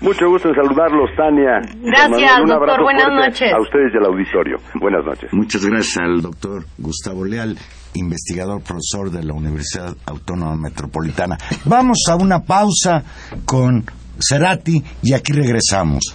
Mucho 0.00 0.28
gusto 0.28 0.50
en 0.50 0.54
saludarlos, 0.54 1.10
Tania. 1.16 1.60
Gracias, 1.82 2.40
un 2.40 2.48
doctor. 2.48 2.70
abrazo 2.70 2.82
Buenas 2.82 3.04
fuerte 3.04 3.26
noches. 3.26 3.52
A 3.52 3.60
ustedes 3.60 3.92
y 3.92 3.96
al 3.96 4.06
auditorio. 4.06 4.56
Buenas 4.74 5.04
noches. 5.04 5.32
Muchas 5.32 5.66
gracias 5.66 5.98
al 5.98 6.22
doctor 6.22 6.62
Gustavo 6.78 7.24
Leal, 7.24 7.56
investigador 7.94 8.62
profesor 8.62 9.10
de 9.10 9.24
la 9.24 9.32
Universidad 9.32 9.96
Autónoma 10.06 10.56
Metropolitana. 10.56 11.38
Vamos 11.64 11.98
a 12.08 12.16
una 12.16 12.42
pausa 12.42 13.02
con 13.44 13.84
Cerati 14.20 14.82
y 15.02 15.12
aquí 15.12 15.32
regresamos. 15.32 16.14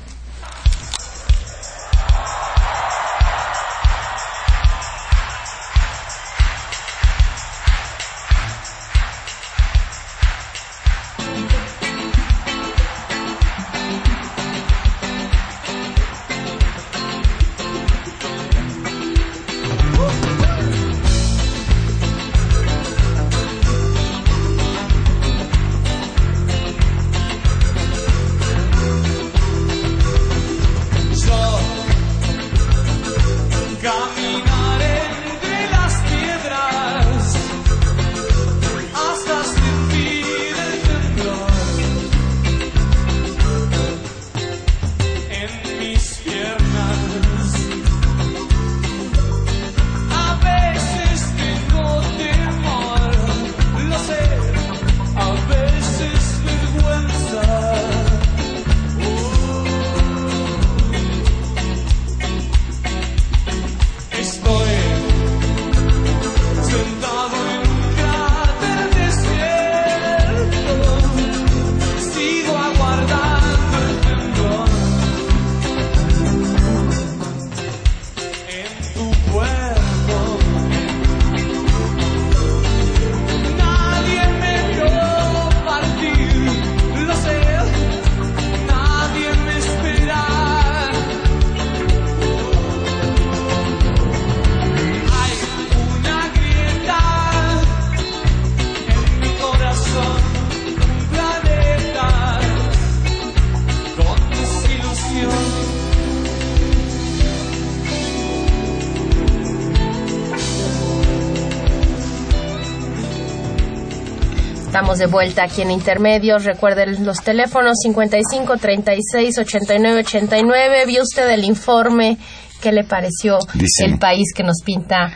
Estamos 114.94 115.12
de 115.12 115.12
vuelta 115.12 115.44
aquí 115.46 115.64
en 115.64 115.72
Intermedios. 115.72 116.44
Recuerden 116.44 117.04
los 117.04 117.18
teléfonos 117.24 117.78
55 117.82 118.58
36 118.58 119.40
89 119.40 120.00
89. 120.02 120.86
¿Vio 120.86 121.02
usted 121.02 121.32
el 121.32 121.46
informe? 121.46 122.20
¿Qué 122.62 122.72
le 122.72 122.84
pareció 122.84 123.40
Dice- 123.56 123.86
el 123.86 123.98
país 123.98 124.28
que 124.36 124.44
nos 124.44 124.58
pinta 124.64 125.12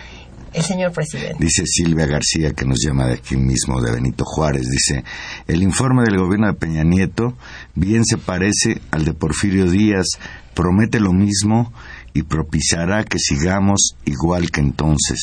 el 0.51 0.63
señor 0.63 0.93
presidente? 0.93 1.36
Dice 1.39 1.61
Silvia 1.67 2.07
García, 2.07 2.53
que 2.53 2.65
nos 2.65 2.80
llama 2.84 3.05
de 3.05 3.13
aquí 3.15 3.36
mismo, 3.36 3.80
de 3.80 3.91
Benito 3.91 4.25
Juárez. 4.25 4.63
Dice, 4.67 5.03
el 5.47 5.61
informe 5.61 6.01
del 6.05 6.17
gobierno 6.17 6.47
de 6.47 6.53
Peña 6.53 6.84
Nieto 6.84 7.38
bien 7.75 8.03
se 8.03 8.17
parece 8.17 8.82
al 8.89 9.05
de 9.05 9.13
Porfirio 9.13 9.69
Díaz, 9.69 10.07
promete 10.55 10.99
lo 10.99 11.13
mismo 11.13 11.71
y 12.15 12.23
propiciará 12.23 13.03
que 13.03 13.19
sigamos 13.19 13.91
igual 14.05 14.49
que 14.49 14.61
entonces. 14.61 15.19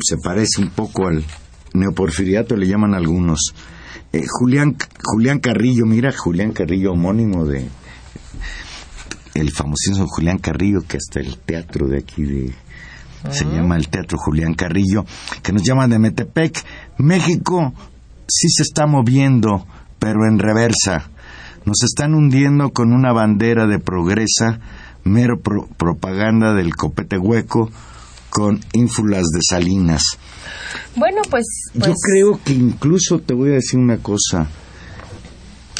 Se 0.00 0.16
parece 0.24 0.62
un 0.62 0.70
poco 0.70 1.08
al 1.08 1.22
neoporfiriato, 1.74 2.56
le 2.56 2.66
llaman 2.66 2.94
algunos. 2.94 3.54
Eh, 4.12 4.24
Julián, 4.26 4.76
Julián 5.02 5.38
Carrillo, 5.38 5.84
mira, 5.86 6.12
Julián 6.16 6.52
Carrillo, 6.52 6.92
homónimo 6.92 7.44
de 7.44 7.68
el 9.34 9.50
famosísimo 9.52 10.06
Julián 10.08 10.38
Carrillo, 10.38 10.80
que 10.86 10.96
hasta 10.96 11.20
el 11.20 11.38
teatro 11.38 11.86
de 11.86 11.98
aquí 11.98 12.22
de, 12.24 12.54
se 13.30 13.44
llama 13.44 13.76
el 13.76 13.88
Teatro 13.88 14.18
Julián 14.18 14.54
Carrillo, 14.54 15.04
que 15.42 15.52
nos 15.52 15.62
llaman 15.62 15.90
de 15.90 15.98
Metepec. 15.98 16.64
México 16.98 17.72
sí 18.26 18.48
se 18.48 18.62
está 18.62 18.86
moviendo, 18.86 19.66
pero 19.98 20.26
en 20.26 20.38
reversa. 20.38 21.10
Nos 21.64 21.82
están 21.84 22.14
hundiendo 22.14 22.70
con 22.70 22.92
una 22.92 23.12
bandera 23.12 23.66
de 23.66 23.78
progresa, 23.78 24.58
mero 25.04 25.38
pro- 25.40 25.68
propaganda 25.76 26.54
del 26.54 26.74
copete 26.74 27.18
hueco, 27.18 27.70
con 28.30 28.60
ínfulas 28.72 29.24
de 29.32 29.40
salinas. 29.42 30.02
Bueno, 30.96 31.22
pues, 31.30 31.44
Yo 31.74 31.80
pues, 31.80 31.96
creo 32.02 32.40
que 32.44 32.52
incluso 32.52 33.18
te 33.20 33.34
voy 33.34 33.50
a 33.50 33.54
decir 33.54 33.78
una 33.78 33.98
cosa. 33.98 34.48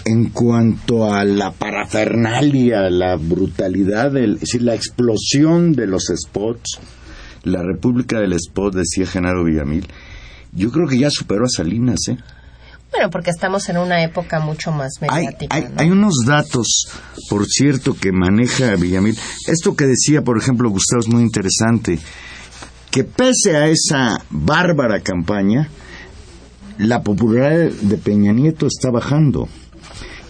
En 0.05 0.31
cuanto 0.31 1.13
a 1.13 1.25
la 1.25 1.51
parafernalia, 1.53 2.89
la 2.89 3.17
brutalidad, 3.17 4.13
del- 4.13 4.35
es 4.35 4.41
decir, 4.41 4.63
la 4.63 4.75
explosión 4.75 5.73
de 5.73 5.87
los 5.87 6.05
spots, 6.17 6.79
la 7.45 7.63
República 7.63 8.19
del 8.19 8.33
Spot, 8.35 8.75
decía 8.75 9.07
Genaro 9.07 9.45
Villamil, 9.45 9.87
yo 10.53 10.71
creo 10.71 10.87
que 10.89 10.99
ya 10.99 11.11
superó 11.11 11.45
a 11.45 11.49
Salinas, 11.49 11.99
¿eh? 12.09 12.17
bueno, 12.91 13.11
porque 13.11 13.31
estamos 13.31 13.69
en 13.69 13.77
una 13.77 14.03
época 14.03 14.41
mucho 14.41 14.73
más 14.73 14.93
Hay, 15.03 15.27
mediática. 15.27 15.55
hay, 15.55 15.65
¿no? 15.65 15.75
hay 15.77 15.91
unos 15.91 16.15
datos, 16.27 16.89
por 17.29 17.45
cierto, 17.47 17.95
que 17.95 18.11
maneja 18.13 18.75
Villamil. 18.77 19.15
Esto 19.47 19.77
que 19.77 19.85
decía, 19.85 20.23
por 20.23 20.39
ejemplo, 20.39 20.71
Gustavo 20.71 21.01
es 21.01 21.09
muy 21.09 21.23
interesante, 21.23 21.99
que 22.91 23.05
pese 23.05 23.57
a 23.57 23.69
esa 23.69 24.25
bárbara 24.31 25.01
campaña, 25.01 25.69
la 26.79 27.03
popularidad 27.03 27.71
de 27.73 27.97
Peña 27.99 28.33
Nieto 28.33 28.67
está 28.67 28.91
bajando. 28.91 29.49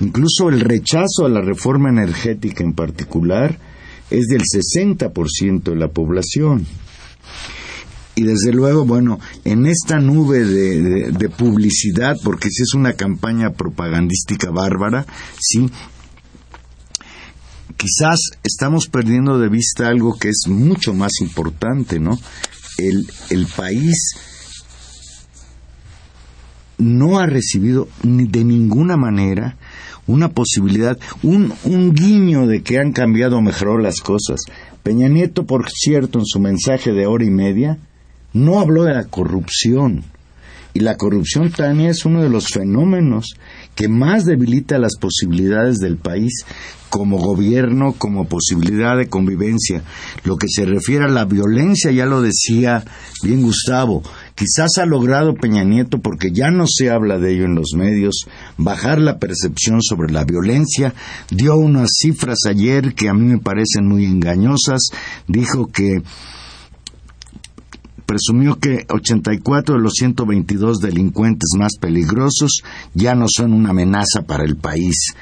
Incluso 0.00 0.48
el 0.48 0.60
rechazo 0.60 1.26
a 1.26 1.28
la 1.28 1.40
reforma 1.40 1.88
energética 1.88 2.62
en 2.64 2.72
particular 2.72 3.58
es 4.10 4.26
del 4.26 4.42
60% 4.42 5.62
de 5.62 5.76
la 5.76 5.88
población. 5.88 6.66
Y 8.14 8.22
desde 8.24 8.52
luego, 8.52 8.84
bueno, 8.84 9.20
en 9.44 9.66
esta 9.66 9.98
nube 10.00 10.44
de, 10.44 10.82
de- 10.82 11.10
de 11.12 11.28
publicidad, 11.28 12.16
porque 12.24 12.48
si 12.50 12.62
es 12.64 12.74
una 12.74 12.94
campaña 12.94 13.50
propagandística 13.52 14.50
bárbara, 14.50 15.06
sí, 15.38 15.70
quizás 17.78 18.18
estamos 18.42 18.88
perdiendo 18.88 19.38
de 19.38 19.48
vista 19.48 19.88
algo 19.88 20.18
que 20.18 20.28
es 20.28 20.44
mucho 20.48 20.92
más 20.92 21.12
importante, 21.22 21.98
¿no? 21.98 22.18
El, 22.76 23.06
el 23.30 23.46
país 23.46 24.14
no 26.76 27.18
ha 27.18 27.26
recibido 27.26 27.88
de 28.02 28.44
ninguna 28.44 28.96
manera 28.96 29.56
una 30.06 30.30
posibilidad, 30.30 30.98
un, 31.22 31.52
un 31.64 31.94
guiño 31.94 32.46
de 32.46 32.62
que 32.62 32.78
han 32.78 32.92
cambiado 32.92 33.38
o 33.38 33.78
las 33.78 34.00
cosas. 34.00 34.40
Peña 34.82 35.08
Nieto, 35.08 35.44
por 35.44 35.70
cierto, 35.70 36.18
en 36.18 36.26
su 36.26 36.40
mensaje 36.40 36.92
de 36.92 37.06
hora 37.06 37.24
y 37.24 37.30
media, 37.30 37.78
no 38.32 38.58
habló 38.58 38.84
de 38.84 38.94
la 38.94 39.04
corrupción. 39.04 40.04
Y 40.74 40.80
la 40.80 40.96
corrupción, 40.96 41.50
Tania, 41.50 41.90
es 41.90 42.04
uno 42.04 42.22
de 42.22 42.28
los 42.28 42.48
fenómenos 42.48 43.34
que 43.74 43.88
más 43.88 44.24
debilita 44.24 44.78
las 44.78 44.96
posibilidades 44.98 45.78
del 45.78 45.96
país 45.96 46.44
como 46.88 47.18
gobierno, 47.18 47.94
como 47.96 48.26
posibilidad 48.26 48.96
de 48.96 49.08
convivencia. 49.08 49.82
Lo 50.24 50.36
que 50.36 50.46
se 50.48 50.64
refiere 50.64 51.04
a 51.04 51.08
la 51.08 51.24
violencia, 51.24 51.90
ya 51.90 52.06
lo 52.06 52.22
decía 52.22 52.84
bien 53.22 53.42
Gustavo, 53.42 54.02
quizás 54.34 54.78
ha 54.78 54.86
logrado 54.86 55.34
Peña 55.34 55.64
Nieto, 55.64 55.98
porque 55.98 56.30
ya 56.32 56.50
no 56.50 56.64
se 56.66 56.90
habla 56.90 57.18
de 57.18 57.34
ello 57.34 57.44
en 57.44 57.54
los 57.54 57.72
medios, 57.74 58.26
bajar 58.56 59.00
la 59.00 59.18
percepción 59.18 59.82
sobre 59.82 60.12
la 60.12 60.24
violencia. 60.24 60.94
Dio 61.30 61.56
unas 61.56 61.90
cifras 62.00 62.38
ayer 62.48 62.94
que 62.94 63.08
a 63.08 63.14
mí 63.14 63.26
me 63.26 63.38
parecen 63.38 63.86
muy 63.86 64.04
engañosas. 64.04 64.90
Dijo 65.26 65.66
que 65.66 66.02
presumió 68.08 68.58
que 68.58 68.86
84 68.88 69.74
de 69.74 69.82
los 69.82 69.92
122 69.92 70.78
delincuentes 70.78 71.50
más 71.58 71.74
peligrosos 71.78 72.62
ya 72.94 73.14
no 73.14 73.26
son 73.28 73.52
una 73.52 73.68
amenaza 73.70 74.22
para 74.26 74.44
el 74.44 74.56
país. 74.56 75.12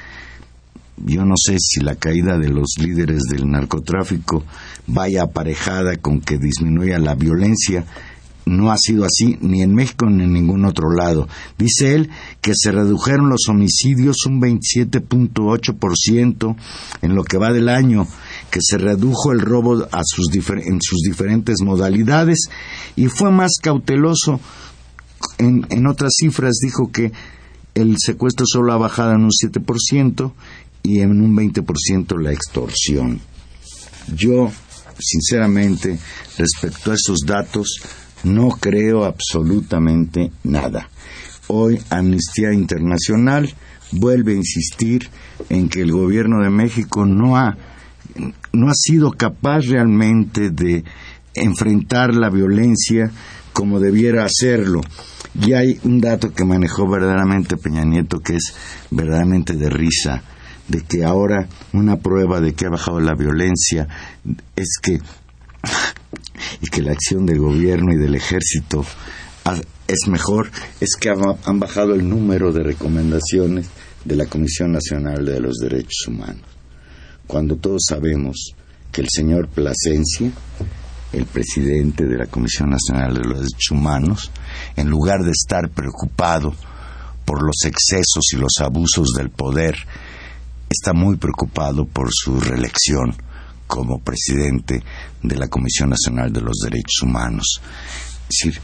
Yo 0.95 1.25
no 1.25 1.33
sé 1.35 1.57
si 1.59 1.81
la 1.81 1.95
caída 1.95 2.37
de 2.37 2.47
los 2.47 2.75
líderes 2.79 3.23
del 3.29 3.51
narcotráfico 3.51 4.45
vaya 4.87 5.23
aparejada 5.23 5.97
con 5.97 6.21
que 6.21 6.37
disminuya 6.37 6.97
la 6.97 7.15
violencia. 7.15 7.83
No 8.45 8.71
ha 8.71 8.77
sido 8.77 9.03
así 9.03 9.37
ni 9.41 9.63
en 9.63 9.75
México 9.75 10.09
ni 10.09 10.23
en 10.23 10.31
ningún 10.31 10.63
otro 10.63 10.89
lado. 10.89 11.27
Dice 11.57 11.93
él 11.93 12.09
que 12.39 12.53
se 12.55 12.71
redujeron 12.71 13.27
los 13.27 13.49
homicidios 13.49 14.25
un 14.25 14.39
27.8% 14.39 16.55
en 17.01 17.15
lo 17.15 17.25
que 17.25 17.37
va 17.37 17.51
del 17.51 17.67
año, 17.67 18.07
que 18.49 18.59
se 18.61 18.77
redujo 18.77 19.31
el 19.31 19.41
robo 19.41 19.87
a 19.91 20.01
sus 20.05 20.27
en 20.33 20.79
sus 20.81 21.01
diferentes 21.01 21.57
modalidades 21.61 22.49
y 22.95 23.07
fue 23.07 23.31
más 23.31 23.53
cauteloso. 23.61 24.39
En, 25.37 25.65
en 25.69 25.87
otras 25.87 26.13
cifras 26.17 26.55
dijo 26.61 26.91
que 26.91 27.11
el 27.75 27.95
secuestro 27.97 28.45
solo 28.47 28.73
ha 28.73 28.77
bajado 28.77 29.13
en 29.13 29.23
un 29.23 29.29
7% 29.29 30.33
y 30.83 30.99
en 31.01 31.21
un 31.21 31.35
20% 31.35 32.19
la 32.21 32.31
extorsión. 32.31 33.19
Yo, 34.15 34.51
sinceramente, 34.97 35.99
respecto 36.37 36.91
a 36.91 36.95
esos 36.95 37.19
datos, 37.25 37.81
no 38.23 38.49
creo 38.49 39.05
absolutamente 39.05 40.31
nada. 40.43 40.89
Hoy 41.47 41.79
Amnistía 41.89 42.53
Internacional 42.53 43.53
vuelve 43.91 44.33
a 44.33 44.37
insistir 44.37 45.09
en 45.49 45.69
que 45.69 45.81
el 45.81 45.91
gobierno 45.91 46.41
de 46.43 46.49
México 46.49 47.05
no 47.05 47.37
ha, 47.37 47.57
no 48.53 48.69
ha 48.69 48.73
sido 48.73 49.11
capaz 49.11 49.61
realmente 49.65 50.49
de 50.49 50.83
enfrentar 51.33 52.13
la 52.13 52.29
violencia 52.29 53.11
como 53.53 53.79
debiera 53.79 54.25
hacerlo. 54.25 54.81
Y 55.39 55.53
hay 55.53 55.79
un 55.83 55.99
dato 56.01 56.33
que 56.33 56.45
manejó 56.45 56.89
verdaderamente 56.89 57.57
Peña 57.57 57.83
Nieto 57.85 58.19
que 58.19 58.35
es 58.37 58.53
verdaderamente 58.91 59.53
de 59.53 59.69
risa, 59.69 60.23
de 60.67 60.81
que 60.81 61.03
ahora 61.03 61.47
una 61.73 61.97
prueba 61.97 62.41
de 62.41 62.53
que 62.53 62.65
ha 62.65 62.69
bajado 62.69 62.99
la 62.99 63.13
violencia 63.15 63.87
es 64.55 64.77
que 64.81 64.99
y 66.61 66.67
que 66.67 66.81
la 66.81 66.91
acción 66.91 67.25
del 67.25 67.39
gobierno 67.39 67.93
y 67.93 67.97
del 67.97 68.15
ejército 68.15 68.85
es 69.87 70.07
mejor, 70.07 70.49
es 70.81 70.95
que 70.99 71.09
ha- 71.09 71.15
han 71.45 71.59
bajado 71.59 71.93
el 71.93 72.07
número 72.07 72.51
de 72.51 72.63
recomendaciones 72.63 73.67
de 74.03 74.15
la 74.15 74.25
Comisión 74.25 74.71
Nacional 74.71 75.25
de 75.25 75.39
los 75.39 75.57
Derechos 75.57 76.07
Humanos. 76.07 76.43
Cuando 77.27 77.57
todos 77.57 77.83
sabemos 77.87 78.55
que 78.91 79.01
el 79.01 79.07
señor 79.09 79.49
Plasencia, 79.49 80.31
el 81.13 81.25
presidente 81.25 82.05
de 82.05 82.17
la 82.17 82.25
Comisión 82.25 82.69
Nacional 82.69 83.13
de 83.13 83.19
los 83.19 83.39
Derechos 83.39 83.71
Humanos, 83.71 84.31
en 84.75 84.89
lugar 84.89 85.23
de 85.23 85.31
estar 85.31 85.69
preocupado 85.69 86.53
por 87.25 87.43
los 87.43 87.63
excesos 87.65 88.33
y 88.33 88.37
los 88.37 88.53
abusos 88.61 89.09
del 89.17 89.29
poder, 89.29 89.75
está 90.69 90.93
muy 90.93 91.17
preocupado 91.17 91.85
por 91.85 92.09
su 92.11 92.39
reelección 92.39 93.13
como 93.67 93.99
presidente 93.99 94.81
de 95.21 95.35
la 95.35 95.49
Comisión 95.49 95.89
Nacional 95.89 96.31
de 96.31 96.41
los 96.41 96.59
Derechos 96.63 97.03
Humanos. 97.03 97.61
Es 98.29 98.51
decir, 98.53 98.61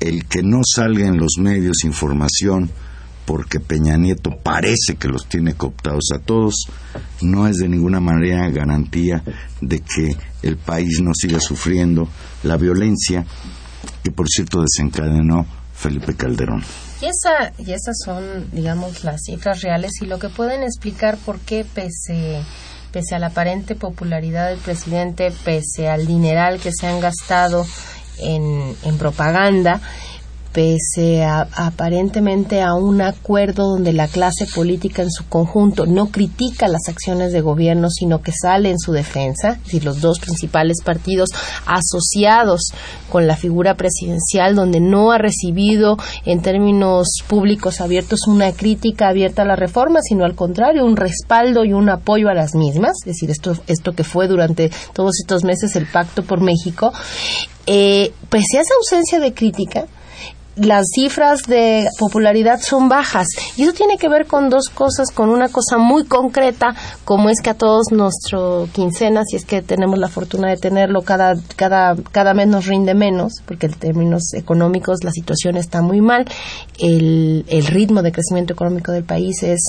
el 0.00 0.26
que 0.26 0.42
no 0.42 0.60
salga 0.64 1.06
en 1.06 1.18
los 1.18 1.38
medios 1.38 1.84
información 1.84 2.70
porque 3.28 3.60
Peña 3.60 3.98
Nieto 3.98 4.38
parece 4.42 4.96
que 4.98 5.06
los 5.06 5.28
tiene 5.28 5.52
cooptados 5.52 6.12
a 6.14 6.18
todos, 6.18 6.54
no 7.20 7.46
es 7.46 7.58
de 7.58 7.68
ninguna 7.68 8.00
manera 8.00 8.48
garantía 8.48 9.22
de 9.60 9.80
que 9.80 10.16
el 10.42 10.56
país 10.56 11.00
no 11.02 11.10
siga 11.14 11.38
sufriendo 11.38 12.08
la 12.42 12.56
violencia 12.56 13.26
que, 14.02 14.10
por 14.10 14.28
cierto, 14.30 14.62
desencadenó 14.62 15.44
Felipe 15.74 16.14
Calderón. 16.14 16.64
Y, 17.02 17.04
esa, 17.04 17.52
y 17.58 17.72
esas 17.72 17.96
son, 18.02 18.50
digamos, 18.50 19.04
las 19.04 19.20
cifras 19.26 19.60
reales 19.60 19.92
y 20.00 20.06
lo 20.06 20.18
que 20.18 20.30
pueden 20.30 20.62
explicar 20.62 21.18
por 21.18 21.38
qué, 21.38 21.66
pese, 21.66 22.40
pese 22.92 23.14
a 23.14 23.18
la 23.18 23.26
aparente 23.26 23.74
popularidad 23.74 24.48
del 24.48 24.58
presidente, 24.58 25.34
pese 25.44 25.90
al 25.90 26.06
dineral 26.06 26.60
que 26.60 26.72
se 26.72 26.86
han 26.86 26.98
gastado 26.98 27.66
en, 28.20 28.74
en 28.84 28.96
propaganda, 28.96 29.82
pese 30.58 31.22
a, 31.22 31.46
aparentemente 31.54 32.62
a 32.62 32.74
un 32.74 33.00
acuerdo 33.00 33.68
donde 33.68 33.92
la 33.92 34.08
clase 34.08 34.44
política 34.52 35.02
en 35.02 35.10
su 35.12 35.28
conjunto 35.28 35.86
no 35.86 36.06
critica 36.06 36.66
las 36.66 36.88
acciones 36.88 37.32
de 37.32 37.42
gobierno, 37.42 37.90
sino 37.90 38.22
que 38.22 38.32
sale 38.32 38.68
en 38.70 38.80
su 38.80 38.90
defensa, 38.90 39.50
es 39.50 39.62
decir, 39.62 39.84
los 39.84 40.00
dos 40.00 40.18
principales 40.18 40.78
partidos 40.84 41.28
asociados 41.64 42.72
con 43.08 43.28
la 43.28 43.36
figura 43.36 43.76
presidencial, 43.76 44.56
donde 44.56 44.80
no 44.80 45.12
ha 45.12 45.18
recibido 45.18 45.96
en 46.24 46.42
términos 46.42 47.06
públicos 47.28 47.80
abiertos 47.80 48.26
una 48.26 48.50
crítica 48.50 49.10
abierta 49.10 49.42
a 49.42 49.44
la 49.46 49.54
reforma, 49.54 50.00
sino 50.02 50.24
al 50.24 50.34
contrario, 50.34 50.84
un 50.84 50.96
respaldo 50.96 51.64
y 51.64 51.72
un 51.72 51.88
apoyo 51.88 52.30
a 52.30 52.34
las 52.34 52.56
mismas, 52.56 52.96
es 53.02 53.12
decir, 53.14 53.30
esto, 53.30 53.56
esto 53.68 53.92
que 53.92 54.02
fue 54.02 54.26
durante 54.26 54.72
todos 54.92 55.20
estos 55.20 55.44
meses 55.44 55.76
el 55.76 55.86
Pacto 55.86 56.24
por 56.24 56.40
México, 56.40 56.92
eh, 57.66 58.12
pese 58.28 58.58
a 58.58 58.62
esa 58.62 58.74
ausencia 58.74 59.20
de 59.20 59.32
crítica, 59.34 59.86
las 60.58 60.86
cifras 60.94 61.42
de 61.42 61.88
popularidad 61.98 62.60
son 62.60 62.88
bajas. 62.88 63.26
Y 63.56 63.62
eso 63.62 63.72
tiene 63.72 63.98
que 63.98 64.08
ver 64.08 64.26
con 64.26 64.48
dos 64.48 64.68
cosas, 64.68 65.10
con 65.10 65.30
una 65.30 65.48
cosa 65.48 65.78
muy 65.78 66.04
concreta, 66.04 66.74
como 67.04 67.30
es 67.30 67.40
que 67.40 67.50
a 67.50 67.54
todos 67.54 67.92
nuestro 67.92 68.68
quincena, 68.72 69.24
si 69.24 69.36
es 69.36 69.44
que 69.44 69.62
tenemos 69.62 69.98
la 69.98 70.08
fortuna 70.08 70.48
de 70.48 70.56
tenerlo, 70.56 71.02
cada, 71.02 71.34
cada, 71.56 71.96
cada 72.10 72.34
mes 72.34 72.48
nos 72.48 72.66
rinde 72.66 72.94
menos, 72.94 73.34
porque 73.46 73.66
en 73.66 73.74
términos 73.74 74.34
económicos 74.34 75.04
la 75.04 75.12
situación 75.12 75.56
está 75.56 75.82
muy 75.82 76.00
mal. 76.00 76.24
El, 76.78 77.44
el 77.48 77.66
ritmo 77.66 78.02
de 78.02 78.12
crecimiento 78.12 78.52
económico 78.52 78.92
del 78.92 79.04
país 79.04 79.42
es 79.42 79.60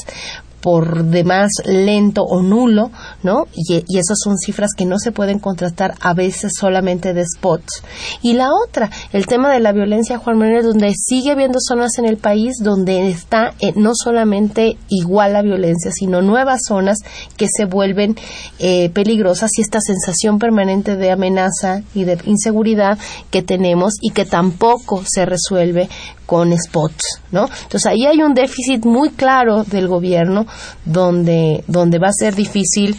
por 0.61 1.05
demás 1.05 1.49
lento 1.65 2.23
o 2.23 2.41
nulo, 2.41 2.91
¿no? 3.23 3.47
Y, 3.53 3.83
y, 3.87 3.97
esas 3.97 4.17
son 4.23 4.37
cifras 4.37 4.71
que 4.75 4.85
no 4.85 4.97
se 4.99 5.11
pueden 5.11 5.39
contrastar 5.39 5.95
a 6.01 6.13
veces 6.13 6.53
solamente 6.57 7.13
de 7.13 7.25
spots. 7.25 7.83
Y 8.21 8.33
la 8.33 8.49
otra, 8.53 8.89
el 9.13 9.25
tema 9.25 9.51
de 9.51 9.59
la 9.59 9.71
violencia, 9.71 10.17
Juan 10.17 10.37
Manuel, 10.37 10.63
donde 10.63 10.93
sigue 10.95 11.31
habiendo 11.31 11.59
zonas 11.59 11.97
en 11.97 12.05
el 12.05 12.17
país 12.17 12.55
donde 12.61 13.09
está 13.09 13.53
eh, 13.59 13.73
no 13.75 13.91
solamente 13.93 14.77
igual 14.89 15.33
la 15.33 15.41
violencia, 15.41 15.91
sino 15.91 16.21
nuevas 16.21 16.61
zonas 16.67 16.99
que 17.37 17.47
se 17.49 17.65
vuelven 17.65 18.15
eh, 18.59 18.89
peligrosas 18.89 19.51
y 19.57 19.61
esta 19.61 19.79
sensación 19.81 20.39
permanente 20.39 20.95
de 20.95 21.11
amenaza 21.11 21.81
y 21.93 22.03
de 22.03 22.17
inseguridad 22.25 22.97
que 23.31 23.41
tenemos 23.41 23.93
y 24.01 24.11
que 24.11 24.25
tampoco 24.25 25.03
se 25.07 25.25
resuelve 25.25 25.89
con 26.29 26.55
spots, 26.55 27.23
¿no? 27.31 27.45
Entonces 27.63 27.87
ahí 27.87 28.05
hay 28.05 28.21
un 28.21 28.35
déficit 28.35 28.85
muy 28.85 29.09
claro 29.09 29.63
del 29.63 29.87
gobierno 29.87 30.45
donde, 30.85 31.63
donde 31.65 31.97
va 31.97 32.09
a 32.09 32.13
ser 32.13 32.35
difícil 32.35 32.95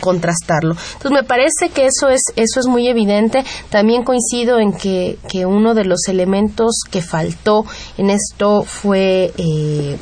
contrastarlo. 0.00 0.76
Entonces 0.92 1.10
me 1.10 1.24
parece 1.24 1.70
que 1.74 1.86
eso 1.86 2.08
es 2.08 2.20
eso 2.36 2.60
es 2.60 2.68
muy 2.68 2.86
evidente. 2.86 3.44
También 3.68 4.04
coincido 4.04 4.60
en 4.60 4.72
que, 4.74 5.18
que 5.28 5.44
uno 5.44 5.74
de 5.74 5.86
los 5.86 6.06
elementos 6.06 6.82
que 6.88 7.02
faltó 7.02 7.64
en 7.98 8.10
esto 8.10 8.62
fue 8.62 9.32
eh, 9.38 9.98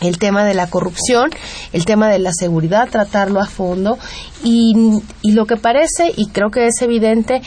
el 0.00 0.18
tema 0.18 0.46
de 0.46 0.54
la 0.54 0.70
corrupción, 0.70 1.28
el 1.74 1.84
tema 1.84 2.08
de 2.08 2.20
la 2.20 2.32
seguridad, 2.32 2.88
tratarlo 2.88 3.38
a 3.38 3.46
fondo 3.46 3.98
y, 4.42 4.72
y 5.20 5.32
lo 5.32 5.44
que 5.44 5.58
parece, 5.58 6.10
y 6.16 6.28
creo 6.28 6.50
que 6.50 6.68
es 6.68 6.80
evidente, 6.80 7.42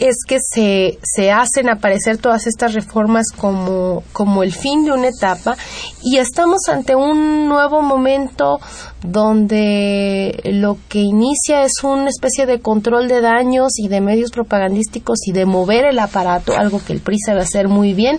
es 0.00 0.16
que 0.26 0.38
se, 0.40 0.98
se 1.02 1.30
hacen 1.30 1.68
aparecer 1.68 2.18
todas 2.18 2.46
estas 2.46 2.74
reformas 2.74 3.26
como, 3.36 4.02
como 4.12 4.42
el 4.42 4.52
fin 4.52 4.84
de 4.84 4.92
una 4.92 5.08
etapa 5.08 5.56
y 6.02 6.18
estamos 6.18 6.68
ante 6.68 6.94
un 6.94 7.48
nuevo 7.48 7.82
momento 7.82 8.60
donde 9.04 10.40
lo 10.44 10.78
que 10.88 11.00
inicia 11.00 11.62
es 11.62 11.84
una 11.84 12.08
especie 12.08 12.46
de 12.46 12.60
control 12.60 13.06
de 13.06 13.20
daños 13.20 13.72
y 13.76 13.88
de 13.88 14.00
medios 14.00 14.30
propagandísticos 14.30 15.18
y 15.26 15.32
de 15.32 15.44
mover 15.44 15.84
el 15.84 15.98
aparato, 15.98 16.56
algo 16.56 16.80
que 16.82 16.94
el 16.94 17.00
PRI 17.00 17.18
sabe 17.18 17.40
hacer 17.42 17.68
muy 17.68 17.92
bien, 17.92 18.18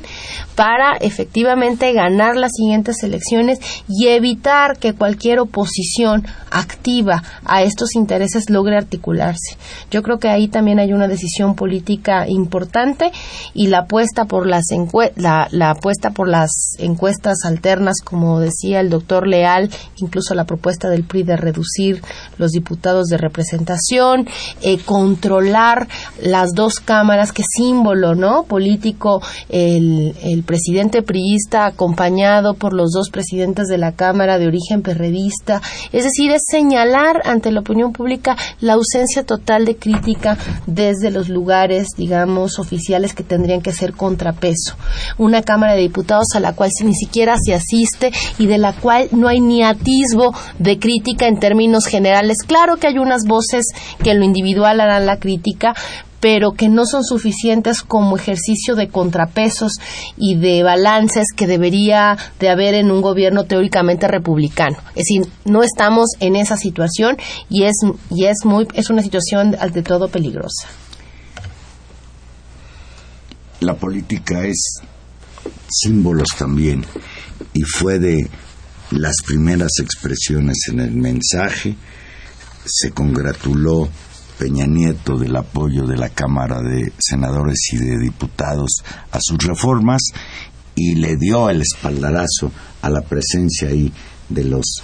para 0.55 0.95
efectivamente 1.01 1.91
ganar 1.91 2.38
las 2.38 2.51
siguientes 2.55 3.01
elecciones 3.01 3.59
y 3.89 4.09
evitar 4.09 4.77
que 4.77 4.93
cualquier 4.93 5.39
oposición 5.39 6.23
activa 6.51 7.23
a 7.45 7.63
estos 7.63 7.95
intereses 7.95 8.51
logre 8.51 8.77
articularse. 8.77 9.57
Yo 9.89 10.03
creo 10.03 10.19
que 10.19 10.29
ahí 10.29 10.47
también 10.47 10.77
hay 10.77 10.93
una 10.93 11.07
decisión 11.07 11.55
política 11.55 12.27
importante 12.27 13.11
y 13.55 13.67
la 13.67 13.79
apuesta 13.79 14.25
por 14.25 14.45
las 14.45 14.65
la, 15.15 15.47
la 15.49 15.71
apuesta 15.71 16.11
por 16.11 16.27
las 16.27 16.51
encuestas 16.77 17.39
alternas, 17.43 18.01
como 18.03 18.39
decía 18.39 18.81
el 18.81 18.91
doctor 18.91 19.27
Leal, 19.27 19.71
incluso 19.97 20.36
la 20.36 20.45
propuesta 20.45 20.74
del 20.84 21.03
PRI 21.03 21.23
de 21.23 21.38
reducir 21.38 22.01
los 22.38 22.51
diputados 22.51 23.07
de 23.07 23.17
representación, 23.17 24.28
eh, 24.61 24.78
controlar 24.80 25.88
las 26.21 26.51
dos 26.53 26.76
cámaras, 26.76 27.32
que 27.32 27.43
símbolo 27.43 28.15
no 28.15 28.43
político, 28.43 29.21
el, 29.49 30.15
el 30.23 30.43
presidente 30.43 31.01
priista 31.01 31.65
acompañado 31.65 32.53
por 32.53 32.73
los 32.73 32.91
dos 32.91 33.09
presidentes 33.09 33.67
de 33.67 33.78
la 33.78 33.93
Cámara 33.93 34.38
de 34.38 34.47
origen 34.47 34.82
perredista, 34.82 35.61
es 35.91 36.03
decir, 36.03 36.32
es 36.32 36.43
señalar 36.49 37.21
ante 37.26 37.51
la 37.51 37.61
opinión 37.61 37.93
pública 37.93 38.36
la 38.59 38.73
ausencia 38.73 39.23
total 39.23 39.65
de 39.65 39.78
crítica 39.78 40.38
desde 40.65 41.11
los 41.11 41.30
lugares, 41.30 41.88
digamos, 41.97 42.59
oficiales 42.59 43.13
que 43.13 43.23
tendrían 43.23 43.61
que 43.61 43.71
ser 43.71 43.93
contrapeso. 43.93 44.76
Una 45.17 45.41
Cámara 45.41 45.73
de 45.73 45.82
Diputados 45.82 46.28
a 46.36 46.39
la 46.39 46.53
cual 46.53 46.69
ni 46.84 46.95
siquiera 46.95 47.36
se 47.43 47.53
asiste 47.53 48.11
y 48.38 48.47
de 48.47 48.57
la 48.57 48.73
cual 48.73 49.07
no 49.11 49.28
hay 49.28 49.39
ni 49.39 49.63
atisbo 49.63 50.34
de 50.66 50.80
crítica 50.80 51.28
en 51.28 51.39
términos 51.39 51.86
generales. 51.86 52.39
Claro 52.45 52.78
que 52.78 52.88
hay 52.88 52.97
unas 52.97 53.24
voces 53.26 53.66
que 54.03 54.11
en 54.11 54.20
lo 54.20 54.26
individual 54.26 54.82
harán 54.82 55.05
la 55.05 55.20
crítica, 55.20 55.74
pero 56.20 56.53
que 56.53 56.70
no 56.70 56.86
son 56.86 57.03
suficientes 57.03 57.84
como 57.84 58.18
ejercicio 58.18 58.76
de 58.76 58.88
contrapesos 58.88 59.74
y 60.18 60.36
de 60.36 60.63
balances 60.63 61.28
que 61.36 61.45
debería 61.45 62.18
de 62.39 62.49
haber 62.49 62.74
en 62.74 62.89
un 62.89 63.01
gobierno 63.01 63.43
teóricamente 63.43 64.07
republicano. 64.07 64.78
Es 64.95 65.05
decir, 65.07 65.32
no 65.45 65.61
estamos 65.61 66.07
en 66.20 66.36
esa 66.36 66.57
situación 66.57 67.18
y 67.47 67.66
es 67.66 67.76
y 68.09 68.26
es 68.26 68.38
muy 68.43 68.68
es 68.74 68.89
una 68.89 69.03
situación 69.03 69.55
ante 69.59 69.84
todo 69.84 70.09
peligrosa. 70.09 70.68
La 73.59 73.76
política 73.76 74.45
es 74.45 74.80
símbolos 75.70 76.30
también 76.38 76.86
y 77.53 77.61
fue 77.61 77.99
de 77.99 78.28
las 78.95 79.15
primeras 79.25 79.71
expresiones 79.81 80.57
en 80.69 80.79
el 80.79 80.91
mensaje, 80.91 81.75
se 82.65 82.91
congratuló 82.91 83.89
Peña 84.39 84.65
Nieto 84.65 85.17
del 85.17 85.35
apoyo 85.35 85.85
de 85.85 85.97
la 85.97 86.09
Cámara 86.09 86.61
de 86.61 86.91
Senadores 86.97 87.57
y 87.73 87.77
de 87.77 87.99
Diputados 87.99 88.83
a 89.11 89.19
sus 89.21 89.37
reformas 89.39 90.01
y 90.75 90.95
le 90.95 91.15
dio 91.17 91.49
el 91.49 91.61
espaldarazo 91.61 92.51
a 92.81 92.89
la 92.89 93.01
presencia 93.01 93.69
ahí 93.69 93.91
de 94.29 94.43
los 94.43 94.83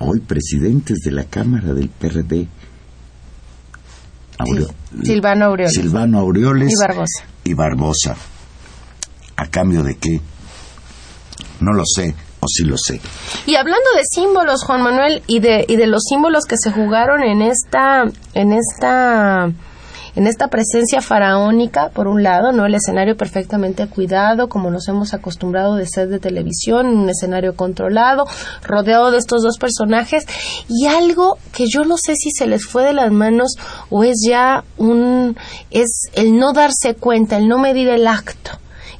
hoy 0.00 0.20
presidentes 0.20 0.98
de 1.04 1.10
la 1.10 1.24
Cámara 1.24 1.72
del 1.72 1.88
PRD. 1.88 2.46
Aureo, 4.38 4.68
Silvano 5.02 5.46
Aureoles. 5.46 5.74
Silvano 5.74 6.18
Aureoles 6.20 6.72
y 6.72 6.76
Barbosa. 6.80 7.24
Y 7.42 7.54
Barbosa. 7.54 8.16
¿A 9.36 9.46
cambio 9.46 9.82
de 9.82 9.96
qué? 9.96 10.20
No 11.60 11.72
lo 11.72 11.82
sé, 11.84 12.14
o 12.40 12.46
sí 12.48 12.64
lo 12.64 12.76
sé. 12.76 13.00
Y 13.46 13.56
hablando 13.56 13.86
de 13.96 14.02
símbolos, 14.04 14.64
Juan 14.64 14.82
Manuel, 14.82 15.22
y 15.26 15.40
de, 15.40 15.64
y 15.68 15.76
de 15.76 15.86
los 15.86 16.02
símbolos 16.08 16.44
que 16.44 16.56
se 16.56 16.70
jugaron 16.70 17.22
en 17.22 17.42
esta, 17.42 18.04
en 18.34 18.52
esta, 18.52 19.50
en 20.14 20.26
esta 20.26 20.48
presencia 20.48 21.00
faraónica, 21.00 21.90
por 21.90 22.08
un 22.08 22.22
lado, 22.22 22.52
¿no? 22.52 22.66
El 22.66 22.74
escenario 22.74 23.16
perfectamente 23.16 23.86
cuidado, 23.88 24.48
como 24.48 24.70
nos 24.70 24.88
hemos 24.88 25.14
acostumbrado 25.14 25.76
de 25.76 25.86
ser 25.86 26.08
de 26.08 26.18
televisión, 26.18 26.86
un 26.88 27.08
escenario 27.08 27.54
controlado, 27.54 28.24
rodeado 28.62 29.10
de 29.10 29.18
estos 29.18 29.42
dos 29.42 29.58
personajes, 29.58 30.24
y 30.68 30.86
algo 30.86 31.38
que 31.52 31.66
yo 31.68 31.84
no 31.84 31.96
sé 31.96 32.14
si 32.16 32.30
se 32.30 32.46
les 32.46 32.64
fue 32.64 32.84
de 32.84 32.94
las 32.94 33.12
manos 33.12 33.54
o 33.90 34.04
es 34.04 34.16
ya 34.26 34.64
un, 34.76 35.36
es 35.70 36.08
el 36.14 36.36
no 36.36 36.52
darse 36.52 36.94
cuenta, 36.94 37.36
el 37.36 37.48
no 37.48 37.58
medir 37.58 37.88
el 37.88 38.06
acto 38.06 38.37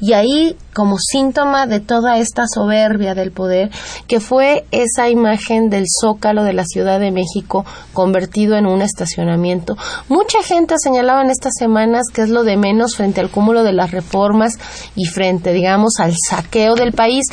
y 0.00 0.12
ahí, 0.12 0.56
como 0.74 0.96
síntoma 0.98 1.66
de 1.66 1.80
toda 1.80 2.18
esta 2.18 2.44
soberbia 2.46 3.14
del 3.14 3.32
poder, 3.32 3.70
que 4.06 4.20
fue 4.20 4.64
esa 4.70 5.08
imagen 5.08 5.70
del 5.70 5.86
zócalo 6.00 6.44
de 6.44 6.52
la 6.52 6.64
Ciudad 6.64 7.00
de 7.00 7.10
México 7.10 7.64
convertido 7.92 8.56
en 8.56 8.66
un 8.66 8.82
estacionamiento. 8.82 9.76
Mucha 10.08 10.42
gente 10.42 10.74
ha 10.74 10.78
señalado 10.78 11.20
en 11.20 11.30
estas 11.30 11.54
semanas 11.58 12.06
que 12.12 12.22
es 12.22 12.28
lo 12.28 12.44
de 12.44 12.56
menos 12.56 12.96
frente 12.96 13.20
al 13.20 13.30
cúmulo 13.30 13.62
de 13.62 13.72
las 13.72 13.90
reformas 13.90 14.54
y 14.94 15.06
frente, 15.06 15.52
digamos, 15.52 15.94
al 15.98 16.14
saqueo 16.28 16.74
del 16.74 16.92
país 16.92 17.26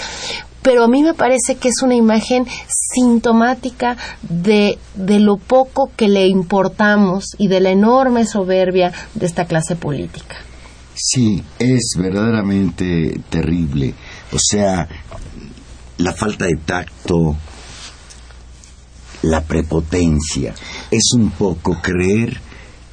pero 0.62 0.84
a 0.84 0.88
mí 0.88 1.04
me 1.04 1.14
parece 1.14 1.58
que 1.58 1.68
es 1.68 1.84
una 1.84 1.94
imagen 1.94 2.48
sintomática 2.68 3.98
de, 4.24 4.80
de, 4.96 5.20
lo 5.20 5.38
poco 5.38 5.92
que 5.96 6.08
le 6.08 6.26
importamos 6.26 7.36
y 7.38 7.50
de 7.50 7.60
la 7.60 7.70
enorme 7.70 8.26
soberbia 8.26 8.92
de 9.14 9.28
esta 9.28 9.46
clase 9.46 9.76
política. 9.76 10.38
Sí, 10.96 11.44
es 11.60 11.96
verdaderamente 11.98 13.20
terrible. 13.30 13.94
O 14.32 14.40
sea, 14.40 14.88
la 15.98 16.14
falta 16.14 16.46
de 16.46 16.56
tacto, 16.66 17.36
la 19.24 19.44
prepotencia, 19.44 20.56
es 20.90 21.12
un 21.14 21.32
poco 21.32 21.82
creer 21.82 22.40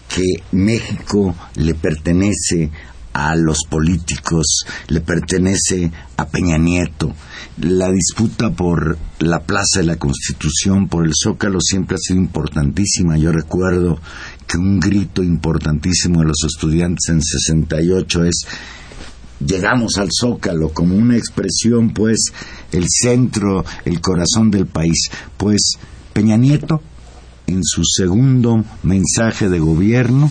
que 0.08 0.42
México 0.50 1.34
le 1.54 1.74
pertenece 1.74 2.70
a 3.12 3.36
los 3.36 3.64
políticos, 3.68 4.64
le 4.88 5.00
pertenece 5.00 5.90
a 6.16 6.26
Peña 6.26 6.58
Nieto. 6.58 7.12
La 7.58 7.90
disputa 7.90 8.50
por 8.50 8.98
la 9.18 9.40
Plaza 9.40 9.80
de 9.80 9.84
la 9.84 9.96
Constitución, 9.96 10.88
por 10.88 11.06
el 11.06 11.12
Zócalo, 11.14 11.60
siempre 11.60 11.96
ha 11.96 11.98
sido 11.98 12.18
importantísima. 12.18 13.16
Yo 13.18 13.30
recuerdo 13.30 14.00
que 14.46 14.58
un 14.58 14.80
grito 14.80 15.22
importantísimo 15.22 16.20
de 16.20 16.26
los 16.26 16.44
estudiantes 16.44 17.08
en 17.08 17.22
68 17.22 18.24
es 18.24 18.46
llegamos 19.46 19.98
al 19.98 20.08
Zócalo 20.10 20.70
como 20.70 20.94
una 20.96 21.16
expresión, 21.16 21.90
pues, 21.90 22.32
el 22.70 22.86
centro, 22.88 23.64
el 23.84 24.00
corazón 24.00 24.50
del 24.50 24.66
país. 24.66 25.10
Pues 25.36 25.72
Peña 26.12 26.36
Nieto, 26.36 26.82
en 27.46 27.64
su 27.64 27.82
segundo 27.84 28.64
mensaje 28.82 29.48
de 29.48 29.58
gobierno, 29.58 30.30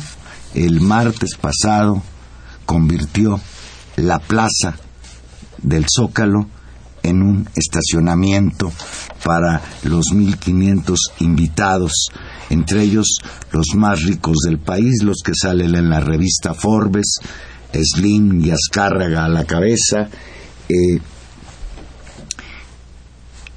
el 0.54 0.82
martes 0.82 1.36
pasado, 1.36 2.02
convirtió 2.66 3.40
la 3.98 4.20
plaza 4.20 4.76
del 5.62 5.86
Zócalo 5.94 6.48
en 7.04 7.22
un 7.22 7.48
estacionamiento 7.56 8.72
para 9.24 9.62
los 9.84 10.08
1.500 10.14 10.96
invitados, 11.20 12.10
entre 12.50 12.84
ellos 12.84 13.18
los 13.52 13.68
más 13.76 14.04
ricos 14.04 14.38
del 14.46 14.60
país, 14.60 15.04
los 15.04 15.18
que 15.24 15.34
salen 15.36 15.76
en 15.76 15.90
la 15.90 16.00
revista 16.00 16.54
Forbes, 16.54 17.20
Slim 17.74 18.42
y 18.46 18.52
Azcárraga 18.52 19.26
a 19.26 19.30
la 19.30 19.46
cabeza, 19.46 20.10
eh, 20.70 21.00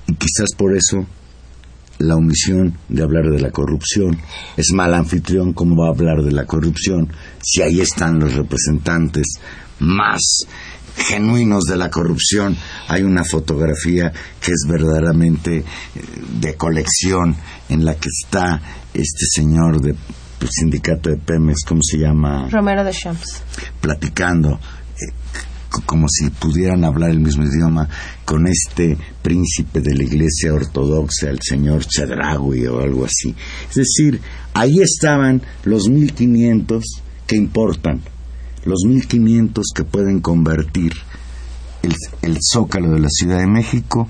y 0.07 0.14
quizás 0.14 0.55
por 0.57 0.76
eso 0.76 1.07
la 1.99 2.16
omisión 2.16 2.76
de 2.88 3.03
hablar 3.03 3.30
de 3.30 3.40
la 3.40 3.51
corrupción. 3.51 4.18
Es 4.57 4.72
mal 4.72 4.95
anfitrión 4.95 5.53
cómo 5.53 5.76
va 5.76 5.88
a 5.88 5.92
hablar 5.92 6.22
de 6.22 6.32
la 6.32 6.45
corrupción 6.45 7.09
si 7.42 7.62
ahí 7.62 7.80
están 7.80 8.18
los 8.18 8.34
representantes 8.34 9.34
más 9.78 10.47
genuinos 10.97 11.64
de 11.64 11.76
la 11.76 11.90
corrupción. 11.90 12.57
Hay 12.88 13.03
una 13.03 13.24
fotografía 13.24 14.12
que 14.40 14.53
es 14.53 14.64
verdaderamente 14.68 15.59
eh, 15.59 15.64
de 16.40 16.55
colección 16.55 17.36
en 17.68 17.84
la 17.84 17.95
que 17.95 18.09
está 18.09 18.61
este 18.92 19.26
señor 19.28 19.80
del 19.80 19.97
sindicato 20.51 21.11
de 21.11 21.16
Pemex, 21.16 21.64
¿cómo 21.66 21.80
se 21.82 21.99
llama? 21.99 22.49
Romero 22.51 22.84
de 22.84 22.92
Champs. 22.92 23.42
Platicando 23.80 24.61
como 25.86 26.07
si 26.09 26.30
pudieran 26.30 26.84
hablar 26.84 27.11
el 27.11 27.20
mismo 27.20 27.45
idioma 27.45 27.88
con 28.24 28.47
este 28.47 28.97
príncipe 29.22 29.80
de 29.80 29.95
la 29.95 30.05
iglesia 30.05 30.53
ortodoxa, 30.53 31.30
el 31.30 31.40
señor 31.42 31.84
Chedragui 31.84 32.66
o 32.66 32.80
algo 32.80 33.05
así. 33.05 33.34
Es 33.68 33.74
decir, 33.74 34.20
ahí 34.55 34.80
estaban 34.80 35.42
los 35.64 35.88
1500 35.88 36.84
que 37.26 37.36
importan, 37.36 38.03
los 38.65 38.85
1500 38.87 39.67
que 39.75 39.85
pueden 39.85 40.21
convertir 40.21 40.93
el, 41.83 41.95
el 42.23 42.39
zócalo 42.41 42.91
de 42.93 43.01
la 43.01 43.09
Ciudad 43.09 43.39
de 43.39 43.47
México 43.47 44.09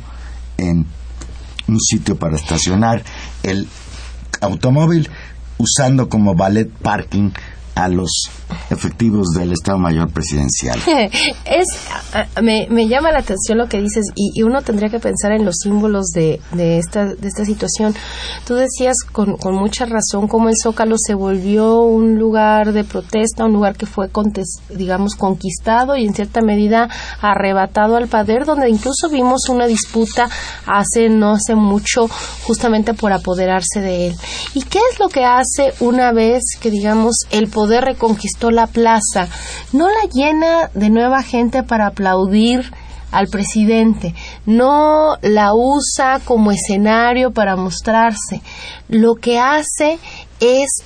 en 0.57 0.87
un 1.67 1.81
sitio 1.81 2.17
para 2.17 2.37
estacionar 2.37 3.03
el 3.43 3.67
automóvil 4.41 5.09
usando 5.59 6.09
como 6.09 6.35
ballet 6.35 6.71
parking 6.71 7.31
a 7.75 7.89
los 7.89 8.31
efectivos 8.71 9.29
del 9.35 9.53
Estado 9.53 9.79
Mayor 9.79 10.11
Presidencial. 10.11 10.79
es 11.45 11.67
me, 12.41 12.67
me, 12.71 12.89
llama 12.89 13.11
la 13.11 13.19
atención 13.19 13.59
lo 13.59 13.69
que 13.69 13.81
dices 13.81 14.07
y, 14.15 14.43
uno 14.43 14.63
tendría 14.63 14.89
que 14.89 15.01
pensar 15.01 15.33
en 15.33 15.45
los 15.45 15.57
símbolos 15.63 16.07
de, 16.15 16.41
de, 16.53 16.79
esta, 16.79 17.07
de 17.07 17.29
esta 17.29 17.45
situación. 17.45 17.95
Tú 18.47 18.55
decías 18.55 18.97
con, 19.11 19.37
con, 19.37 19.55
mucha 19.55 19.87
razón 19.87 20.29
cómo 20.29 20.49
el 20.49 20.55
Zócalo 20.63 20.97
se 20.99 21.15
volvió 21.15 21.81
un 21.81 22.19
lugar 22.19 22.73
de 22.73 22.85
protesta, 22.85 23.45
un 23.45 23.53
lugar 23.53 23.77
que 23.77 23.87
fue, 23.87 24.09
digamos, 24.71 25.17
conquistado 25.17 25.97
y 25.97 26.07
en 26.07 26.15
cierta 26.15 26.41
medida 26.41 26.89
arrebatado 27.21 27.97
al 27.97 28.09
poder, 28.09 28.45
donde 28.45 28.69
incluso 28.69 29.09
vimos 29.09 29.49
una 29.49 29.67
disputa 29.67 30.29
hace 30.67 31.09
no 31.09 31.33
hace 31.33 31.55
mucho 31.55 32.09
justamente 32.45 32.95
por 32.95 33.13
apoderarse 33.13 33.81
de 33.81 34.09
él. 34.09 34.17
¿Y 34.55 34.63
qué 34.63 34.79
es 34.93 35.01
lo 35.01 35.09
que 35.09 35.25
hace 35.25 35.73
una 35.81 36.13
vez 36.13 36.43
que, 36.61 36.71
digamos, 36.71 37.17
el 37.31 37.49
poder 37.49 37.64
reconquistó 37.81 38.51
la 38.51 38.67
plaza? 38.67 39.29
No 39.73 39.89
la 39.89 40.09
llena 40.13 40.71
de 40.75 40.91
nueva 40.91 41.23
gente 41.23 41.63
para 41.63 41.87
aplaudir 41.87 42.73
al 43.11 43.29
presidente, 43.29 44.13
no 44.45 45.17
la 45.23 45.55
usa 45.55 46.21
como 46.25 46.51
escenario 46.51 47.31
para 47.31 47.55
mostrarse. 47.55 48.43
Lo 48.89 49.15
que 49.15 49.39
hace 49.39 49.99
es 50.41 50.83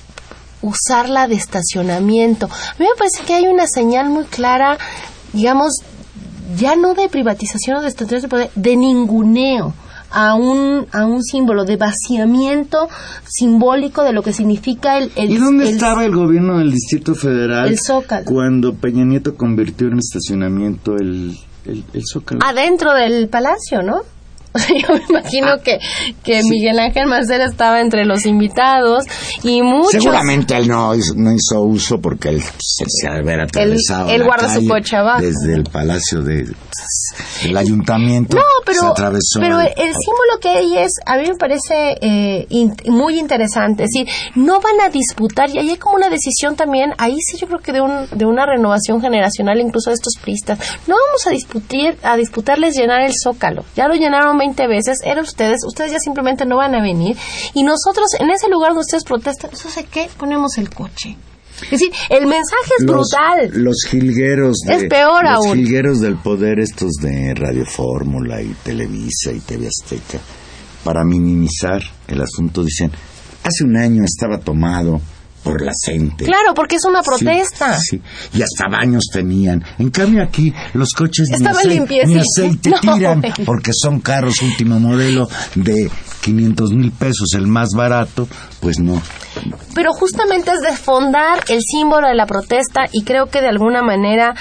usarla 0.61 1.27
de 1.27 1.35
estacionamiento. 1.35 2.45
A 2.45 2.75
mí 2.77 2.85
me 2.85 2.97
parece 2.97 3.23
que 3.23 3.33
hay 3.33 3.47
una 3.47 3.65
señal 3.65 4.09
muy 4.09 4.25
clara, 4.25 4.77
digamos, 5.33 5.81
ya 6.55 6.75
no 6.75 6.93
de 6.93 7.09
privatización 7.09 7.77
o 7.77 7.81
de 7.81 7.87
estacionamiento 7.87 8.27
de 8.27 8.29
poder, 8.29 8.51
de 8.55 8.75
ninguneo 8.75 9.73
a 10.11 10.35
un, 10.35 10.87
a 10.91 11.05
un 11.05 11.23
símbolo 11.23 11.65
de 11.65 11.77
vaciamiento 11.77 12.89
simbólico 13.25 14.03
de 14.03 14.13
lo 14.13 14.23
que 14.23 14.33
significa 14.33 14.97
el... 14.97 15.11
¿Y 15.15 15.37
dónde 15.37 15.69
estaba 15.69 16.05
el 16.05 16.15
gobierno 16.15 16.57
del 16.57 16.71
Distrito 16.71 17.15
Federal 17.15 17.69
el 17.69 17.79
Zócalo. 17.79 18.25
cuando 18.25 18.73
Peña 18.73 19.05
Nieto 19.05 19.35
convirtió 19.35 19.87
en 19.87 19.99
estacionamiento 19.99 20.95
el, 20.95 21.37
el, 21.65 21.83
el 21.93 22.03
Zócalo? 22.05 22.41
Adentro 22.43 22.93
del 22.93 23.27
palacio, 23.29 23.81
¿no? 23.83 24.01
yo 24.87 24.93
me 24.95 25.03
imagino 25.09 25.57
que, 25.63 25.79
que 26.23 26.41
Miguel 26.43 26.79
Ángel 26.79 27.07
Macera 27.07 27.45
estaba 27.45 27.81
entre 27.81 28.05
los 28.05 28.25
invitados 28.25 29.05
y 29.43 29.61
muchos... 29.61 30.03
Seguramente 30.03 30.55
él 30.57 30.67
no 30.67 30.95
hizo, 30.95 31.13
no 31.15 31.31
hizo 31.31 31.61
uso 31.61 31.99
porque 31.99 32.29
él 32.29 32.41
se, 32.41 32.85
se 32.87 33.07
haber 33.07 33.41
atravesado 33.41 34.09
él, 34.09 34.23
guarda 34.23 34.49
su. 34.53 34.61
Desde 35.19 35.53
el 35.53 35.63
palacio 35.63 36.21
de, 36.21 36.45
del 37.43 37.57
ayuntamiento 37.57 38.37
no, 38.37 38.43
pero, 38.65 38.93
Pero 39.39 39.59
el, 39.59 39.93
símbolo 39.93 40.39
que 40.41 40.49
hay 40.49 40.77
es, 40.77 40.93
a 41.05 41.17
mí 41.17 41.27
me 41.27 41.35
parece 41.35 41.97
eh, 42.01 42.47
muy 42.87 43.19
interesante. 43.19 43.83
Es 43.83 43.89
decir, 43.93 44.07
no 44.35 44.59
van 44.59 44.81
a 44.81 44.89
disputar 44.89 45.49
y 45.49 45.59
ahí 45.59 45.69
hay 45.69 45.77
como 45.77 45.95
una 45.95 46.09
decisión 46.09 46.55
también, 46.55 46.91
ahí 46.97 47.17
sí 47.19 47.37
yo 47.37 47.47
creo 47.47 47.59
que 47.59 47.73
de, 47.73 47.81
un, 47.81 48.07
de 48.13 48.25
una 48.25 48.45
renovación 48.45 49.01
generacional 49.01 49.59
incluso 49.59 49.89
de 49.89 49.95
estos 49.95 50.13
pristas. 50.21 50.59
No 50.87 50.95
vamos 51.07 51.27
a 51.27 51.31
discutir, 51.31 51.97
a 52.03 52.15
disputarles 52.15 52.75
llenar 52.75 53.01
el 53.01 53.13
zócalo. 53.21 53.63
Ya 53.75 53.87
lo 53.87 53.95
llenaron 53.95 54.37
20 54.39 54.67
veces, 54.67 54.99
eran 55.03 55.23
ustedes, 55.23 55.59
ustedes 55.67 55.91
ya 55.91 55.99
simplemente 55.99 56.45
no 56.45 56.57
van 56.57 56.73
a 56.73 56.81
venir 56.81 57.15
y 57.53 57.61
nosotros 57.61 58.07
en 58.19 58.31
ese 58.31 58.49
lugar 58.49 58.69
donde 58.69 58.81
ustedes 58.81 59.03
protestan, 59.03 59.51
no 59.51 59.69
sé 59.69 59.85
qué, 59.85 60.09
ponemos 60.17 60.57
el 60.57 60.71
coche. 60.71 61.15
Es 61.63 61.71
decir, 61.71 61.91
el 62.09 62.25
mensaje 62.25 62.71
es 62.79 62.85
brutal. 62.85 63.51
Los 63.53 63.85
jilgueros 63.89 64.57
de, 64.65 64.75
es 64.75 64.83
peor 64.85 65.23
los 65.23 65.53
jilgueros 65.53 65.99
del 65.99 66.15
poder 66.15 66.59
estos 66.59 66.93
de 67.01 67.33
Radio 67.35 67.65
Fórmula 67.65 68.41
y 68.41 68.55
Televisa 68.63 69.33
y 69.33 69.41
TV 69.41 69.67
Azteca 69.67 70.19
para 70.83 71.03
minimizar 71.03 71.81
el 72.07 72.21
asunto 72.21 72.63
dicen, 72.63 72.91
hace 73.43 73.63
un 73.65 73.75
año 73.77 74.03
estaba 74.03 74.39
tomado 74.39 75.01
por 75.43 75.61
la 75.61 75.71
gente. 75.85 76.25
Claro, 76.25 76.53
porque 76.53 76.75
es 76.75 76.85
una 76.85 77.01
protesta. 77.01 77.77
Sí, 77.79 78.01
y 78.33 78.41
hasta 78.41 78.67
baños 78.69 79.03
tenían. 79.11 79.63
En 79.77 79.89
cambio 79.89 80.23
aquí 80.23 80.53
los 80.73 80.89
coches 80.89 81.27
ni, 81.29 81.45
aceite, 81.45 82.05
ni 82.05 82.17
aceite 82.17 82.73
tiran 82.81 83.21
porque 83.45 83.71
son 83.73 83.99
carros 83.99 84.41
último 84.41 84.79
modelo 84.79 85.27
de 85.55 85.89
500 86.21 86.71
mil 86.71 86.91
pesos, 86.91 87.33
el 87.35 87.47
más 87.47 87.69
barato, 87.75 88.27
pues 88.59 88.79
no. 88.79 89.01
Pero 89.73 89.93
justamente 89.93 90.51
es 90.51 90.61
desfondar 90.61 91.43
el 91.47 91.61
símbolo 91.61 92.07
de 92.07 92.15
la 92.15 92.25
protesta 92.25 92.81
y 92.91 93.03
creo 93.03 93.27
que 93.27 93.41
de 93.41 93.47
alguna 93.47 93.81
manera 93.81 94.35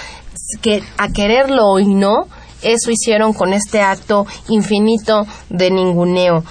que 0.61 0.83
a 0.97 1.09
quererlo 1.09 1.79
y 1.79 1.95
no, 1.95 2.27
eso 2.63 2.91
hicieron 2.91 3.33
con 3.33 3.53
este 3.53 3.81
acto 3.81 4.27
infinito 4.49 5.27
de 5.51 5.71
ninguneo. 5.71 6.45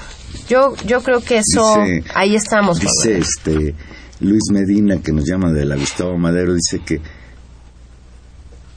Yo, 0.48 0.76
yo 0.86 1.02
creo 1.02 1.20
que 1.20 1.40
eso, 1.40 1.78
ahí 2.16 2.36
estamos. 2.36 2.80
Dice 2.80 3.18
este 3.18 3.76
Luis 4.20 4.44
Medina, 4.52 5.00
que 5.02 5.12
nos 5.12 5.26
llama 5.26 5.54
de 5.54 5.64
la 5.66 5.76
Gustavo 5.76 6.18
Madero, 6.18 6.56
dice 6.56 6.82
que 6.84 7.00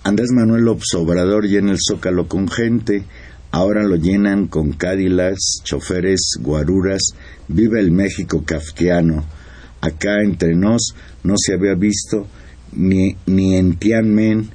Andrés 0.04 0.30
Manuel 0.32 0.64
López 0.64 0.94
Obrador 0.96 1.46
llena 1.46 1.72
el 1.72 1.78
zócalo 1.78 2.28
con 2.28 2.46
gente, 2.46 3.04
ahora 3.50 3.82
lo 3.82 3.96
llenan 3.96 4.48
con 4.48 4.72
cádilas, 4.72 5.38
choferes, 5.64 6.38
guaruras, 6.40 7.00
vive 7.48 7.80
el 7.80 7.90
México 7.90 8.44
kafkiano. 8.44 9.24
Acá 9.80 10.22
entre 10.22 10.54
nos 10.54 10.94
no 11.24 11.34
se 11.38 11.54
había 11.54 11.74
visto 11.74 12.26
ni, 12.72 13.16
ni 13.24 13.56
en 13.56 13.76
Tianmen 13.76 14.50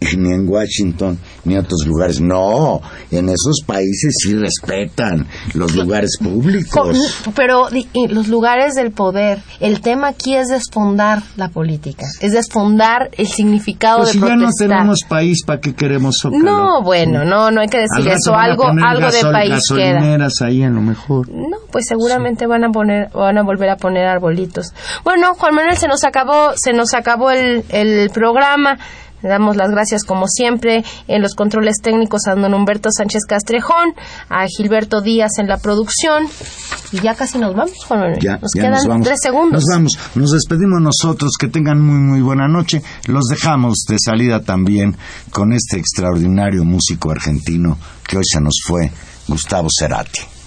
ni 0.16 0.32
en 0.32 0.48
Washington, 0.48 1.18
ni 1.44 1.54
en 1.54 1.60
otros 1.60 1.86
lugares. 1.86 2.20
No, 2.20 2.80
en 3.10 3.28
esos 3.28 3.60
países 3.66 4.14
sí 4.22 4.34
respetan 4.34 5.26
los 5.54 5.74
lugares 5.74 6.16
públicos. 6.20 7.22
Pero 7.34 7.68
los 8.08 8.28
lugares 8.28 8.74
del 8.74 8.92
poder, 8.92 9.40
el 9.60 9.80
tema 9.80 10.08
aquí 10.08 10.34
es 10.34 10.48
desfondar 10.48 11.22
la 11.36 11.48
política, 11.48 12.06
es 12.20 12.32
desfondar 12.32 13.10
el 13.16 13.26
significado 13.26 13.98
pues 13.98 14.08
de 14.08 14.12
si 14.14 14.18
protestar. 14.18 14.40
ya 14.40 14.46
no 14.46 14.52
tenemos 14.58 15.00
país, 15.08 15.44
¿para 15.44 15.60
qué 15.60 15.74
queremos 15.74 16.16
Zócalo? 16.20 16.42
No, 16.44 16.82
bueno, 16.82 17.24
no, 17.24 17.50
no 17.50 17.60
hay 17.60 17.68
que 17.68 17.78
decir 17.78 18.10
eso, 18.10 18.34
algo, 18.34 18.66
algo 18.66 19.10
de 19.10 19.22
país 19.32 19.62
queda. 19.68 20.28
ahí 20.42 20.62
a 20.62 20.70
lo 20.70 20.80
mejor. 20.80 21.28
No, 21.28 21.58
pues 21.70 21.86
seguramente 21.86 22.46
van 22.46 22.64
a 22.64 22.70
poner, 22.70 23.10
van 23.12 23.36
a 23.38 23.42
volver 23.42 23.68
a 23.68 23.76
poner 23.76 24.06
arbolitos. 24.06 24.72
Bueno, 25.04 25.34
Juan 25.34 25.54
Manuel, 25.54 25.76
se 25.76 25.88
nos 25.88 26.04
acabó, 26.04 26.52
se 26.56 26.72
nos 26.72 26.94
acabó 26.94 27.30
el, 27.30 27.64
el 27.70 28.10
programa. 28.10 28.78
Le 29.22 29.28
damos 29.28 29.56
las 29.56 29.70
gracias 29.70 30.04
como 30.04 30.26
siempre 30.26 30.84
en 31.08 31.22
los 31.22 31.34
controles 31.34 31.76
técnicos 31.82 32.26
a 32.26 32.34
don 32.34 32.54
Humberto 32.54 32.90
Sánchez 32.90 33.22
Castrejón, 33.28 33.94
a 34.28 34.46
Gilberto 34.46 35.00
Díaz 35.00 35.32
en 35.38 35.46
la 35.46 35.58
producción 35.58 36.24
y 36.92 37.00
ya 37.00 37.14
casi 37.14 37.38
nos 37.38 37.54
vamos, 37.54 37.84
Juan 37.86 38.00
Manuel. 38.00 38.20
Ya, 38.20 38.38
nos 38.38 38.52
ya 38.54 38.62
quedan 38.62 38.72
nos 38.72 38.86
vamos. 38.86 39.06
tres 39.06 39.18
segundos. 39.22 39.52
Nos 39.52 39.64
vamos, 39.76 39.92
nos 40.14 40.30
despedimos 40.32 40.80
nosotros, 40.80 41.32
que 41.38 41.48
tengan 41.48 41.80
muy 41.80 41.98
muy 42.00 42.20
buena 42.20 42.48
noche. 42.48 42.82
Los 43.06 43.26
dejamos 43.26 43.84
de 43.88 43.96
salida 44.02 44.42
también 44.42 44.96
con 45.30 45.52
este 45.52 45.78
extraordinario 45.78 46.64
músico 46.64 47.10
argentino 47.10 47.78
que 48.06 48.18
hoy 48.18 48.24
se 48.24 48.40
nos 48.40 48.60
fue, 48.64 48.90
Gustavo 49.28 49.68
Cerati. 49.78 50.39